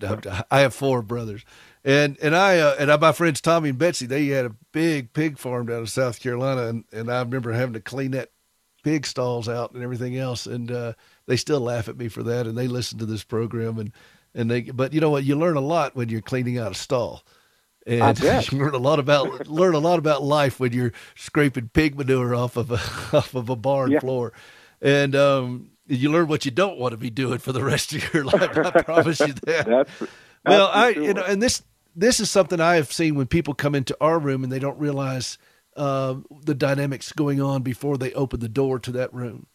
I 0.49 0.61
have 0.61 0.73
four 0.73 1.01
brothers, 1.01 1.43
and 1.83 2.17
and 2.21 2.35
I 2.35 2.59
uh, 2.59 2.75
and 2.79 2.91
I, 2.91 2.97
my 2.97 3.11
friends 3.11 3.41
Tommy 3.41 3.69
and 3.69 3.77
Betsy, 3.77 4.05
they 4.05 4.27
had 4.27 4.45
a 4.45 4.55
big 4.71 5.13
pig 5.13 5.37
farm 5.37 5.67
down 5.67 5.81
in 5.81 5.87
South 5.87 6.19
Carolina, 6.21 6.67
and 6.67 6.85
and 6.93 7.11
I 7.11 7.19
remember 7.19 7.51
having 7.51 7.73
to 7.73 7.81
clean 7.81 8.11
that 8.11 8.31
pig 8.83 9.05
stalls 9.05 9.47
out 9.49 9.71
and 9.73 9.83
everything 9.83 10.17
else. 10.17 10.45
And 10.45 10.71
uh, 10.71 10.93
they 11.25 11.35
still 11.35 11.59
laugh 11.59 11.87
at 11.87 11.97
me 11.97 12.07
for 12.07 12.23
that. 12.23 12.47
And 12.47 12.57
they 12.57 12.67
listen 12.67 12.97
to 12.99 13.05
this 13.05 13.23
program 13.23 13.77
and 13.77 13.91
and 14.35 14.49
they. 14.49 14.61
But 14.61 14.93
you 14.93 15.01
know 15.01 15.09
what? 15.09 15.23
You 15.23 15.35
learn 15.35 15.57
a 15.57 15.61
lot 15.61 15.95
when 15.95 16.09
you're 16.09 16.21
cleaning 16.21 16.57
out 16.57 16.71
a 16.71 16.75
stall. 16.75 17.23
And 17.87 18.19
you 18.51 18.57
learn 18.59 18.75
a 18.75 18.77
lot 18.79 18.99
about 18.99 19.47
learn 19.47 19.73
a 19.73 19.79
lot 19.79 19.99
about 19.99 20.21
life 20.23 20.59
when 20.59 20.73
you're 20.73 20.91
scraping 21.15 21.69
pig 21.69 21.97
manure 21.97 22.35
off 22.35 22.57
of 22.57 22.71
a 22.71 22.75
off 23.17 23.33
of 23.35 23.49
a 23.49 23.55
barn 23.55 23.91
Yeah. 23.91 23.99
floor, 23.99 24.33
and 24.81 25.15
um, 25.15 25.71
you 25.87 26.11
learn 26.11 26.27
what 26.27 26.45
you 26.45 26.51
don't 26.51 26.77
want 26.77 26.91
to 26.91 26.97
be 26.97 27.09
doing 27.09 27.39
for 27.39 27.51
the 27.51 27.63
rest 27.63 27.93
of 27.93 28.13
your 28.13 28.25
life. 28.25 28.55
I 28.57 28.83
promise 28.83 29.19
you 29.21 29.33
that. 29.33 29.65
That's, 29.65 29.91
well, 30.45 30.69
I 30.71 30.93
for 30.93 31.01
you 31.01 31.13
know, 31.13 31.23
and 31.23 31.41
this 31.41 31.63
this 31.95 32.19
is 32.19 32.29
something 32.29 32.59
I 32.59 32.75
have 32.75 32.91
seen 32.91 33.15
when 33.15 33.25
people 33.27 33.53
come 33.55 33.73
into 33.73 33.97
our 33.99 34.19
room 34.19 34.43
and 34.43 34.51
they 34.51 34.59
don't 34.59 34.77
realize 34.77 35.37
uh, 35.75 36.15
the 36.43 36.55
dynamics 36.55 37.11
going 37.11 37.41
on 37.41 37.61
before 37.61 37.97
they 37.97 38.13
open 38.13 38.39
the 38.39 38.49
door 38.49 38.79
to 38.79 38.91
that 38.93 39.13
room. 39.13 39.47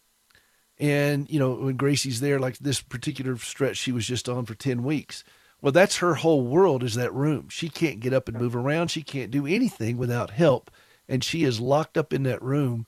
And, 0.77 1.29
you 1.29 1.39
know, 1.39 1.53
when 1.53 1.77
Gracie's 1.77 2.19
there, 2.19 2.39
like 2.39 2.57
this 2.57 2.81
particular 2.81 3.37
stretch 3.37 3.77
she 3.77 3.91
was 3.91 4.05
just 4.05 4.27
on 4.27 4.45
for 4.45 4.55
10 4.55 4.83
weeks, 4.83 5.23
well, 5.61 5.71
that's 5.71 5.97
her 5.97 6.15
whole 6.15 6.43
world 6.43 6.83
is 6.83 6.95
that 6.95 7.13
room. 7.13 7.49
She 7.49 7.69
can't 7.69 7.99
get 7.99 8.13
up 8.13 8.27
and 8.27 8.37
move 8.37 8.55
around. 8.55 8.89
She 8.89 9.01
can't 9.01 9.31
do 9.31 9.47
anything 9.47 9.97
without 9.97 10.31
help. 10.31 10.69
And 11.07 11.23
she 11.23 11.43
is 11.43 11.59
locked 11.59 11.97
up 11.97 12.13
in 12.13 12.23
that 12.23 12.41
room. 12.41 12.85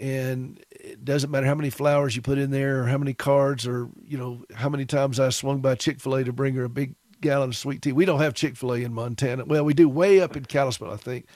And 0.00 0.62
it 0.70 1.04
doesn't 1.04 1.30
matter 1.30 1.46
how 1.46 1.54
many 1.54 1.70
flowers 1.70 2.14
you 2.14 2.22
put 2.22 2.38
in 2.38 2.50
there 2.50 2.82
or 2.82 2.86
how 2.86 2.98
many 2.98 3.14
cards 3.14 3.66
or, 3.66 3.88
you 4.04 4.18
know, 4.18 4.44
how 4.54 4.68
many 4.68 4.84
times 4.84 5.18
I 5.18 5.30
swung 5.30 5.60
by 5.60 5.74
Chick 5.74 6.00
fil 6.00 6.16
A 6.16 6.24
to 6.24 6.32
bring 6.32 6.54
her 6.54 6.64
a 6.64 6.68
big 6.68 6.94
gallon 7.20 7.50
of 7.50 7.56
sweet 7.56 7.82
tea. 7.82 7.92
We 7.92 8.04
don't 8.04 8.20
have 8.20 8.34
Chick 8.34 8.56
fil 8.56 8.74
A 8.74 8.82
in 8.82 8.92
Montana. 8.92 9.44
Well, 9.44 9.64
we 9.64 9.74
do 9.74 9.88
way 9.88 10.20
up 10.20 10.36
in 10.36 10.44
Kalispell, 10.44 10.92
I 10.92 10.96
think. 10.96 11.26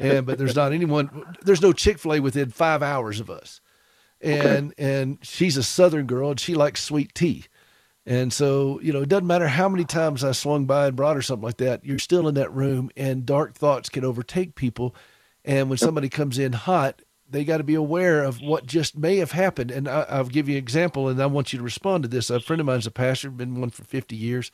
And, 0.00 0.26
but 0.26 0.38
there's 0.38 0.56
not 0.56 0.72
anyone, 0.72 1.36
there's 1.42 1.62
no 1.62 1.72
Chick 1.72 1.98
fil 1.98 2.14
A 2.14 2.20
within 2.20 2.50
five 2.50 2.82
hours 2.82 3.20
of 3.20 3.30
us. 3.30 3.60
And, 4.20 4.72
okay. 4.72 5.00
and 5.00 5.18
she's 5.22 5.56
a 5.56 5.62
Southern 5.62 6.06
girl 6.06 6.30
and 6.30 6.40
she 6.40 6.54
likes 6.54 6.82
sweet 6.82 7.14
tea. 7.14 7.44
And 8.04 8.32
so, 8.32 8.80
you 8.80 8.92
know, 8.92 9.02
it 9.02 9.08
doesn't 9.08 9.26
matter 9.26 9.48
how 9.48 9.68
many 9.68 9.84
times 9.84 10.24
I 10.24 10.32
swung 10.32 10.64
by 10.64 10.86
and 10.86 10.96
brought 10.96 11.16
her 11.16 11.22
something 11.22 11.44
like 11.44 11.58
that, 11.58 11.84
you're 11.84 11.98
still 11.98 12.26
in 12.26 12.34
that 12.36 12.52
room 12.52 12.90
and 12.96 13.26
dark 13.26 13.54
thoughts 13.54 13.88
can 13.88 14.04
overtake 14.04 14.54
people. 14.54 14.94
And 15.44 15.68
when 15.68 15.78
somebody 15.78 16.08
comes 16.08 16.38
in 16.38 16.52
hot, 16.54 17.02
they 17.30 17.44
got 17.44 17.58
to 17.58 17.64
be 17.64 17.74
aware 17.74 18.24
of 18.24 18.40
what 18.40 18.66
just 18.66 18.96
may 18.96 19.16
have 19.16 19.32
happened. 19.32 19.70
And 19.70 19.88
I, 19.88 20.20
will 20.20 20.28
give 20.28 20.48
you 20.48 20.54
an 20.54 20.62
example, 20.62 21.08
and 21.08 21.22
I 21.22 21.26
want 21.26 21.52
you 21.52 21.58
to 21.58 21.64
respond 21.64 22.04
to 22.04 22.08
this. 22.08 22.30
A 22.30 22.40
friend 22.40 22.60
of 22.60 22.66
mine's 22.66 22.86
a 22.86 22.90
pastor, 22.90 23.30
been 23.30 23.60
one 23.60 23.70
for 23.70 23.84
50 23.84 24.16
years, 24.16 24.50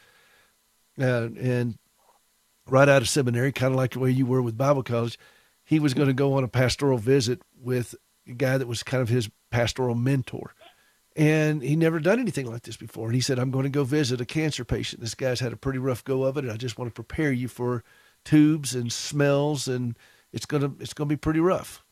uh, 0.99 1.29
and 1.39 1.79
right 2.69 2.89
out 2.89 3.03
of 3.03 3.09
seminary, 3.09 3.53
kind 3.53 3.73
of 3.73 3.77
like 3.77 3.93
the 3.93 3.99
way 3.99 4.11
you 4.11 4.27
were 4.27 4.43
with 4.43 4.57
Bible 4.57 4.83
college, 4.83 5.19
he 5.65 5.79
was 5.79 5.95
going 5.95 6.09
to 6.09 6.15
go 6.15 6.35
on 6.35 6.45
a 6.45 6.49
pastoral 6.49 6.99
visit 6.99 7.41
with 7.61 7.95
a 8.27 8.33
guy 8.33 8.59
that 8.59 8.69
was 8.69 8.83
kind 8.83 9.03
of 9.03 9.09
his 9.09 9.31
pastoral 9.51 9.95
mentor. 9.95 10.55
And 11.17 11.63
he 11.63 11.77
never 11.77 12.01
done 12.01 12.19
anything 12.19 12.51
like 12.51 12.63
this 12.63 12.77
before. 12.77 13.07
And 13.07 13.15
he 13.15 13.21
said, 13.21 13.39
I'm 13.39 13.53
going 13.53 13.65
to 13.65 13.71
go 13.71 13.85
visit 13.85 14.21
a 14.21 14.27
cancer 14.27 14.65
patient. 14.65 15.01
This 15.01 15.15
guy's 15.15 15.41
had 15.41 15.53
a 15.53 15.57
pretty 15.57 15.79
rough 15.79 16.03
go 16.03 16.25
of 16.25 16.37
it. 16.37 16.45
And 16.45 16.53
I 16.53 16.57
just 16.57 16.77
want 16.77 16.91
to 16.91 16.95
prepare 16.95 17.31
you 17.31 17.47
for 17.47 17.85
tubes 18.25 18.75
and 18.75 18.93
smells. 18.93 19.69
And 19.69 19.97
it's 20.33 20.47
going 20.47 20.63
to, 20.63 20.83
it's 20.83 20.93
going 20.93 21.09
to 21.09 21.13
be 21.13 21.19
pretty 21.19 21.39
rough. 21.39 21.85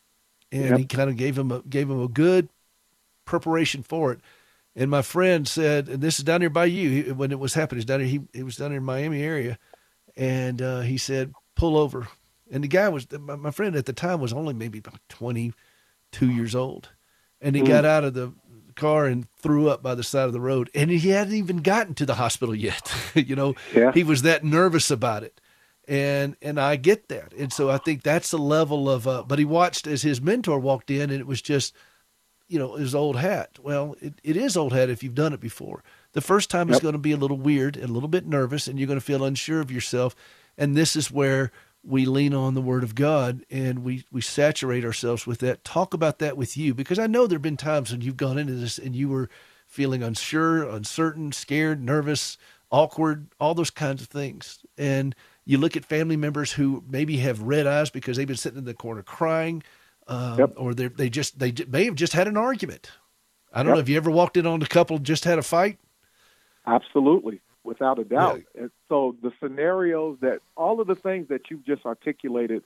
And 0.51 0.71
yep. 0.71 0.79
he 0.79 0.85
kind 0.87 1.09
of 1.09 1.17
gave 1.17 1.39
him 1.39 1.53
a, 1.53 1.63
gave 1.63 1.89
him 1.89 2.03
a 2.03 2.09
good 2.09 2.49
preparation 3.25 3.85
for 3.85 4.13
it. 4.13 4.21
And 4.75 4.91
my 4.91 5.03
friend 5.03 5.47
said, 5.47 5.89
and 5.89 6.03
this 6.03 6.19
is 6.19 6.25
down 6.25 6.41
here 6.41 6.51
by 6.51 6.65
you 6.65 6.91
he, 6.91 7.13
when 7.13 7.31
it 7.31 7.39
was 7.39 7.55
happening. 7.55 7.79
It's 7.79 7.87
down 7.87 8.01
here. 8.01 8.09
He, 8.09 8.41
it 8.41 8.43
was 8.43 8.57
down 8.57 8.71
here 8.71 8.79
in 8.79 8.85
Miami 8.85 9.23
area. 9.23 9.57
And 10.17 10.61
uh, 10.61 10.81
he 10.81 10.99
said, 10.99 11.33
pull 11.57 11.77
over. 11.77 12.09
And 12.51 12.63
the 12.63 12.69
guy 12.69 12.89
was, 12.89 13.07
my, 13.19 13.51
friend 13.51 13.75
at 13.77 13.87
the 13.87 13.93
time 13.93 14.21
was 14.21 14.33
only 14.33 14.53
maybe 14.53 14.79
about 14.79 15.01
22 15.09 16.31
years 16.31 16.55
old. 16.55 16.91
And 17.41 17.57
he 17.57 17.63
mm. 17.63 17.69
got 17.69 17.85
out 17.85 18.05
of 18.05 18.15
the 18.15 18.33
car 18.75 19.07
and 19.07 19.29
threw 19.31 19.69
up 19.69 19.83
by 19.83 19.95
the 19.95 20.03
side 20.03 20.27
of 20.27 20.33
the 20.33 20.41
road. 20.41 20.71
And 20.75 20.91
he 20.91 21.11
hadn't 21.11 21.35
even 21.35 21.59
gotten 21.59 21.95
to 21.95 22.07
the 22.07 22.15
hospital 22.15 22.55
yet. 22.55 22.93
you 23.15 23.35
know, 23.35 23.55
yeah. 23.75 23.93
he 23.93 24.05
was 24.05 24.23
that 24.23 24.45
nervous 24.45 24.91
about 24.91 25.23
it. 25.23 25.41
And 25.89 26.37
and 26.41 26.61
I 26.61 26.77
get 26.77 27.09
that. 27.09 27.33
And 27.33 27.53
so 27.53 27.69
I 27.69 27.77
think 27.77 28.05
that's 28.05 28.31
the 28.31 28.39
level 28.39 28.89
of 28.89 29.09
uh, 29.09 29.25
but 29.27 29.41
he 29.41 29.45
watched 29.45 29.89
as 29.89 30.03
his 30.03 30.21
mentor 30.21 30.61
walked 30.61 30.93
in 30.93 31.11
and 31.11 31.19
it 31.19 31.27
was 31.27 31.43
just 31.43 31.75
you 32.53 32.59
know, 32.59 32.75
his 32.75 32.95
old 32.95 33.17
hat. 33.17 33.59
Well, 33.63 33.97
it, 34.01 34.15
it 34.23 34.37
is 34.37 34.59
old 34.59 34.75
hat 34.75 34.91
if 34.91 35.03
you've 35.03 35.15
done 35.15 35.33
it 35.33 35.41
before. 35.41 35.83
The 36.13 36.21
first 36.21 36.51
time 36.51 36.69
yep. 36.69 36.77
is 36.77 36.83
going 36.83 36.93
to 36.93 36.99
be 36.99 37.13
a 37.13 37.17
little 37.17 37.39
weird 37.39 37.77
and 37.77 37.89
a 37.89 37.93
little 37.93 38.09
bit 38.09 38.27
nervous 38.27 38.67
and 38.67 38.79
you're 38.79 38.87
going 38.87 38.99
to 38.99 39.05
feel 39.05 39.25
unsure 39.25 39.61
of 39.61 39.71
yourself. 39.71 40.15
And 40.59 40.77
this 40.77 40.97
is 40.97 41.11
where 41.11 41.53
we 41.85 42.05
lean 42.05 42.35
on 42.35 42.55
the 42.55 42.61
word 42.61 42.85
of 42.85 42.95
God 42.95 43.45
and 43.51 43.83
we, 43.83 44.05
we 44.13 44.21
saturate 44.21 44.85
ourselves 44.85 45.27
with 45.27 45.41
that. 45.41 45.65
Talk 45.65 45.95
about 45.95 46.19
that 46.19 46.37
with 46.37 46.57
you 46.57 46.75
because 46.75 46.99
I 46.99 47.07
know 47.07 47.27
there 47.27 47.37
have 47.37 47.43
been 47.43 47.57
times 47.57 47.91
when 47.91 48.03
you've 48.03 48.17
gone 48.17 48.39
into 48.39 48.55
this 48.55 48.79
and 48.79 48.95
you 48.95 49.09
were 49.09 49.29
feeling 49.67 50.03
unsure, 50.03 50.69
uncertain, 50.69 51.33
scared, 51.33 51.83
nervous, 51.83 52.37
awkward, 52.71 53.29
all 53.41 53.55
those 53.55 53.71
kinds 53.71 54.03
of 54.03 54.09
things. 54.09 54.61
And 54.77 55.15
you 55.45 55.59
look 55.59 55.77
at 55.77 55.85
family 55.85 56.17
members 56.17 56.53
who 56.53 56.85
maybe 56.89 57.19
have 57.19 57.41
red 57.43 57.67
eyes 57.67 57.91
because 57.91 58.17
they've 58.17 58.27
been 58.27 58.37
sitting 58.37 58.59
in 58.59 58.65
the 58.65 58.75
corner 58.75 59.03
crying, 59.03 59.63
um, 60.09 60.39
yep. 60.39 60.53
or 60.57 60.75
they 60.75 60.89
they 60.89 61.11
just 61.11 61.39
they 61.39 61.53
may 61.69 61.85
have 61.85 61.95
just 61.95 62.13
had 62.13 62.29
an 62.29 62.37
argument. 62.37 62.91
I 63.53 63.59
don't 63.59 63.69
yep. 63.69 63.75
know 63.77 63.81
if 63.81 63.89
you 63.89 63.97
ever 63.97 64.11
walked 64.11 64.37
in 64.37 64.47
on 64.47 64.63
a 64.63 64.67
couple 64.67 64.99
just 64.99 65.25
had 65.25 65.39
a 65.39 65.43
fight. 65.43 65.79
Absolutely 66.67 67.41
without 67.65 67.99
a 67.99 68.05
doubt. 68.05 68.43
Yeah. 68.55 68.67
So 68.89 69.17
the 69.23 69.33
scenarios 69.41 70.19
that 70.21 70.41
all 70.57 70.81
of 70.81 70.87
the 70.87 70.95
things 70.95 71.29
that 71.29 71.43
you've 71.51 71.65
just 71.65 71.87
articulated 71.87 72.63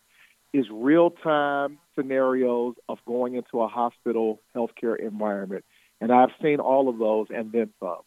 is 0.52 0.66
real 0.70 1.10
time 1.10 1.78
scenarios 1.94 2.74
of 2.88 2.98
going 3.06 3.34
into 3.34 3.60
a 3.60 3.68
hospital 3.68 4.40
healthcare 4.54 4.98
environment. 4.98 5.64
And 6.00 6.12
I've 6.12 6.30
seen 6.42 6.60
all 6.60 6.88
of 6.88 6.98
those 6.98 7.26
and 7.34 7.52
then 7.52 7.70
some. 7.80 8.00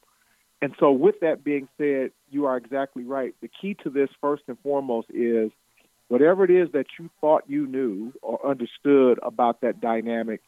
And 0.61 0.75
so, 0.79 0.91
with 0.91 1.21
that 1.21 1.43
being 1.43 1.69
said, 1.77 2.11
you 2.29 2.45
are 2.45 2.57
exactly 2.57 3.03
right. 3.03 3.33
The 3.41 3.47
key 3.47 3.75
to 3.83 3.89
this, 3.89 4.09
first 4.19 4.43
and 4.47 4.57
foremost, 4.59 5.07
is 5.09 5.51
whatever 6.09 6.43
it 6.43 6.51
is 6.51 6.71
that 6.73 6.87
you 6.99 7.09
thought 7.21 7.45
you 7.47 7.65
knew 7.65 8.13
or 8.21 8.45
understood 8.45 9.19
about 9.23 9.61
that 9.61 9.79
dynamic, 9.79 10.41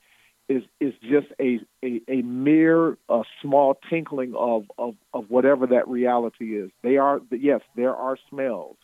is 0.53 0.63
is 0.79 0.93
just 1.13 1.29
a 1.39 1.51
a, 1.89 2.01
a 2.17 2.19
mere 2.47 2.97
a 3.09 3.21
small 3.41 3.69
tinkling 3.89 4.33
of, 4.35 4.61
of 4.77 4.93
of 5.17 5.23
whatever 5.35 5.65
that 5.75 5.85
reality 5.99 6.47
is. 6.63 6.69
They 6.87 6.97
are 6.97 7.21
yes, 7.31 7.61
there 7.75 7.95
are 7.95 8.17
smells. 8.29 8.77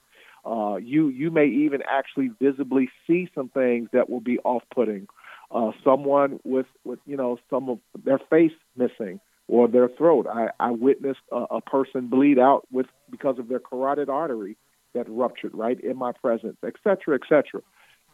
Uh, 0.51 0.75
you 0.93 1.01
you 1.21 1.29
may 1.39 1.47
even 1.65 1.81
actually 1.99 2.29
visibly 2.45 2.85
see 3.05 3.29
some 3.35 3.49
things 3.49 3.89
that 3.95 4.05
will 4.09 4.25
be 4.33 4.37
off-putting. 4.53 5.07
Uh, 5.49 5.71
someone 5.83 6.31
with 6.43 6.69
with 6.83 6.99
you 7.11 7.17
know 7.21 7.31
some 7.49 7.65
of 7.73 7.79
their 8.07 8.21
face 8.33 8.57
missing 8.75 9.19
or 9.47 9.67
their 9.67 9.89
throat. 9.97 10.25
I, 10.27 10.49
I 10.59 10.71
witnessed 10.71 11.25
a, 11.31 11.41
a 11.59 11.61
person 11.61 12.07
bleed 12.07 12.37
out 12.37 12.61
with 12.69 12.87
because 13.09 13.39
of 13.39 13.47
their 13.47 13.63
carotid 13.69 14.09
artery 14.09 14.57
that 14.93 15.05
ruptured 15.09 15.53
right 15.53 15.79
in 15.79 15.95
my 15.97 16.11
presence, 16.11 16.57
et 16.69 16.75
cetera, 16.83 17.15
et 17.15 17.25
cetera. 17.29 17.61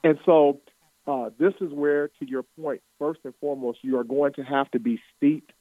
And 0.04 0.20
so 0.28 0.60
uh, 1.06 1.30
this 1.38 1.54
is 1.60 1.72
where, 1.72 2.08
to 2.20 2.28
your 2.28 2.44
point, 2.60 2.82
first 2.98 3.20
and 3.24 3.34
foremost, 3.42 3.80
you 3.82 3.98
are 4.00 4.04
going 4.04 4.34
to 4.34 4.44
have 4.44 4.70
to 4.72 4.80
be 4.80 5.02
steeped 5.16 5.52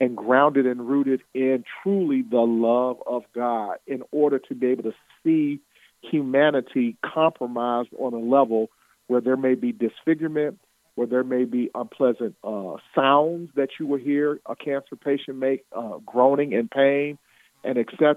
and 0.00 0.16
grounded 0.16 0.66
and 0.66 0.88
rooted 0.88 1.22
in 1.34 1.64
truly 1.82 2.22
the 2.22 2.40
love 2.40 2.98
of 3.06 3.22
God 3.34 3.78
in 3.86 4.02
order 4.10 4.38
to 4.38 4.54
be 4.54 4.68
able 4.68 4.84
to 4.84 4.94
see 5.22 5.60
humanity 6.02 6.96
compromised 7.04 7.88
on 7.98 8.12
a 8.12 8.18
level 8.18 8.68
where 9.06 9.20
there 9.20 9.36
may 9.36 9.54
be 9.54 9.72
disfigurement, 9.72 10.58
where 10.94 11.06
there 11.06 11.24
may 11.24 11.44
be 11.44 11.70
unpleasant 11.74 12.34
uh, 12.44 12.74
sounds 12.94 13.50
that 13.54 13.68
you 13.78 13.86
will 13.86 13.98
hear 13.98 14.40
a 14.46 14.56
cancer 14.56 14.96
patient 14.96 15.36
make, 15.36 15.64
uh, 15.74 15.98
groaning 16.04 16.52
in 16.52 16.68
pain, 16.68 17.18
and 17.64 17.78
etc. 17.78 18.16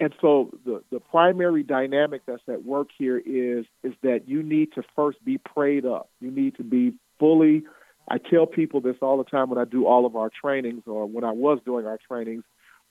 And 0.00 0.14
so 0.20 0.50
the, 0.64 0.82
the 0.92 1.00
primary 1.00 1.64
dynamic 1.64 2.22
that's 2.26 2.42
at 2.48 2.64
work 2.64 2.88
here 2.96 3.18
is 3.18 3.64
is 3.82 3.94
that 4.02 4.28
you 4.28 4.42
need 4.42 4.72
to 4.74 4.82
first 4.94 5.24
be 5.24 5.38
prayed 5.38 5.84
up. 5.84 6.08
You 6.20 6.30
need 6.30 6.56
to 6.56 6.62
be 6.62 6.94
fully 7.18 7.64
I 8.10 8.18
tell 8.18 8.46
people 8.46 8.80
this 8.80 8.96
all 9.02 9.18
the 9.18 9.24
time 9.24 9.50
when 9.50 9.58
I 9.58 9.64
do 9.64 9.86
all 9.86 10.06
of 10.06 10.16
our 10.16 10.30
trainings 10.30 10.82
or 10.86 11.06
when 11.06 11.24
I 11.24 11.32
was 11.32 11.58
doing 11.64 11.86
our 11.86 11.98
trainings 12.08 12.44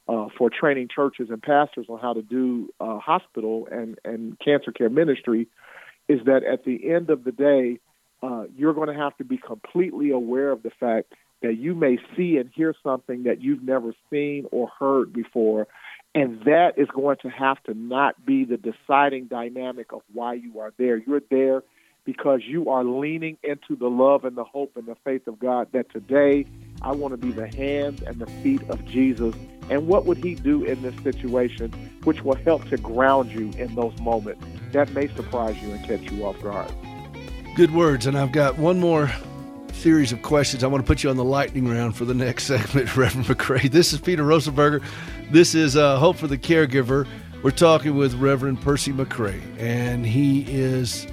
uh, 0.07 0.27
for 0.37 0.49
training 0.49 0.89
churches 0.93 1.29
and 1.29 1.41
pastors 1.41 1.87
on 1.89 1.99
how 1.99 2.13
to 2.13 2.21
do 2.21 2.69
uh, 2.79 2.99
hospital 2.99 3.67
and, 3.71 3.99
and 4.05 4.39
cancer 4.39 4.71
care 4.71 4.89
ministry 4.89 5.47
is 6.07 6.19
that 6.25 6.43
at 6.43 6.63
the 6.63 6.89
end 6.89 7.09
of 7.09 7.23
the 7.23 7.31
day, 7.31 7.79
uh, 8.23 8.43
you're 8.55 8.73
going 8.73 8.87
to 8.87 8.95
have 8.95 9.15
to 9.17 9.23
be 9.23 9.37
completely 9.37 10.11
aware 10.11 10.51
of 10.51 10.63
the 10.63 10.71
fact 10.79 11.13
that 11.41 11.57
you 11.57 11.75
may 11.75 11.97
see 12.15 12.37
and 12.37 12.49
hear 12.55 12.73
something 12.81 13.23
that 13.23 13.41
you've 13.41 13.61
never 13.61 13.93
seen 14.09 14.45
or 14.51 14.69
heard 14.79 15.11
before 15.11 15.67
and 16.17 16.41
that 16.45 16.73
is 16.77 16.87
going 16.87 17.17
to 17.21 17.29
have 17.29 17.61
to 17.65 17.75
not 17.75 18.25
be 18.25 18.43
the 18.43 18.57
deciding 18.57 19.25
dynamic 19.25 19.93
of 19.93 20.01
why 20.13 20.33
you 20.33 20.59
are 20.59 20.73
there. 20.79 20.97
You're 20.97 21.21
there 21.29 21.61
because 22.05 22.41
you 22.43 22.71
are 22.71 22.83
leaning 22.83 23.37
into 23.43 23.75
the 23.75 23.87
love 23.87 24.25
and 24.25 24.35
the 24.35 24.43
hope 24.43 24.75
and 24.77 24.87
the 24.87 24.95
faith 25.03 25.27
of 25.27 25.37
God 25.37 25.67
that 25.73 25.91
today 25.91 26.47
I 26.81 26.93
want 26.93 27.11
to 27.11 27.17
be 27.17 27.31
the 27.31 27.47
hands 27.47 28.01
and 28.01 28.17
the 28.17 28.25
feet 28.41 28.67
of 28.67 28.83
Jesus. 28.85 29.35
And 29.69 29.87
what 29.87 30.05
would 30.05 30.17
he 30.17 30.33
do 30.33 30.63
in 30.63 30.81
this 30.81 30.95
situation, 31.03 31.71
which 32.03 32.23
will 32.23 32.37
help 32.37 32.67
to 32.69 32.77
ground 32.77 33.31
you 33.31 33.51
in 33.51 33.75
those 33.75 33.95
moments? 33.99 34.43
That 34.71 34.91
may 34.93 35.09
surprise 35.09 35.61
you 35.61 35.71
and 35.71 35.85
catch 35.85 36.11
you 36.11 36.25
off 36.25 36.41
guard. 36.41 36.73
Good 37.55 37.75
words. 37.75 38.07
And 38.07 38.17
I've 38.17 38.31
got 38.31 38.57
one 38.57 38.79
more 38.79 39.11
series 39.77 40.11
of 40.11 40.23
questions. 40.23 40.63
I 40.63 40.67
want 40.67 40.83
to 40.83 40.87
put 40.87 41.03
you 41.03 41.11
on 41.11 41.17
the 41.17 41.23
lightning 41.23 41.67
round 41.67 41.95
for 41.95 42.05
the 42.05 42.15
next 42.15 42.43
segment, 42.47 42.95
Reverend 42.97 43.27
McCray. 43.27 43.69
This 43.69 43.93
is 43.93 43.99
Peter 43.99 44.23
Rosenberger. 44.23 44.83
This 45.29 45.55
is 45.55 45.75
uh, 45.75 45.99
Hope 45.99 46.15
for 46.15 46.27
the 46.27 46.37
Caregiver. 46.37 47.05
We're 47.43 47.51
talking 47.51 47.97
with 47.97 48.13
Reverend 48.13 48.61
Percy 48.61 48.93
McCray, 48.93 49.41
and 49.59 50.05
he 50.05 50.45
is 50.47 51.05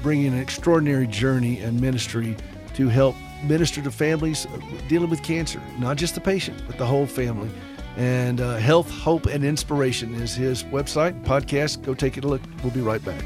bringing 0.00 0.28
an 0.28 0.38
extraordinary 0.38 1.08
journey 1.08 1.58
and 1.58 1.80
ministry 1.80 2.36
to 2.74 2.88
help 2.88 3.16
minister 3.42 3.82
to 3.82 3.90
families 3.90 4.46
dealing 4.86 5.10
with 5.10 5.24
cancer, 5.24 5.60
not 5.80 5.96
just 5.96 6.14
the 6.14 6.20
patient, 6.20 6.62
but 6.68 6.78
the 6.78 6.86
whole 6.86 7.04
family. 7.04 7.50
And 7.96 8.40
uh, 8.40 8.58
Health, 8.58 8.88
Hope, 8.92 9.26
and 9.26 9.44
Inspiration 9.44 10.14
is 10.14 10.36
his 10.36 10.62
website, 10.62 11.20
podcast. 11.24 11.82
Go 11.82 11.94
take 11.94 12.16
it 12.16 12.22
a 12.22 12.28
look. 12.28 12.42
We'll 12.62 12.72
be 12.72 12.80
right 12.80 13.04
back. 13.04 13.24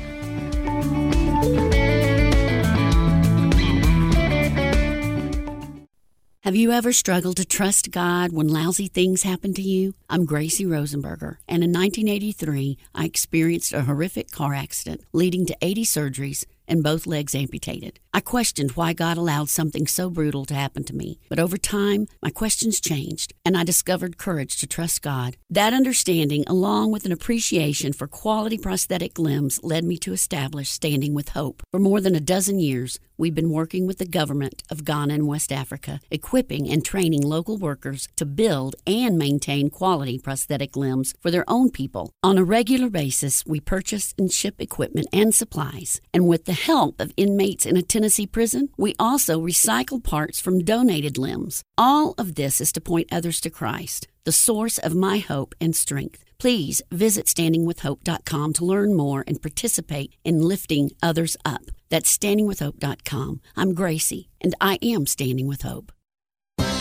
Have 6.44 6.56
you 6.56 6.72
ever 6.72 6.92
struggled 6.92 7.36
to 7.36 7.44
trust 7.44 7.92
God 7.92 8.32
when 8.32 8.48
lousy 8.48 8.88
things 8.88 9.22
happen 9.22 9.54
to 9.54 9.62
you? 9.62 9.94
I'm 10.10 10.24
Gracie 10.24 10.64
Rosenberger, 10.64 11.36
and 11.46 11.62
in 11.62 11.70
1983, 11.70 12.78
I 12.92 13.04
experienced 13.04 13.72
a 13.72 13.82
horrific 13.82 14.32
car 14.32 14.52
accident 14.52 15.02
leading 15.12 15.46
to 15.46 15.56
80 15.62 15.84
surgeries 15.84 16.44
and 16.72 16.82
both 16.82 17.06
legs 17.06 17.34
amputated. 17.34 18.00
I 18.14 18.20
questioned 18.20 18.72
why 18.72 18.94
God 18.94 19.18
allowed 19.18 19.50
something 19.50 19.86
so 19.86 20.08
brutal 20.08 20.46
to 20.46 20.54
happen 20.54 20.84
to 20.84 20.96
me, 20.96 21.18
but 21.28 21.38
over 21.38 21.58
time, 21.58 22.08
my 22.22 22.30
questions 22.30 22.80
changed, 22.80 23.34
and 23.44 23.58
I 23.58 23.62
discovered 23.62 24.16
courage 24.16 24.56
to 24.58 24.66
trust 24.66 25.02
God. 25.02 25.36
That 25.50 25.74
understanding, 25.74 26.44
along 26.46 26.92
with 26.92 27.04
an 27.04 27.12
appreciation 27.12 27.92
for 27.92 28.06
quality 28.06 28.56
prosthetic 28.56 29.18
limbs, 29.18 29.60
led 29.62 29.84
me 29.84 29.98
to 29.98 30.14
establish 30.14 30.70
Standing 30.70 31.12
with 31.12 31.30
Hope. 31.30 31.62
For 31.70 31.78
more 31.78 32.00
than 32.00 32.14
a 32.14 32.20
dozen 32.20 32.58
years, 32.58 32.98
we've 33.18 33.34
been 33.34 33.50
working 33.50 33.86
with 33.86 33.98
the 33.98 34.06
government 34.06 34.62
of 34.70 34.84
Ghana 34.84 35.14
and 35.14 35.28
West 35.28 35.52
Africa, 35.52 36.00
equipping 36.10 36.70
and 36.70 36.84
training 36.84 37.22
local 37.22 37.56
workers 37.58 38.08
to 38.16 38.24
build 38.24 38.76
and 38.86 39.18
maintain 39.18 39.68
quality 39.70 40.18
prosthetic 40.18 40.74
limbs 40.74 41.14
for 41.20 41.30
their 41.30 41.44
own 41.48 41.70
people. 41.70 42.12
On 42.22 42.38
a 42.38 42.44
regular 42.44 42.88
basis, 42.88 43.44
we 43.46 43.60
purchase 43.60 44.14
and 44.18 44.32
ship 44.32 44.56
equipment 44.58 45.06
and 45.12 45.34
supplies, 45.34 46.00
and 46.14 46.26
with 46.26 46.46
the 46.46 46.61
help 46.62 47.00
of 47.00 47.12
inmates 47.16 47.66
in 47.66 47.76
a 47.76 47.82
Tennessee 47.82 48.26
prison, 48.26 48.68
we 48.76 48.94
also 48.98 49.40
recycle 49.40 50.02
parts 50.02 50.40
from 50.40 50.64
donated 50.64 51.18
limbs. 51.18 51.62
All 51.76 52.14
of 52.18 52.34
this 52.34 52.60
is 52.60 52.72
to 52.72 52.80
point 52.80 53.08
others 53.12 53.40
to 53.42 53.50
Christ, 53.50 54.08
the 54.24 54.32
source 54.32 54.78
of 54.78 54.94
my 54.94 55.18
hope 55.18 55.54
and 55.60 55.74
strength. 55.74 56.24
Please 56.38 56.82
visit 56.90 57.26
standingwithhope.com 57.26 58.52
to 58.54 58.64
learn 58.64 58.96
more 58.96 59.24
and 59.26 59.40
participate 59.42 60.16
in 60.24 60.40
lifting 60.40 60.90
others 61.02 61.36
up. 61.44 61.62
That's 61.88 62.16
standingwithhope.com. 62.16 63.40
I'm 63.56 63.74
Gracie, 63.74 64.28
and 64.40 64.54
I 64.60 64.78
am 64.82 65.06
Standing 65.06 65.46
with 65.46 65.62
Hope. 65.62 65.92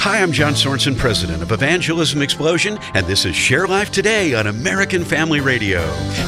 Hi, 0.01 0.19
I'm 0.19 0.31
John 0.31 0.53
Sorensen, 0.53 0.97
president 0.97 1.43
of 1.43 1.51
Evangelism 1.51 2.23
Explosion, 2.23 2.79
and 2.95 3.05
this 3.05 3.23
is 3.23 3.35
Share 3.35 3.67
Life 3.67 3.91
Today 3.91 4.33
on 4.33 4.47
American 4.47 5.05
Family 5.05 5.41
Radio. 5.41 5.81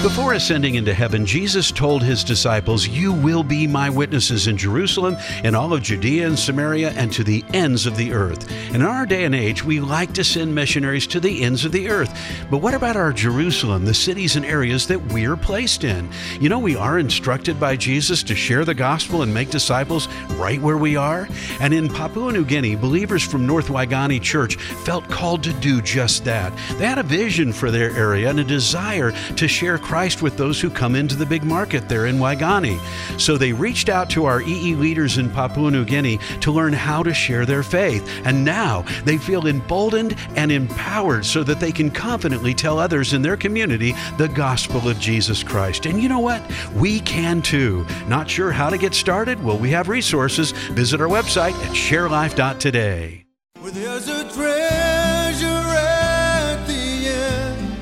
Before 0.03 0.33
ascending 0.33 0.75
into 0.75 0.93
heaven, 0.93 1.25
Jesus 1.25 1.71
told 1.71 2.03
his 2.03 2.23
disciples, 2.23 2.87
You 2.87 3.11
will 3.11 3.41
be 3.41 3.65
my 3.65 3.89
witnesses 3.89 4.45
in 4.45 4.57
Jerusalem, 4.57 5.17
in 5.43 5.55
all 5.55 5.73
of 5.73 5.81
Judea 5.81 6.27
and 6.27 6.37
Samaria, 6.37 6.91
and 6.91 7.11
to 7.13 7.23
the 7.23 7.43
ends 7.51 7.87
of 7.87 7.97
the 7.97 8.13
earth. 8.13 8.47
In 8.75 8.83
our 8.83 9.07
day 9.07 9.23
and 9.23 9.33
age, 9.33 9.63
we 9.65 9.79
like 9.79 10.13
to 10.13 10.23
send 10.23 10.53
missionaries 10.53 11.07
to 11.07 11.19
the 11.19 11.41
ends 11.41 11.65
of 11.65 11.71
the 11.71 11.89
earth. 11.89 12.15
But 12.51 12.59
what 12.59 12.75
about 12.75 12.95
our 12.95 13.11
Jerusalem, 13.11 13.85
the 13.85 13.93
cities 13.95 14.35
and 14.35 14.45
areas 14.45 14.85
that 14.85 15.01
we're 15.11 15.35
placed 15.35 15.83
in? 15.83 16.11
You 16.39 16.47
know, 16.47 16.59
we 16.59 16.75
are 16.75 16.99
instructed 16.99 17.59
by 17.59 17.75
Jesus 17.77 18.21
to 18.21 18.35
share 18.35 18.65
the 18.65 18.75
gospel 18.75 19.23
and 19.23 19.33
make 19.33 19.49
disciples 19.49 20.07
right 20.33 20.61
where 20.61 20.77
we 20.77 20.95
are. 20.95 21.27
And 21.59 21.73
in 21.73 21.89
Papua 21.89 22.31
New 22.31 22.45
Guinea, 22.45 22.75
believers 22.75 23.23
from 23.23 23.47
North 23.47 23.62
Waigani 23.67 24.21
Church 24.21 24.55
felt 24.55 25.07
called 25.09 25.43
to 25.43 25.53
do 25.53 25.81
just 25.81 26.25
that. 26.25 26.53
They 26.77 26.85
had 26.85 26.97
a 26.97 27.03
vision 27.03 27.53
for 27.53 27.71
their 27.71 27.91
area 27.91 28.29
and 28.29 28.39
a 28.39 28.43
desire 28.43 29.11
to 29.35 29.47
share 29.47 29.77
Christ 29.77 30.21
with 30.21 30.37
those 30.37 30.59
who 30.59 30.69
come 30.69 30.95
into 30.95 31.15
the 31.15 31.25
big 31.25 31.43
market 31.43 31.89
there 31.89 32.05
in 32.05 32.17
Waigani. 32.17 32.79
So 33.19 33.37
they 33.37 33.53
reached 33.53 33.89
out 33.89 34.09
to 34.11 34.25
our 34.25 34.41
EE 34.41 34.75
leaders 34.75 35.17
in 35.17 35.29
Papua 35.29 35.71
New 35.71 35.85
Guinea 35.85 36.19
to 36.41 36.51
learn 36.51 36.73
how 36.73 37.03
to 37.03 37.13
share 37.13 37.45
their 37.45 37.63
faith. 37.63 38.07
And 38.25 38.43
now 38.43 38.83
they 39.05 39.17
feel 39.17 39.47
emboldened 39.47 40.15
and 40.35 40.51
empowered 40.51 41.25
so 41.25 41.43
that 41.43 41.59
they 41.59 41.71
can 41.71 41.91
confidently 41.91 42.53
tell 42.53 42.79
others 42.79 43.13
in 43.13 43.21
their 43.21 43.37
community 43.37 43.93
the 44.17 44.29
gospel 44.29 44.87
of 44.87 44.99
Jesus 44.99 45.43
Christ. 45.43 45.85
And 45.85 46.01
you 46.01 46.09
know 46.09 46.19
what? 46.19 46.41
We 46.75 46.99
can 47.01 47.41
too. 47.41 47.85
Not 48.07 48.29
sure 48.29 48.51
how 48.51 48.69
to 48.69 48.77
get 48.77 48.93
started? 48.93 49.43
Well, 49.43 49.57
we 49.57 49.69
have 49.71 49.89
resources. 49.89 50.51
Visit 50.51 51.01
our 51.01 51.07
website 51.07 51.53
at 51.53 51.71
sharelife.today. 51.71 53.22
Where 53.63 53.71
there's 53.71 54.09
a 54.09 54.25
treasure 54.25 55.47
at 55.47 56.67
the 56.67 57.07
end 57.07 57.77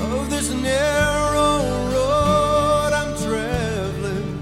of 0.00 0.30
this 0.30 0.50
narrow 0.52 1.64
road 1.90 2.92
I'm 2.92 3.16
traveling, 3.16 4.40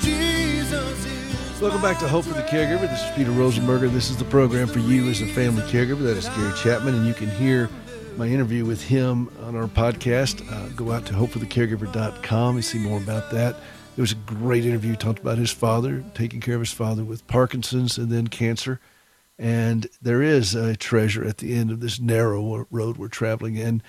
Jesus 0.03 1.07
is 1.07 1.59
Welcome 1.62 1.80
back 1.80 1.98
to 2.00 2.07
Hope 2.07 2.26
for 2.26 2.34
the 2.34 2.42
Caregiver. 2.42 2.82
This 2.82 3.03
is 3.03 3.11
Peter 3.16 3.30
Rosenberger. 3.30 3.90
This 3.90 4.11
is 4.11 4.18
the 4.18 4.26
program 4.26 4.68
for 4.68 4.80
you 4.80 5.09
as 5.09 5.22
a 5.22 5.26
family 5.28 5.62
caregiver. 5.62 6.03
That 6.03 6.18
is 6.18 6.28
Gary 6.28 6.53
Chapman, 6.59 6.94
and 6.94 7.07
you 7.07 7.14
can 7.14 7.30
hear 7.30 7.70
my 8.17 8.27
interview 8.27 8.65
with 8.65 8.83
him 8.83 9.31
on 9.43 9.57
our 9.57 9.67
podcast. 9.67 10.43
Uh, 10.53 10.69
go 10.71 10.93
out 10.93 11.07
to 11.07 11.13
hopeforthecaregiver.com 11.13 12.57
and 12.57 12.65
see 12.65 12.79
more 12.79 12.99
about 12.99 13.31
that. 13.31 13.57
It 13.97 14.01
was 14.01 14.13
a 14.13 14.17
great 14.17 14.65
interview. 14.65 14.97
Talked 14.97 15.21
about 15.21 15.39
his 15.39 15.51
father, 15.51 16.05
taking 16.15 16.41
care 16.41 16.55
of 16.55 16.61
his 16.61 16.73
father 16.73 17.05
with 17.05 17.27
Parkinson's 17.27 17.99
and 17.99 18.11
then 18.11 18.29
cancer. 18.29 18.81
And 19.39 19.87
there 20.01 20.23
is 20.23 20.55
a 20.55 20.77
treasure 20.77 21.25
at 21.25 21.39
the 21.39 21.55
end 21.55 21.71
of 21.71 21.81
this 21.81 22.01
narrow 22.01 22.67
road 22.71 22.97
we're 22.97 23.09
traveling 23.09 23.57
in. 23.57 23.83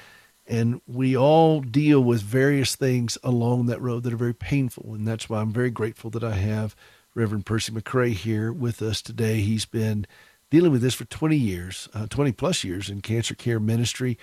And 0.46 0.82
we 0.88 1.16
all 1.16 1.62
deal 1.62 2.04
with 2.04 2.22
various 2.22 2.76
things 2.76 3.18
along 3.24 3.68
that 3.68 3.82
road 3.82 4.04
that 4.04 4.14
are 4.14 4.18
very 4.18 4.34
painful. 4.34 4.94
And 4.94 5.08
that's 5.08 5.30
why 5.30 5.40
I'm 5.40 5.54
very 5.54 5.72
grateful 5.72 6.10
that 6.12 6.24
I 6.24 6.34
have 6.34 6.76
Reverend 7.16 7.46
Percy 7.46 7.72
McCray 7.72 8.14
here 8.14 8.52
with 8.52 8.82
us 8.82 9.02
today. 9.02 9.42
He's 9.42 9.66
been 9.66 10.06
dealing 10.54 10.72
with 10.72 10.84
this 10.84 10.94
for 10.94 11.06
20 11.06 11.36
years, 11.36 11.90
uh, 11.96 12.06
20 12.06 12.32
plus 12.32 12.64
years 12.64 12.88
in 12.88 13.02
cancer 13.02 13.34
care 13.34 13.60
ministry. 13.60 14.20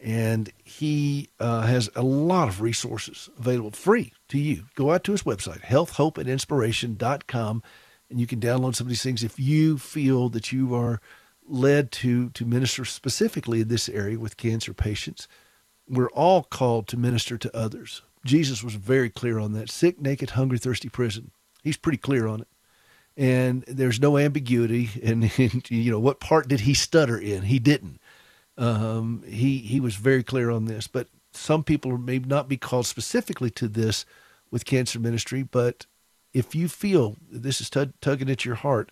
And 0.00 0.50
he 0.64 1.28
uh, 1.38 1.60
has 1.60 1.90
a 1.94 2.00
lot 2.00 2.48
of 2.48 2.62
resources 2.62 3.28
available 3.38 3.70
free 3.70 4.14
to 4.28 4.38
you. 4.38 4.64
Go 4.76 4.92
out 4.92 5.04
to 5.04 5.12
his 5.12 5.24
website, 5.24 5.60
healthhopeandinspiration.com, 5.60 7.62
and 8.08 8.18
you 8.18 8.26
can 8.26 8.40
download 8.40 8.74
some 8.74 8.86
of 8.86 8.88
these 8.88 9.02
things 9.02 9.22
if 9.22 9.38
you 9.38 9.76
feel 9.76 10.30
that 10.30 10.52
you 10.52 10.74
are 10.74 11.02
led 11.46 11.92
to, 11.92 12.30
to 12.30 12.46
minister 12.46 12.86
specifically 12.86 13.60
in 13.60 13.68
this 13.68 13.90
area 13.90 14.18
with 14.18 14.38
cancer 14.38 14.72
patients. 14.72 15.28
We're 15.86 16.10
all 16.12 16.44
called 16.44 16.88
to 16.88 16.96
minister 16.96 17.36
to 17.36 17.54
others. 17.54 18.00
Jesus 18.24 18.64
was 18.64 18.76
very 18.76 19.10
clear 19.10 19.38
on 19.38 19.52
that 19.52 19.68
sick, 19.68 20.00
naked, 20.00 20.30
hungry, 20.30 20.56
thirsty 20.56 20.88
prison. 20.88 21.30
He's 21.62 21.76
pretty 21.76 21.98
clear 21.98 22.26
on 22.26 22.40
it 22.40 22.48
and 23.16 23.64
there's 23.66 24.00
no 24.00 24.18
ambiguity. 24.18 24.90
And, 25.02 25.30
and, 25.38 25.70
you 25.70 25.90
know 25.90 26.00
what 26.00 26.20
part 26.20 26.48
did 26.48 26.60
he 26.60 26.74
stutter 26.74 27.18
in? 27.18 27.42
He 27.42 27.58
didn't. 27.58 28.00
Um, 28.56 29.24
he 29.26 29.58
he 29.58 29.80
was 29.80 29.96
very 29.96 30.22
clear 30.22 30.50
on 30.50 30.66
this. 30.66 30.86
But 30.86 31.08
some 31.32 31.64
people 31.64 31.96
may 31.98 32.18
not 32.18 32.48
be 32.48 32.56
called 32.56 32.86
specifically 32.86 33.50
to 33.50 33.68
this 33.68 34.04
with 34.50 34.64
cancer 34.64 35.00
ministry. 35.00 35.42
But 35.42 35.86
if 36.32 36.54
you 36.54 36.68
feel 36.68 37.16
this 37.30 37.60
is 37.60 37.70
tug, 37.70 37.92
tugging 38.00 38.30
at 38.30 38.44
your 38.44 38.54
heart, 38.54 38.90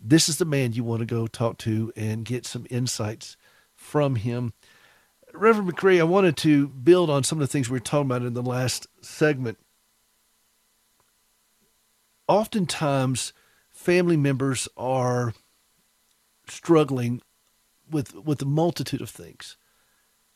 this 0.00 0.28
is 0.28 0.38
the 0.38 0.44
man 0.44 0.72
you 0.72 0.84
want 0.84 1.00
to 1.00 1.06
go 1.06 1.26
talk 1.26 1.58
to 1.58 1.92
and 1.96 2.24
get 2.24 2.46
some 2.46 2.66
insights 2.70 3.36
from 3.74 4.16
him. 4.16 4.52
Reverend 5.32 5.70
McCray, 5.70 6.00
I 6.00 6.04
wanted 6.04 6.36
to 6.38 6.68
build 6.68 7.10
on 7.10 7.22
some 7.22 7.38
of 7.38 7.40
the 7.40 7.52
things 7.52 7.68
we 7.68 7.76
were 7.76 7.80
talking 7.80 8.06
about 8.06 8.22
in 8.22 8.34
the 8.34 8.42
last 8.42 8.86
segment. 9.02 9.58
Oftentimes, 12.28 13.32
family 13.86 14.16
members 14.16 14.68
are 14.76 15.32
struggling 16.48 17.22
with 17.88 18.16
with 18.16 18.42
a 18.42 18.44
multitude 18.44 19.00
of 19.00 19.08
things. 19.08 19.56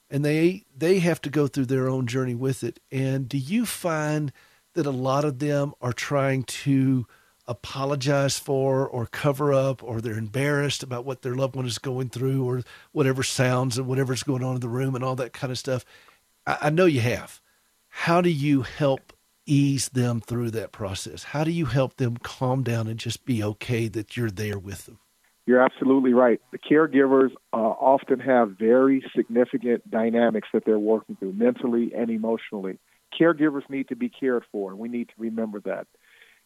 And 0.08 0.24
they 0.24 0.66
they 0.76 1.00
have 1.00 1.20
to 1.22 1.30
go 1.30 1.48
through 1.48 1.66
their 1.66 1.88
own 1.88 2.06
journey 2.06 2.36
with 2.36 2.62
it. 2.62 2.78
And 2.92 3.28
do 3.28 3.36
you 3.36 3.66
find 3.66 4.32
that 4.74 4.86
a 4.86 4.92
lot 4.92 5.24
of 5.24 5.40
them 5.40 5.72
are 5.80 5.92
trying 5.92 6.44
to 6.44 7.08
apologize 7.48 8.38
for 8.38 8.86
or 8.86 9.06
cover 9.06 9.52
up 9.52 9.82
or 9.82 10.00
they're 10.00 10.16
embarrassed 10.16 10.84
about 10.84 11.04
what 11.04 11.22
their 11.22 11.34
loved 11.34 11.56
one 11.56 11.66
is 11.66 11.78
going 11.78 12.08
through 12.08 12.48
or 12.48 12.62
whatever 12.92 13.24
sounds 13.24 13.76
and 13.76 13.88
whatever's 13.88 14.22
going 14.22 14.44
on 14.44 14.54
in 14.54 14.60
the 14.60 14.68
room 14.68 14.94
and 14.94 15.02
all 15.02 15.16
that 15.16 15.32
kind 15.32 15.50
of 15.50 15.58
stuff? 15.58 15.84
I, 16.46 16.58
I 16.62 16.70
know 16.70 16.86
you 16.86 17.00
have. 17.00 17.40
How 17.88 18.20
do 18.20 18.30
you 18.30 18.62
help 18.62 19.12
ease 19.50 19.88
them 19.88 20.20
through 20.20 20.50
that 20.52 20.72
process? 20.72 21.24
How 21.24 21.44
do 21.44 21.50
you 21.50 21.66
help 21.66 21.96
them 21.96 22.16
calm 22.16 22.62
down 22.62 22.86
and 22.86 22.98
just 22.98 23.24
be 23.24 23.42
okay 23.42 23.88
that 23.88 24.16
you're 24.16 24.30
there 24.30 24.58
with 24.58 24.86
them? 24.86 24.98
You're 25.46 25.60
absolutely 25.60 26.12
right. 26.12 26.40
The 26.52 26.58
caregivers 26.58 27.30
uh, 27.52 27.56
often 27.56 28.20
have 28.20 28.50
very 28.52 29.02
significant 29.16 29.90
dynamics 29.90 30.48
that 30.52 30.64
they're 30.64 30.78
working 30.78 31.16
through 31.16 31.32
mentally 31.32 31.92
and 31.96 32.10
emotionally. 32.10 32.78
Caregivers 33.18 33.68
need 33.68 33.88
to 33.88 33.96
be 33.96 34.08
cared 34.08 34.44
for, 34.52 34.70
and 34.70 34.78
we 34.78 34.88
need 34.88 35.08
to 35.08 35.14
remember 35.18 35.60
that. 35.60 35.88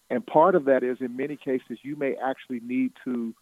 And 0.09 0.25
part 0.27 0.55
of 0.55 0.65
that 0.67 0.83
is, 0.83 0.99
in 1.01 1.17
many 1.17 1.37
cases, 1.37 1.79
you 1.83 1.97
may 1.97 2.15
actually 2.17 2.61
need 2.61 2.93
to 3.05 3.35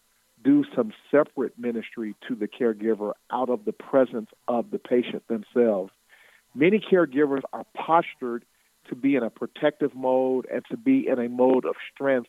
do 0.42 0.64
some 0.74 0.92
separate 1.10 1.56
ministry 1.56 2.16
to 2.26 2.34
the 2.34 2.48
caregiver 2.48 3.12
out 3.30 3.48
of 3.48 3.64
the 3.64 3.72
presence 3.72 4.30
of 4.48 4.70
the 4.72 4.78
patient 4.78 5.22
themselves. 5.28 5.92
Many 6.54 6.80
caregivers 6.80 7.42
are 7.52 7.64
postured 7.76 8.44
to 8.89 8.95
be 8.95 9.16
in 9.16 9.22
a 9.22 9.30
protective 9.30 9.95
mode 9.95 10.47
and 10.53 10.62
to 10.70 10.76
be 10.76 11.07
in 11.09 11.18
a 11.18 11.28
mode 11.28 11.64
of 11.64 11.74
strength 11.95 12.28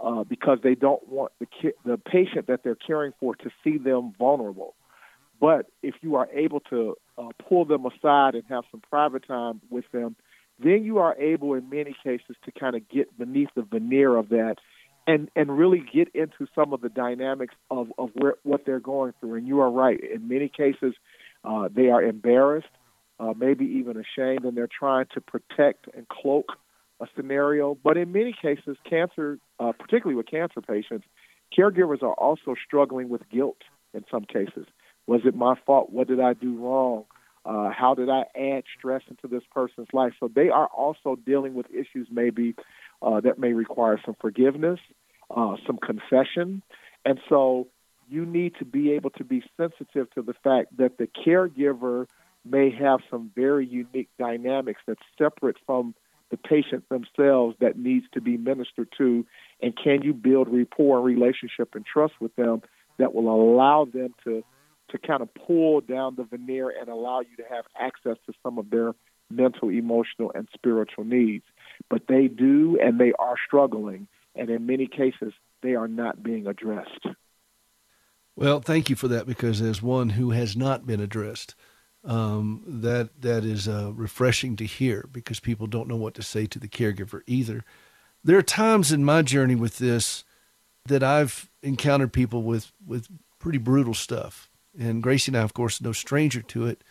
uh, 0.00 0.24
because 0.24 0.58
they 0.62 0.74
don't 0.74 1.06
want 1.08 1.32
the 1.40 1.46
the 1.84 1.96
patient 1.98 2.46
that 2.48 2.62
they're 2.62 2.74
caring 2.74 3.12
for 3.20 3.34
to 3.36 3.50
see 3.62 3.78
them 3.78 4.12
vulnerable. 4.18 4.74
But 5.40 5.66
if 5.82 5.94
you 6.00 6.16
are 6.16 6.28
able 6.32 6.60
to 6.70 6.96
uh, 7.18 7.28
pull 7.48 7.64
them 7.64 7.86
aside 7.86 8.34
and 8.34 8.44
have 8.48 8.64
some 8.70 8.80
private 8.80 9.26
time 9.26 9.60
with 9.70 9.84
them, 9.92 10.16
then 10.58 10.84
you 10.84 10.98
are 10.98 11.16
able, 11.16 11.54
in 11.54 11.68
many 11.68 11.94
cases, 12.04 12.36
to 12.44 12.52
kind 12.52 12.76
of 12.76 12.88
get 12.88 13.16
beneath 13.18 13.48
the 13.54 13.62
veneer 13.62 14.16
of 14.16 14.28
that 14.30 14.56
and 15.06 15.28
and 15.36 15.56
really 15.56 15.84
get 15.92 16.08
into 16.14 16.46
some 16.54 16.72
of 16.72 16.80
the 16.80 16.88
dynamics 16.88 17.54
of 17.70 17.92
of 17.98 18.10
where 18.14 18.36
what 18.42 18.64
they're 18.64 18.80
going 18.80 19.12
through. 19.20 19.34
And 19.34 19.46
you 19.46 19.60
are 19.60 19.70
right. 19.70 19.98
In 20.00 20.28
many 20.28 20.48
cases, 20.48 20.94
uh, 21.44 21.68
they 21.74 21.90
are 21.90 22.02
embarrassed, 22.02 22.68
uh, 23.20 23.32
maybe 23.36 23.64
even 23.64 23.96
ashamed, 23.96 24.44
and 24.44 24.56
they're 24.56 24.68
trying 24.68 25.06
to 25.14 25.20
protect 25.20 25.86
and 25.94 26.06
cloak 26.08 26.46
a 27.00 27.06
scenario. 27.16 27.76
But 27.82 27.96
in 27.96 28.12
many 28.12 28.34
cases, 28.40 28.76
cancer, 28.88 29.38
uh, 29.58 29.72
particularly 29.78 30.16
with 30.16 30.26
cancer 30.26 30.60
patients, 30.60 31.06
caregivers 31.56 32.02
are 32.02 32.14
also 32.14 32.54
struggling 32.66 33.08
with 33.08 33.22
guilt 33.30 33.62
in 33.92 34.04
some 34.10 34.24
cases. 34.24 34.66
Was 35.06 35.20
it 35.24 35.34
my 35.34 35.54
fault? 35.66 35.90
What 35.90 36.08
did 36.08 36.20
I 36.20 36.32
do 36.32 36.56
wrong? 36.58 37.04
Uh, 37.44 37.70
how 37.70 37.94
did 37.94 38.08
I 38.08 38.24
add 38.34 38.64
stress 38.76 39.02
into 39.08 39.28
this 39.28 39.42
person's 39.52 39.88
life? 39.92 40.12
So 40.18 40.30
they 40.34 40.48
are 40.48 40.66
also 40.66 41.16
dealing 41.26 41.54
with 41.54 41.66
issues 41.70 42.08
maybe 42.10 42.54
uh, 43.02 43.20
that 43.20 43.38
may 43.38 43.52
require 43.52 44.00
some 44.04 44.16
forgiveness, 44.18 44.80
uh, 45.30 45.56
some 45.66 45.76
confession. 45.76 46.62
And 47.04 47.20
so 47.28 47.68
you 48.08 48.24
need 48.24 48.54
to 48.60 48.64
be 48.64 48.92
able 48.92 49.10
to 49.10 49.24
be 49.24 49.42
sensitive 49.58 50.10
to 50.14 50.22
the 50.22 50.34
fact 50.42 50.76
that 50.78 50.96
the 50.96 51.06
caregiver 51.06 52.06
may 52.44 52.70
have 52.70 53.00
some 53.10 53.30
very 53.34 53.66
unique 53.66 54.10
dynamics 54.18 54.80
that's 54.86 55.00
separate 55.18 55.56
from 55.66 55.94
the 56.30 56.36
patient 56.36 56.84
themselves 56.88 57.56
that 57.60 57.78
needs 57.78 58.06
to 58.12 58.20
be 58.20 58.36
ministered 58.36 58.88
to. 58.98 59.24
And 59.62 59.74
can 59.76 60.02
you 60.02 60.12
build 60.12 60.48
rapport 60.48 60.98
and 60.98 61.06
relationship 61.06 61.74
and 61.74 61.84
trust 61.86 62.14
with 62.20 62.34
them 62.36 62.62
that 62.98 63.14
will 63.14 63.28
allow 63.28 63.84
them 63.84 64.14
to 64.24 64.44
to 64.90 64.98
kind 64.98 65.22
of 65.22 65.32
pull 65.34 65.80
down 65.80 66.14
the 66.14 66.24
veneer 66.24 66.72
and 66.78 66.88
allow 66.88 67.20
you 67.20 67.36
to 67.36 67.44
have 67.48 67.64
access 67.78 68.16
to 68.26 68.32
some 68.42 68.58
of 68.58 68.68
their 68.70 68.94
mental, 69.30 69.70
emotional, 69.70 70.30
and 70.34 70.46
spiritual 70.54 71.04
needs. 71.04 71.44
But 71.88 72.02
they 72.06 72.28
do, 72.28 72.78
and 72.80 73.00
they 73.00 73.12
are 73.18 73.34
struggling, 73.46 74.06
and 74.34 74.50
in 74.50 74.66
many 74.66 74.86
cases, 74.86 75.32
they 75.62 75.74
are 75.74 75.88
not 75.88 76.22
being 76.22 76.46
addressed. 76.46 77.06
Well, 78.36 78.60
thank 78.60 78.90
you 78.90 78.96
for 78.96 79.08
that 79.08 79.26
because 79.26 79.60
as 79.60 79.80
one 79.82 80.10
who 80.10 80.30
has 80.30 80.56
not 80.56 80.86
been 80.86 81.00
addressed, 81.00 81.54
um, 82.04 82.62
that 82.66 83.20
that 83.22 83.44
is 83.44 83.66
uh, 83.66 83.92
refreshing 83.94 84.56
to 84.56 84.64
hear 84.64 85.08
because 85.10 85.40
people 85.40 85.66
don't 85.66 85.88
know 85.88 85.96
what 85.96 86.14
to 86.14 86.22
say 86.22 86.46
to 86.46 86.58
the 86.58 86.68
caregiver 86.68 87.22
either. 87.26 87.64
There 88.22 88.38
are 88.38 88.42
times 88.42 88.92
in 88.92 89.04
my 89.04 89.22
journey 89.22 89.54
with 89.54 89.78
this 89.78 90.24
that 90.86 91.02
I've 91.02 91.48
encountered 91.62 92.12
people 92.12 92.42
with 92.42 92.72
with 92.86 93.08
pretty 93.38 93.58
brutal 93.58 93.94
stuff, 93.94 94.50
and 94.78 95.02
Gracie 95.02 95.30
and 95.30 95.36
I, 95.36 95.42
of 95.42 95.54
course, 95.54 95.80
no 95.80 95.92
stranger 95.92 96.42
to 96.42 96.66
it. 96.66 96.82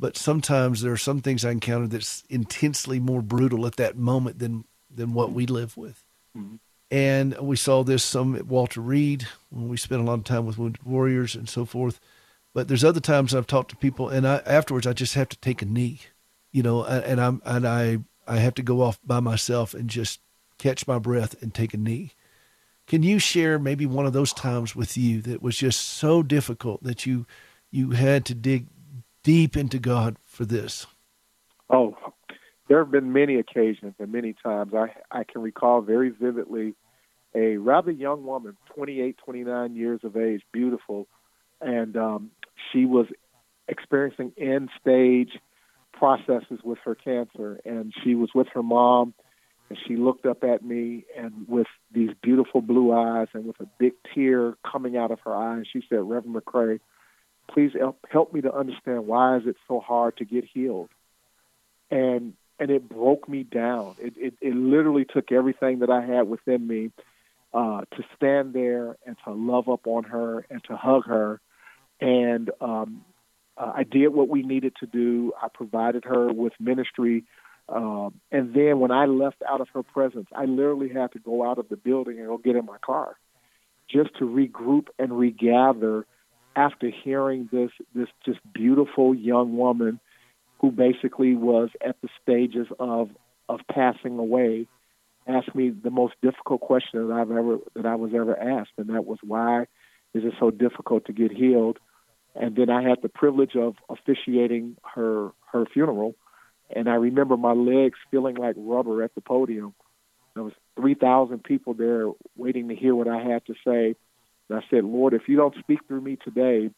But 0.00 0.16
sometimes 0.16 0.82
there 0.82 0.92
are 0.92 0.96
some 0.96 1.20
things 1.20 1.44
I 1.44 1.50
encounter 1.50 1.88
that's 1.88 2.22
intensely 2.28 3.00
more 3.00 3.22
brutal 3.22 3.66
at 3.66 3.76
that 3.76 3.96
moment 3.96 4.38
than 4.38 4.64
than 4.92 5.12
what 5.12 5.32
we 5.32 5.46
live 5.46 5.76
with. 5.76 6.02
Mm-hmm. 6.36 6.56
And 6.90 7.36
we 7.38 7.56
saw 7.56 7.84
this 7.84 8.02
some 8.02 8.34
at 8.34 8.46
Walter 8.46 8.80
Reed 8.80 9.26
when 9.50 9.68
we 9.68 9.76
spent 9.76 10.00
a 10.00 10.04
lot 10.04 10.14
of 10.14 10.24
time 10.24 10.46
with 10.46 10.58
wounded 10.58 10.84
warriors 10.84 11.34
and 11.34 11.48
so 11.48 11.64
forth. 11.64 12.00
But 12.58 12.66
there's 12.66 12.82
other 12.82 12.98
times 12.98 13.36
I've 13.36 13.46
talked 13.46 13.70
to 13.70 13.76
people, 13.76 14.08
and 14.08 14.26
I, 14.26 14.42
afterwards 14.44 14.84
I 14.84 14.92
just 14.92 15.14
have 15.14 15.28
to 15.28 15.38
take 15.38 15.62
a 15.62 15.64
knee, 15.64 16.00
you 16.50 16.60
know, 16.60 16.82
and 16.82 17.20
I'm 17.20 17.40
and 17.44 17.64
I 17.64 17.98
I 18.26 18.38
have 18.38 18.54
to 18.54 18.64
go 18.64 18.82
off 18.82 18.98
by 19.06 19.20
myself 19.20 19.74
and 19.74 19.88
just 19.88 20.20
catch 20.58 20.84
my 20.84 20.98
breath 20.98 21.40
and 21.40 21.54
take 21.54 21.72
a 21.72 21.76
knee. 21.76 22.14
Can 22.88 23.04
you 23.04 23.20
share 23.20 23.60
maybe 23.60 23.86
one 23.86 24.06
of 24.06 24.12
those 24.12 24.32
times 24.32 24.74
with 24.74 24.96
you 24.96 25.22
that 25.22 25.40
was 25.40 25.56
just 25.56 25.80
so 25.80 26.20
difficult 26.20 26.82
that 26.82 27.06
you 27.06 27.26
you 27.70 27.92
had 27.92 28.24
to 28.24 28.34
dig 28.34 28.66
deep 29.22 29.56
into 29.56 29.78
God 29.78 30.16
for 30.24 30.44
this? 30.44 30.84
Oh, 31.70 31.96
there 32.66 32.82
have 32.82 32.90
been 32.90 33.12
many 33.12 33.36
occasions 33.36 33.94
and 34.00 34.10
many 34.10 34.32
times. 34.32 34.74
I 34.74 34.96
I 35.12 35.22
can 35.22 35.42
recall 35.42 35.80
very 35.80 36.10
vividly 36.10 36.74
a 37.36 37.58
rather 37.58 37.92
young 37.92 38.24
woman, 38.24 38.56
28, 38.74 39.16
29 39.16 39.76
years 39.76 40.00
of 40.02 40.16
age, 40.16 40.42
beautiful, 40.50 41.06
and 41.60 41.96
um, 41.96 42.30
she 42.72 42.84
was 42.84 43.06
experiencing 43.68 44.32
end 44.36 44.70
stage 44.80 45.38
processes 45.92 46.60
with 46.62 46.78
her 46.84 46.94
cancer, 46.94 47.60
and 47.64 47.92
she 48.02 48.14
was 48.14 48.30
with 48.34 48.46
her 48.54 48.62
mom, 48.62 49.14
and 49.68 49.78
she 49.86 49.96
looked 49.96 50.26
up 50.26 50.44
at 50.44 50.64
me, 50.64 51.04
and 51.16 51.46
with 51.48 51.66
these 51.92 52.10
beautiful 52.22 52.60
blue 52.60 52.92
eyes, 52.92 53.28
and 53.34 53.46
with 53.46 53.60
a 53.60 53.66
big 53.78 53.92
tear 54.14 54.54
coming 54.70 54.96
out 54.96 55.10
of 55.10 55.20
her 55.20 55.34
eyes 55.34 55.66
she 55.72 55.82
said, 55.88 55.98
"Reverend 55.98 56.36
McCray, 56.36 56.80
please 57.50 57.72
help 57.78 57.98
help 58.10 58.32
me 58.32 58.40
to 58.42 58.54
understand 58.54 59.06
why 59.06 59.36
is 59.36 59.46
it 59.46 59.56
so 59.66 59.80
hard 59.80 60.16
to 60.18 60.24
get 60.24 60.44
healed?" 60.44 60.90
And 61.90 62.34
and 62.58 62.70
it 62.70 62.88
broke 62.88 63.28
me 63.28 63.44
down. 63.44 63.94
It, 64.00 64.14
it, 64.16 64.34
it 64.40 64.54
literally 64.54 65.04
took 65.04 65.30
everything 65.30 65.78
that 65.80 65.90
I 65.90 66.04
had 66.04 66.28
within 66.28 66.66
me 66.66 66.90
uh, 67.54 67.82
to 67.96 68.02
stand 68.16 68.52
there 68.52 68.96
and 69.06 69.16
to 69.24 69.32
love 69.32 69.68
up 69.68 69.86
on 69.86 70.04
her 70.04 70.44
and 70.50 70.62
to 70.64 70.76
hug 70.76 71.04
her. 71.06 71.40
And 72.00 72.50
um, 72.60 73.04
uh, 73.56 73.72
I 73.76 73.84
did 73.84 74.08
what 74.08 74.28
we 74.28 74.42
needed 74.42 74.74
to 74.80 74.86
do. 74.86 75.32
I 75.40 75.48
provided 75.52 76.04
her 76.04 76.32
with 76.32 76.52
ministry. 76.60 77.24
Um, 77.68 78.20
and 78.30 78.54
then 78.54 78.80
when 78.80 78.90
I 78.90 79.06
left 79.06 79.42
out 79.48 79.60
of 79.60 79.68
her 79.74 79.82
presence, 79.82 80.26
I 80.34 80.44
literally 80.44 80.88
had 80.88 81.12
to 81.12 81.18
go 81.18 81.48
out 81.48 81.58
of 81.58 81.68
the 81.68 81.76
building 81.76 82.18
and 82.18 82.28
go 82.28 82.38
get 82.38 82.56
in 82.56 82.64
my 82.64 82.78
car 82.78 83.16
just 83.90 84.10
to 84.18 84.24
regroup 84.24 84.88
and 84.98 85.18
regather 85.18 86.06
after 86.54 86.90
hearing 86.90 87.48
this 87.52 87.70
this 87.94 88.08
just 88.24 88.40
beautiful 88.52 89.14
young 89.14 89.56
woman 89.56 90.00
who 90.60 90.70
basically 90.70 91.34
was 91.34 91.70
at 91.84 91.96
the 92.02 92.08
stages 92.22 92.66
of 92.78 93.10
of 93.48 93.60
passing 93.72 94.18
away, 94.18 94.66
asked 95.26 95.54
me 95.54 95.70
the 95.70 95.90
most 95.90 96.14
difficult 96.20 96.60
question 96.60 97.08
that 97.08 97.14
I've 97.14 97.30
ever 97.30 97.58
that 97.74 97.86
I 97.86 97.94
was 97.94 98.12
ever 98.14 98.38
asked, 98.38 98.72
and 98.76 98.88
that 98.88 99.04
was 99.04 99.18
why 99.22 99.62
is 100.14 100.24
it 100.24 100.34
so 100.40 100.50
difficult 100.50 101.06
to 101.06 101.12
get 101.12 101.32
healed? 101.32 101.78
And 102.38 102.54
then 102.54 102.70
I 102.70 102.82
had 102.82 103.02
the 103.02 103.08
privilege 103.08 103.56
of 103.56 103.74
officiating 103.88 104.76
her 104.94 105.32
her 105.52 105.66
funeral, 105.66 106.14
and 106.74 106.88
I 106.88 106.94
remember 106.94 107.36
my 107.36 107.52
legs 107.52 107.98
feeling 108.10 108.36
like 108.36 108.54
rubber 108.56 109.02
at 109.02 109.14
the 109.14 109.20
podium. 109.20 109.74
There 110.34 110.44
was 110.44 110.52
three 110.76 110.94
thousand 110.94 111.42
people 111.42 111.74
there 111.74 112.06
waiting 112.36 112.68
to 112.68 112.76
hear 112.76 112.94
what 112.94 113.08
I 113.08 113.22
had 113.22 113.44
to 113.46 113.54
say. 113.66 113.96
And 114.48 114.58
I 114.58 114.62
said, 114.70 114.84
Lord, 114.84 115.14
if 115.14 115.22
you 115.26 115.36
don't 115.36 115.54
speak 115.58 115.80
through 115.88 116.00
me 116.00 116.16
today, 116.16 116.70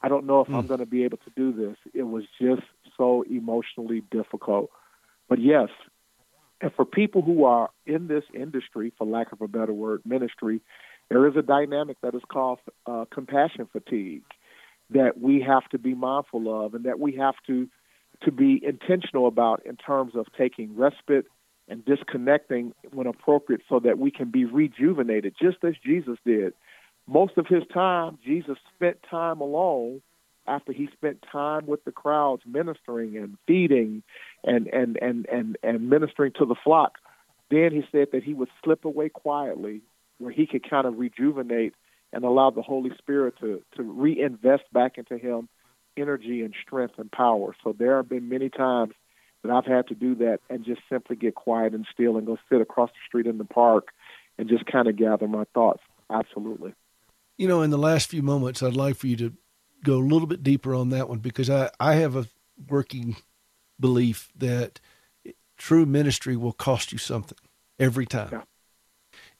I 0.00 0.08
don't 0.08 0.26
know 0.26 0.42
if 0.42 0.48
mm. 0.48 0.54
I'm 0.54 0.66
going 0.66 0.80
to 0.80 0.86
be 0.86 1.04
able 1.04 1.18
to 1.18 1.30
do 1.36 1.52
this. 1.52 1.76
It 1.92 2.04
was 2.04 2.24
just 2.40 2.62
so 2.96 3.22
emotionally 3.22 4.02
difficult. 4.10 4.70
But 5.28 5.40
yes, 5.40 5.68
and 6.60 6.72
for 6.74 6.84
people 6.84 7.22
who 7.22 7.44
are 7.44 7.70
in 7.84 8.06
this 8.06 8.24
industry, 8.32 8.92
for 8.96 9.06
lack 9.06 9.32
of 9.32 9.40
a 9.40 9.48
better 9.48 9.72
word, 9.72 10.02
ministry, 10.04 10.60
there 11.08 11.26
is 11.26 11.34
a 11.36 11.42
dynamic 11.42 11.96
that 12.02 12.14
is 12.14 12.22
called 12.30 12.60
uh, 12.86 13.06
compassion 13.10 13.66
fatigue 13.72 14.22
that 14.90 15.20
we 15.20 15.40
have 15.40 15.68
to 15.70 15.78
be 15.78 15.94
mindful 15.94 16.64
of 16.64 16.74
and 16.74 16.84
that 16.84 16.98
we 16.98 17.16
have 17.16 17.34
to 17.46 17.68
to 18.22 18.30
be 18.30 18.60
intentional 18.62 19.26
about 19.26 19.64
in 19.64 19.76
terms 19.76 20.14
of 20.14 20.26
taking 20.36 20.76
respite 20.76 21.24
and 21.68 21.82
disconnecting 21.86 22.74
when 22.92 23.06
appropriate 23.06 23.62
so 23.66 23.80
that 23.80 23.98
we 23.98 24.10
can 24.10 24.30
be 24.30 24.44
rejuvenated 24.44 25.34
just 25.40 25.56
as 25.64 25.74
Jesus 25.82 26.18
did 26.26 26.52
most 27.10 27.36
of 27.36 27.46
his 27.46 27.64
time, 27.74 28.18
Jesus 28.24 28.56
spent 28.74 28.98
time 29.10 29.40
alone 29.40 30.00
after 30.46 30.72
he 30.72 30.88
spent 30.92 31.24
time 31.30 31.66
with 31.66 31.84
the 31.84 31.92
crowds 31.92 32.42
ministering 32.46 33.16
and 33.16 33.36
feeding 33.46 34.02
and, 34.44 34.68
and, 34.68 34.96
and, 35.02 35.26
and, 35.30 35.58
and 35.62 35.90
ministering 35.90 36.32
to 36.38 36.46
the 36.46 36.54
flock. 36.62 36.98
Then 37.50 37.72
he 37.72 37.82
said 37.90 38.08
that 38.12 38.22
he 38.22 38.32
would 38.32 38.48
slip 38.64 38.84
away 38.84 39.08
quietly 39.08 39.82
where 40.18 40.32
he 40.32 40.46
could 40.46 40.68
kind 40.68 40.86
of 40.86 40.98
rejuvenate 40.98 41.74
and 42.12 42.24
allow 42.24 42.50
the 42.50 42.62
Holy 42.62 42.90
Spirit 42.98 43.34
to, 43.40 43.62
to 43.76 43.82
reinvest 43.82 44.64
back 44.72 44.98
into 44.98 45.16
him 45.16 45.48
energy 45.96 46.42
and 46.42 46.54
strength 46.66 46.94
and 46.98 47.10
power. 47.10 47.54
So 47.62 47.74
there 47.76 47.96
have 47.96 48.08
been 48.08 48.28
many 48.28 48.48
times 48.48 48.94
that 49.42 49.50
I've 49.50 49.66
had 49.66 49.88
to 49.88 49.94
do 49.94 50.14
that 50.16 50.40
and 50.48 50.64
just 50.64 50.80
simply 50.88 51.16
get 51.16 51.34
quiet 51.34 51.74
and 51.74 51.86
still 51.92 52.16
and 52.16 52.26
go 52.26 52.38
sit 52.50 52.60
across 52.60 52.90
the 52.90 53.06
street 53.06 53.26
in 53.26 53.38
the 53.38 53.44
park 53.44 53.88
and 54.38 54.48
just 54.48 54.66
kind 54.66 54.88
of 54.88 54.96
gather 54.96 55.28
my 55.28 55.44
thoughts. 55.54 55.82
Absolutely. 56.10 56.74
You 57.36 57.48
know, 57.48 57.62
in 57.62 57.70
the 57.70 57.78
last 57.78 58.08
few 58.08 58.22
moments, 58.22 58.62
I'd 58.62 58.76
like 58.76 58.96
for 58.96 59.06
you 59.06 59.16
to 59.16 59.32
go 59.84 59.94
a 59.94 60.04
little 60.04 60.26
bit 60.26 60.42
deeper 60.42 60.74
on 60.74 60.90
that 60.90 61.08
one 61.08 61.18
because 61.18 61.48
I, 61.48 61.70
I 61.78 61.94
have 61.94 62.16
a 62.16 62.26
working 62.68 63.16
belief 63.78 64.30
that 64.36 64.80
true 65.56 65.86
ministry 65.86 66.36
will 66.36 66.52
cost 66.52 66.92
you 66.92 66.98
something 66.98 67.38
every 67.78 68.06
time. 68.06 68.28
Yeah. 68.32 68.42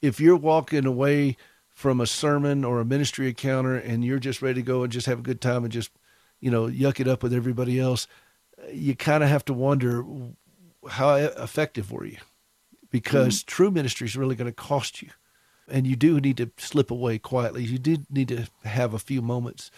If 0.00 0.18
you're 0.18 0.36
walking 0.36 0.86
away 0.86 1.36
from 1.80 1.98
a 1.98 2.06
sermon 2.06 2.62
or 2.62 2.78
a 2.78 2.84
ministry 2.84 3.28
encounter 3.28 3.74
and 3.74 4.04
you're 4.04 4.18
just 4.18 4.42
ready 4.42 4.60
to 4.60 4.66
go 4.66 4.82
and 4.82 4.92
just 4.92 5.06
have 5.06 5.20
a 5.20 5.22
good 5.22 5.40
time 5.40 5.64
and 5.64 5.72
just, 5.72 5.90
you 6.38 6.50
know, 6.50 6.66
yuck 6.66 7.00
it 7.00 7.08
up 7.08 7.22
with 7.22 7.32
everybody 7.32 7.80
else, 7.80 8.06
you 8.70 8.94
kind 8.94 9.24
of 9.24 9.30
have 9.30 9.46
to 9.46 9.54
wonder 9.54 10.04
how 10.90 11.14
effective 11.14 11.90
were 11.90 12.04
you? 12.04 12.18
Because 12.90 13.38
mm-hmm. 13.38 13.48
true 13.48 13.70
ministry 13.70 14.06
is 14.06 14.14
really 14.14 14.34
going 14.34 14.50
to 14.50 14.54
cost 14.54 15.00
you 15.00 15.08
and 15.70 15.86
you 15.86 15.96
do 15.96 16.20
need 16.20 16.36
to 16.36 16.50
slip 16.58 16.90
away 16.90 17.18
quietly. 17.18 17.64
You 17.64 17.78
do 17.78 17.96
need 18.10 18.28
to 18.28 18.46
have 18.64 18.92
a 18.92 18.98
few 18.98 19.22
moments 19.22 19.70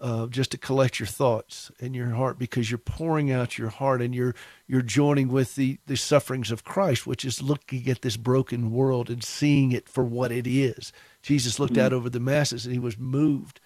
uh, 0.00 0.28
just 0.28 0.52
to 0.52 0.58
collect 0.58 0.98
your 0.98 1.06
thoughts 1.06 1.70
and 1.78 1.94
your 1.94 2.10
heart 2.10 2.38
because 2.38 2.70
you're 2.70 2.78
pouring 2.78 3.30
out 3.30 3.58
your 3.58 3.68
heart 3.68 4.00
and 4.00 4.14
you're 4.14 4.34
you're 4.66 4.80
joining 4.80 5.28
with 5.28 5.56
the 5.56 5.78
the 5.84 5.96
sufferings 5.96 6.50
of 6.50 6.64
Christ, 6.64 7.06
which 7.06 7.22
is 7.22 7.42
looking 7.42 7.86
at 7.90 8.00
this 8.00 8.16
broken 8.16 8.70
world 8.70 9.10
and 9.10 9.22
seeing 9.22 9.72
it 9.72 9.90
for 9.90 10.02
what 10.02 10.32
it 10.32 10.46
is. 10.46 10.90
Jesus 11.22 11.58
looked 11.58 11.74
Mm-hmm. 11.74 11.82
out 11.86 11.92
over 11.92 12.10
the 12.10 12.20
masses 12.20 12.64
and 12.66 12.72
he 12.72 12.78
was 12.80 12.98
moved, 12.98 13.60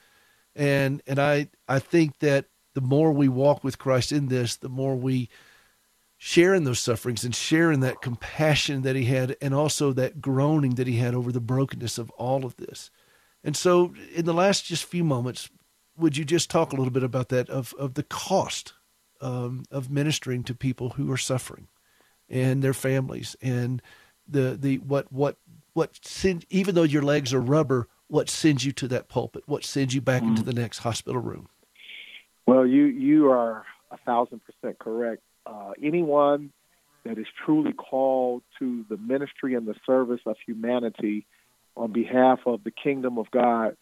and 0.54 1.02
and 1.06 1.18
I 1.18 1.48
I 1.68 1.78
think 1.78 2.18
that 2.20 2.46
the 2.74 2.80
more 2.80 3.12
we 3.12 3.28
walk 3.28 3.62
with 3.64 3.78
Christ 3.78 4.12
in 4.12 4.28
this, 4.28 4.56
the 4.56 4.68
more 4.68 4.96
we 4.96 5.28
share 6.16 6.54
in 6.54 6.64
those 6.64 6.80
sufferings 6.80 7.24
and 7.24 7.34
share 7.34 7.70
in 7.70 7.80
that 7.80 8.00
compassion 8.00 8.82
that 8.82 8.96
he 8.96 9.04
had 9.04 9.36
and 9.40 9.54
also 9.54 9.92
that 9.92 10.20
groaning 10.20 10.74
that 10.76 10.86
he 10.86 10.96
had 10.96 11.14
over 11.14 11.30
the 11.30 11.40
brokenness 11.40 11.98
of 11.98 12.10
all 12.10 12.44
of 12.44 12.56
this. 12.56 12.90
And 13.42 13.56
so 13.56 13.94
in 14.14 14.24
the 14.24 14.32
last 14.34 14.64
just 14.64 14.84
few 14.84 15.04
moments, 15.04 15.50
would 15.96 16.16
you 16.16 16.24
just 16.24 16.50
talk 16.50 16.72
a 16.72 16.76
little 16.76 16.92
bit 16.92 17.02
about 17.02 17.28
that 17.28 17.50
of, 17.50 17.74
of 17.78 17.94
the 17.94 18.04
cost 18.04 18.72
um, 19.20 19.64
of 19.70 19.90
ministering 19.90 20.42
to 20.44 20.54
people 20.54 20.90
who 20.90 21.12
are 21.12 21.18
suffering 21.18 21.68
and 22.28 22.62
their 22.62 22.74
families 22.74 23.36
and 23.42 23.82
the 24.26 24.56
the 24.58 24.78
what 24.78 25.12
what 25.12 25.36
what 25.74 25.98
send 26.02 26.46
even 26.48 26.74
though 26.74 26.82
your 26.82 27.02
legs 27.02 27.34
are 27.34 27.40
rubber, 27.40 27.88
what 28.08 28.30
sends 28.30 28.64
you 28.64 28.72
to 28.72 28.88
that 28.88 29.08
pulpit? 29.08 29.42
What 29.46 29.64
sends 29.64 29.94
you 29.94 30.00
back 30.00 30.22
into 30.22 30.42
the 30.42 30.52
next 30.52 30.78
hospital 30.78 31.20
room? 31.20 31.48
Well, 32.46 32.66
you 32.66 32.84
you 32.84 33.30
are 33.30 33.64
a 33.90 33.98
thousand 33.98 34.40
percent 34.44 34.78
correct. 34.78 35.22
Uh, 35.46 35.72
anyone 35.82 36.50
that 37.04 37.18
is 37.18 37.26
truly 37.44 37.72
called 37.72 38.42
to 38.58 38.84
the 38.88 38.96
ministry 38.96 39.54
and 39.54 39.66
the 39.66 39.74
service 39.84 40.20
of 40.24 40.36
humanity 40.46 41.26
on 41.76 41.92
behalf 41.92 42.40
of 42.46 42.64
the 42.64 42.70
kingdom 42.70 43.18
of 43.18 43.30
God, 43.30 43.76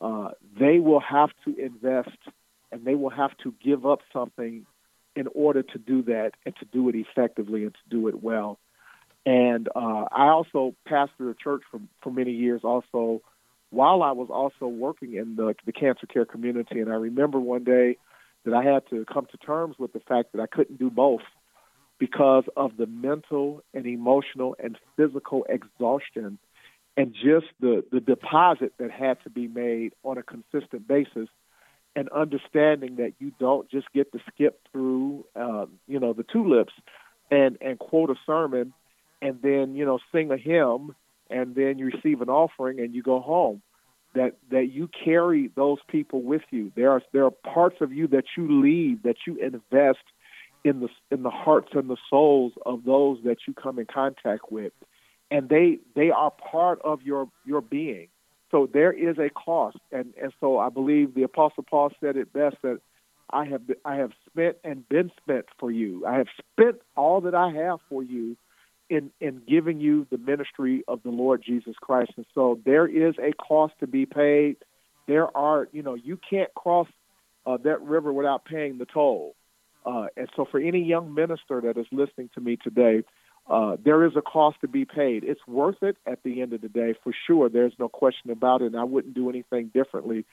uh, 0.00 0.30
they 0.58 0.78
will 0.78 1.00
have 1.00 1.30
to 1.44 1.56
invest 1.56 2.18
and 2.70 2.84
they 2.84 2.94
will 2.94 3.10
have 3.10 3.36
to 3.38 3.54
give 3.62 3.84
up 3.84 4.00
something 4.12 4.64
in 5.14 5.28
order 5.34 5.62
to 5.62 5.78
do 5.78 6.02
that 6.02 6.32
and 6.46 6.54
to 6.56 6.64
do 6.66 6.88
it 6.88 6.94
effectively 6.94 7.64
and 7.64 7.74
to 7.74 7.80
do 7.90 8.08
it 8.08 8.22
well. 8.22 8.58
And 9.24 9.68
uh, 9.74 10.06
I 10.10 10.28
also 10.28 10.74
pastored 10.88 11.30
a 11.30 11.34
church 11.34 11.62
for, 11.70 11.80
for 12.02 12.10
many 12.10 12.32
years 12.32 12.62
also 12.64 13.22
while 13.70 14.02
I 14.02 14.12
was 14.12 14.28
also 14.30 14.66
working 14.66 15.14
in 15.14 15.36
the, 15.36 15.54
the 15.64 15.72
cancer 15.72 16.06
care 16.06 16.26
community. 16.26 16.80
And 16.80 16.92
I 16.92 16.96
remember 16.96 17.40
one 17.40 17.64
day 17.64 17.96
that 18.44 18.52
I 18.52 18.62
had 18.62 18.82
to 18.90 19.04
come 19.04 19.26
to 19.30 19.36
terms 19.38 19.76
with 19.78 19.92
the 19.92 20.00
fact 20.00 20.32
that 20.32 20.42
I 20.42 20.46
couldn't 20.46 20.78
do 20.78 20.90
both 20.90 21.22
because 21.98 22.44
of 22.56 22.76
the 22.76 22.86
mental 22.86 23.62
and 23.72 23.86
emotional 23.86 24.56
and 24.62 24.76
physical 24.96 25.46
exhaustion 25.48 26.38
and 26.96 27.14
just 27.14 27.46
the, 27.60 27.84
the 27.90 28.00
deposit 28.00 28.74
that 28.78 28.90
had 28.90 29.22
to 29.22 29.30
be 29.30 29.46
made 29.46 29.94
on 30.02 30.18
a 30.18 30.22
consistent 30.22 30.86
basis 30.86 31.28
and 31.94 32.08
understanding 32.10 32.96
that 32.96 33.12
you 33.18 33.32
don't 33.38 33.70
just 33.70 33.90
get 33.92 34.10
to 34.12 34.18
skip 34.34 34.60
through, 34.72 35.24
uh, 35.36 35.66
you 35.86 36.00
know, 36.00 36.12
the 36.12 36.24
tulips 36.24 36.72
and, 37.30 37.56
and 37.60 37.78
quote 37.78 38.10
a 38.10 38.14
sermon 38.26 38.72
and 39.22 39.40
then, 39.40 39.74
you 39.76 39.86
know, 39.86 40.00
sing 40.10 40.30
a 40.30 40.36
hymn 40.36 40.94
and 41.30 41.54
then 41.54 41.78
you 41.78 41.86
receive 41.86 42.20
an 42.20 42.28
offering 42.28 42.80
and 42.80 42.94
you 42.94 43.02
go 43.02 43.20
home. 43.20 43.62
That 44.14 44.36
that 44.50 44.70
you 44.70 44.90
carry 45.04 45.50
those 45.56 45.78
people 45.88 46.20
with 46.20 46.42
you. 46.50 46.70
There 46.76 46.90
are 46.90 47.00
there 47.14 47.24
are 47.24 47.30
parts 47.30 47.76
of 47.80 47.94
you 47.94 48.06
that 48.08 48.24
you 48.36 48.60
leave, 48.60 49.04
that 49.04 49.16
you 49.26 49.36
invest 49.36 50.04
in 50.64 50.80
the 50.80 50.88
in 51.10 51.22
the 51.22 51.30
hearts 51.30 51.70
and 51.72 51.88
the 51.88 51.96
souls 52.10 52.52
of 52.66 52.84
those 52.84 53.20
that 53.24 53.38
you 53.48 53.54
come 53.54 53.78
in 53.78 53.86
contact 53.86 54.52
with, 54.52 54.74
and 55.30 55.48
they 55.48 55.78
they 55.96 56.10
are 56.10 56.30
part 56.30 56.78
of 56.84 57.00
your 57.00 57.30
your 57.46 57.62
being. 57.62 58.08
So 58.50 58.68
there 58.70 58.92
is 58.92 59.16
a 59.16 59.30
cost, 59.30 59.78
and 59.90 60.12
and 60.22 60.30
so 60.40 60.58
I 60.58 60.68
believe 60.68 61.14
the 61.14 61.22
Apostle 61.22 61.62
Paul 61.62 61.90
said 61.98 62.18
it 62.18 62.34
best 62.34 62.56
that 62.60 62.80
I 63.30 63.46
have 63.46 63.62
I 63.86 63.94
have 63.94 64.12
spent 64.28 64.58
and 64.62 64.86
been 64.90 65.10
spent 65.22 65.46
for 65.58 65.70
you. 65.70 66.04
I 66.04 66.18
have 66.18 66.28
spent 66.52 66.82
all 66.98 67.22
that 67.22 67.34
I 67.34 67.50
have 67.52 67.78
for 67.88 68.02
you 68.02 68.36
in 68.92 69.10
in 69.20 69.42
giving 69.48 69.80
you 69.80 70.06
the 70.10 70.18
ministry 70.18 70.84
of 70.86 71.02
the 71.02 71.08
Lord 71.10 71.42
Jesus 71.42 71.74
Christ. 71.80 72.12
And 72.16 72.26
so 72.34 72.60
there 72.64 72.86
is 72.86 73.14
a 73.18 73.32
cost 73.32 73.72
to 73.80 73.86
be 73.86 74.04
paid. 74.04 74.56
There 75.08 75.34
are, 75.36 75.68
you 75.72 75.82
know, 75.82 75.94
you 75.94 76.18
can't 76.28 76.52
cross 76.54 76.88
uh, 77.46 77.56
that 77.64 77.80
river 77.80 78.12
without 78.12 78.44
paying 78.44 78.78
the 78.78 78.84
toll. 78.84 79.34
Uh, 79.84 80.06
and 80.16 80.28
so 80.36 80.44
for 80.44 80.60
any 80.60 80.82
young 80.82 81.14
minister 81.14 81.60
that 81.62 81.76
is 81.76 81.86
listening 81.90 82.28
to 82.34 82.40
me 82.40 82.56
today, 82.56 83.02
uh, 83.50 83.76
there 83.82 84.04
is 84.04 84.12
a 84.14 84.22
cost 84.22 84.60
to 84.60 84.68
be 84.68 84.84
paid. 84.84 85.24
It's 85.24 85.40
worth 85.48 85.82
it 85.82 85.96
at 86.06 86.22
the 86.22 86.42
end 86.42 86.52
of 86.52 86.60
the 86.60 86.68
day, 86.68 86.94
for 87.02 87.12
sure. 87.26 87.48
There's 87.48 87.72
no 87.78 87.88
question 87.88 88.30
about 88.30 88.62
it. 88.62 88.66
And 88.66 88.76
I 88.76 88.84
wouldn't 88.84 89.14
do 89.14 89.28
anything 89.28 89.70
differently. 89.74 90.24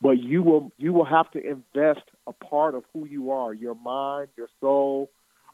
But 0.00 0.18
you 0.18 0.42
will 0.42 0.72
you 0.76 0.92
will 0.92 1.04
have 1.04 1.30
to 1.32 1.38
invest 1.38 2.06
a 2.26 2.32
part 2.32 2.74
of 2.74 2.82
who 2.92 3.06
you 3.06 3.30
are, 3.30 3.54
your 3.54 3.76
mind, 3.76 4.28
your 4.36 4.48
soul, 4.60 5.10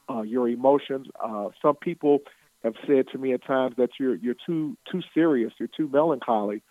uh, 0.09 0.23
your 0.23 0.49
emotions. 0.49 1.07
Uh, 1.23 1.49
some 1.61 1.77
people 1.77 2.21
have 2.63 2.75
said 2.87 3.07
to 3.13 3.19
me 3.19 3.33
at 3.33 3.45
times 3.45 3.75
that 3.77 3.91
you're 3.99 4.15
you're 4.15 4.37
too 4.47 4.77
too 4.91 5.03
serious, 5.15 5.53
you're 5.59 5.69
too 5.69 5.89
melancholy, 5.89 6.63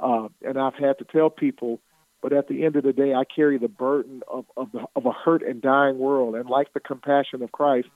uh, 0.00 0.28
and 0.42 0.58
I've 0.58 0.74
had 0.74 0.98
to 0.98 1.04
tell 1.04 1.30
people. 1.30 1.80
But 2.20 2.32
at 2.32 2.48
the 2.48 2.64
end 2.64 2.74
of 2.74 2.82
the 2.82 2.92
day, 2.92 3.14
I 3.14 3.22
carry 3.24 3.58
the 3.58 3.68
burden 3.68 4.22
of 4.28 4.44
of, 4.56 4.72
the, 4.72 4.84
of 4.96 5.06
a 5.06 5.12
hurt 5.12 5.42
and 5.42 5.62
dying 5.62 5.98
world, 5.98 6.34
and 6.34 6.48
like 6.48 6.72
the 6.72 6.80
compassion 6.80 7.42
of 7.42 7.52
Christ, 7.52 7.88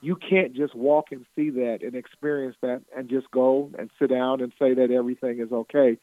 you 0.00 0.16
can't 0.16 0.54
just 0.54 0.74
walk 0.74 1.06
and 1.10 1.26
see 1.34 1.50
that 1.50 1.78
and 1.82 1.94
experience 1.94 2.56
that 2.62 2.82
and 2.96 3.08
just 3.08 3.30
go 3.30 3.70
and 3.78 3.90
sit 3.98 4.10
down 4.10 4.40
and 4.40 4.52
say 4.58 4.74
that 4.74 4.90
everything 4.90 5.40
is 5.40 5.50
okay. 5.52 5.98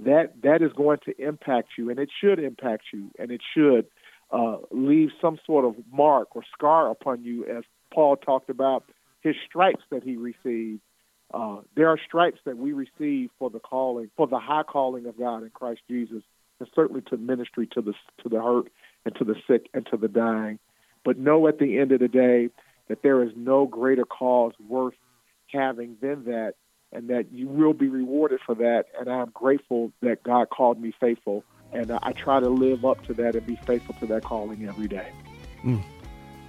That 0.00 0.42
that 0.42 0.62
is 0.62 0.72
going 0.72 0.98
to 1.04 1.14
impact 1.22 1.70
you, 1.78 1.90
and 1.90 1.98
it 1.98 2.10
should 2.20 2.38
impact 2.38 2.84
you, 2.92 3.10
and 3.18 3.30
it 3.30 3.40
should 3.54 3.86
uh, 4.32 4.56
leave 4.70 5.10
some 5.20 5.38
sort 5.46 5.64
of 5.64 5.76
mark 5.92 6.34
or 6.34 6.42
scar 6.52 6.90
upon 6.90 7.22
you, 7.22 7.44
as 7.44 7.62
Paul 7.92 8.16
talked 8.16 8.50
about 8.50 8.84
his 9.22 9.36
stripes 9.48 9.82
that 9.90 10.02
he 10.02 10.16
received. 10.16 10.80
Uh, 11.32 11.58
there 11.74 11.88
are 11.88 11.98
stripes 12.06 12.40
that 12.44 12.58
we 12.58 12.72
receive 12.72 13.30
for 13.38 13.48
the 13.48 13.58
calling, 13.58 14.10
for 14.16 14.26
the 14.26 14.38
high 14.38 14.64
calling 14.64 15.06
of 15.06 15.18
God 15.18 15.42
in 15.42 15.50
Christ 15.50 15.80
Jesus, 15.88 16.22
and 16.60 16.68
certainly 16.74 17.00
to 17.08 17.16
ministry 17.16 17.66
to 17.72 17.80
the 17.80 17.94
to 18.22 18.28
the 18.28 18.40
hurt 18.40 18.70
and 19.06 19.14
to 19.16 19.24
the 19.24 19.36
sick 19.48 19.68
and 19.72 19.86
to 19.86 19.96
the 19.96 20.08
dying. 20.08 20.58
But 21.04 21.18
know 21.18 21.48
at 21.48 21.58
the 21.58 21.78
end 21.78 21.92
of 21.92 22.00
the 22.00 22.08
day 22.08 22.50
that 22.88 23.02
there 23.02 23.22
is 23.22 23.32
no 23.34 23.66
greater 23.66 24.04
cause 24.04 24.52
worth 24.68 24.94
having 25.46 25.96
than 26.00 26.24
that, 26.24 26.54
and 26.92 27.08
that 27.08 27.32
you 27.32 27.48
will 27.48 27.72
be 27.72 27.88
rewarded 27.88 28.40
for 28.44 28.54
that. 28.56 28.84
And 28.98 29.08
I'm 29.08 29.30
grateful 29.30 29.92
that 30.02 30.22
God 30.22 30.50
called 30.50 30.80
me 30.80 30.92
faithful, 31.00 31.44
and 31.72 31.90
I 31.90 32.12
try 32.12 32.40
to 32.40 32.48
live 32.48 32.84
up 32.84 33.04
to 33.06 33.14
that 33.14 33.34
and 33.34 33.46
be 33.46 33.56
faithful 33.66 33.94
to 34.00 34.06
that 34.06 34.24
calling 34.24 34.68
every 34.68 34.88
day. 34.88 35.08
Mm. 35.64 35.82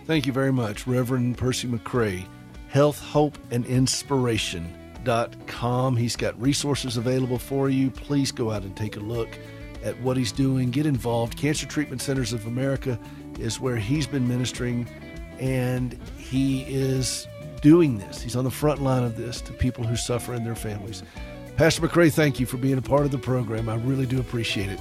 Thank 0.05 0.27
you 0.27 0.33
very 0.33 0.51
much, 0.51 0.85
Reverend 0.85 1.37
Percy 1.37 1.67
McCray. 1.67 2.27
Health, 2.73 2.99
Hope, 2.99 3.37
and 3.51 3.65
Inspiration.com. 3.67 5.95
He's 5.95 6.15
got 6.15 6.41
resources 6.41 6.97
available 6.97 7.37
for 7.37 7.69
you. 7.69 7.91
Please 7.91 8.31
go 8.31 8.49
out 8.49 8.63
and 8.63 8.75
take 8.75 8.97
a 8.97 8.99
look 8.99 9.29
at 9.83 10.01
what 10.01 10.17
he's 10.17 10.31
doing. 10.31 10.71
Get 10.71 10.87
involved. 10.87 11.37
Cancer 11.37 11.67
Treatment 11.67 12.01
Centers 12.01 12.33
of 12.33 12.47
America 12.47 12.99
is 13.37 13.59
where 13.59 13.75
he's 13.75 14.07
been 14.07 14.27
ministering, 14.27 14.89
and 15.37 15.99
he 16.17 16.63
is 16.63 17.27
doing 17.61 17.99
this. 17.99 18.23
He's 18.23 18.35
on 18.35 18.43
the 18.43 18.49
front 18.49 18.81
line 18.81 19.03
of 19.03 19.17
this 19.17 19.39
to 19.41 19.53
people 19.53 19.83
who 19.83 19.95
suffer 19.95 20.33
and 20.33 20.43
their 20.43 20.55
families. 20.55 21.03
Pastor 21.57 21.87
McCray, 21.87 22.11
thank 22.11 22.39
you 22.39 22.47
for 22.47 22.57
being 22.57 22.79
a 22.79 22.81
part 22.81 23.01
of 23.01 23.11
the 23.11 23.19
program. 23.19 23.69
I 23.69 23.75
really 23.75 24.07
do 24.07 24.19
appreciate 24.19 24.71
it. 24.71 24.79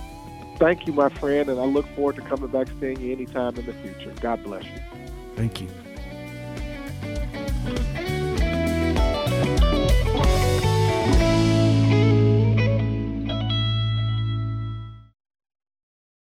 Thank 0.58 0.86
you, 0.86 0.94
my 0.94 1.10
friend, 1.10 1.50
and 1.50 1.60
I 1.60 1.64
look 1.64 1.86
forward 1.88 2.16
to 2.16 2.22
coming 2.22 2.48
back 2.48 2.68
seeing 2.80 2.98
you 3.02 3.12
anytime 3.12 3.54
in 3.58 3.66
the 3.66 3.74
future. 3.74 4.14
God 4.22 4.42
bless 4.44 4.64
you. 4.64 4.80
Thank 5.36 5.60
you. 5.60 5.68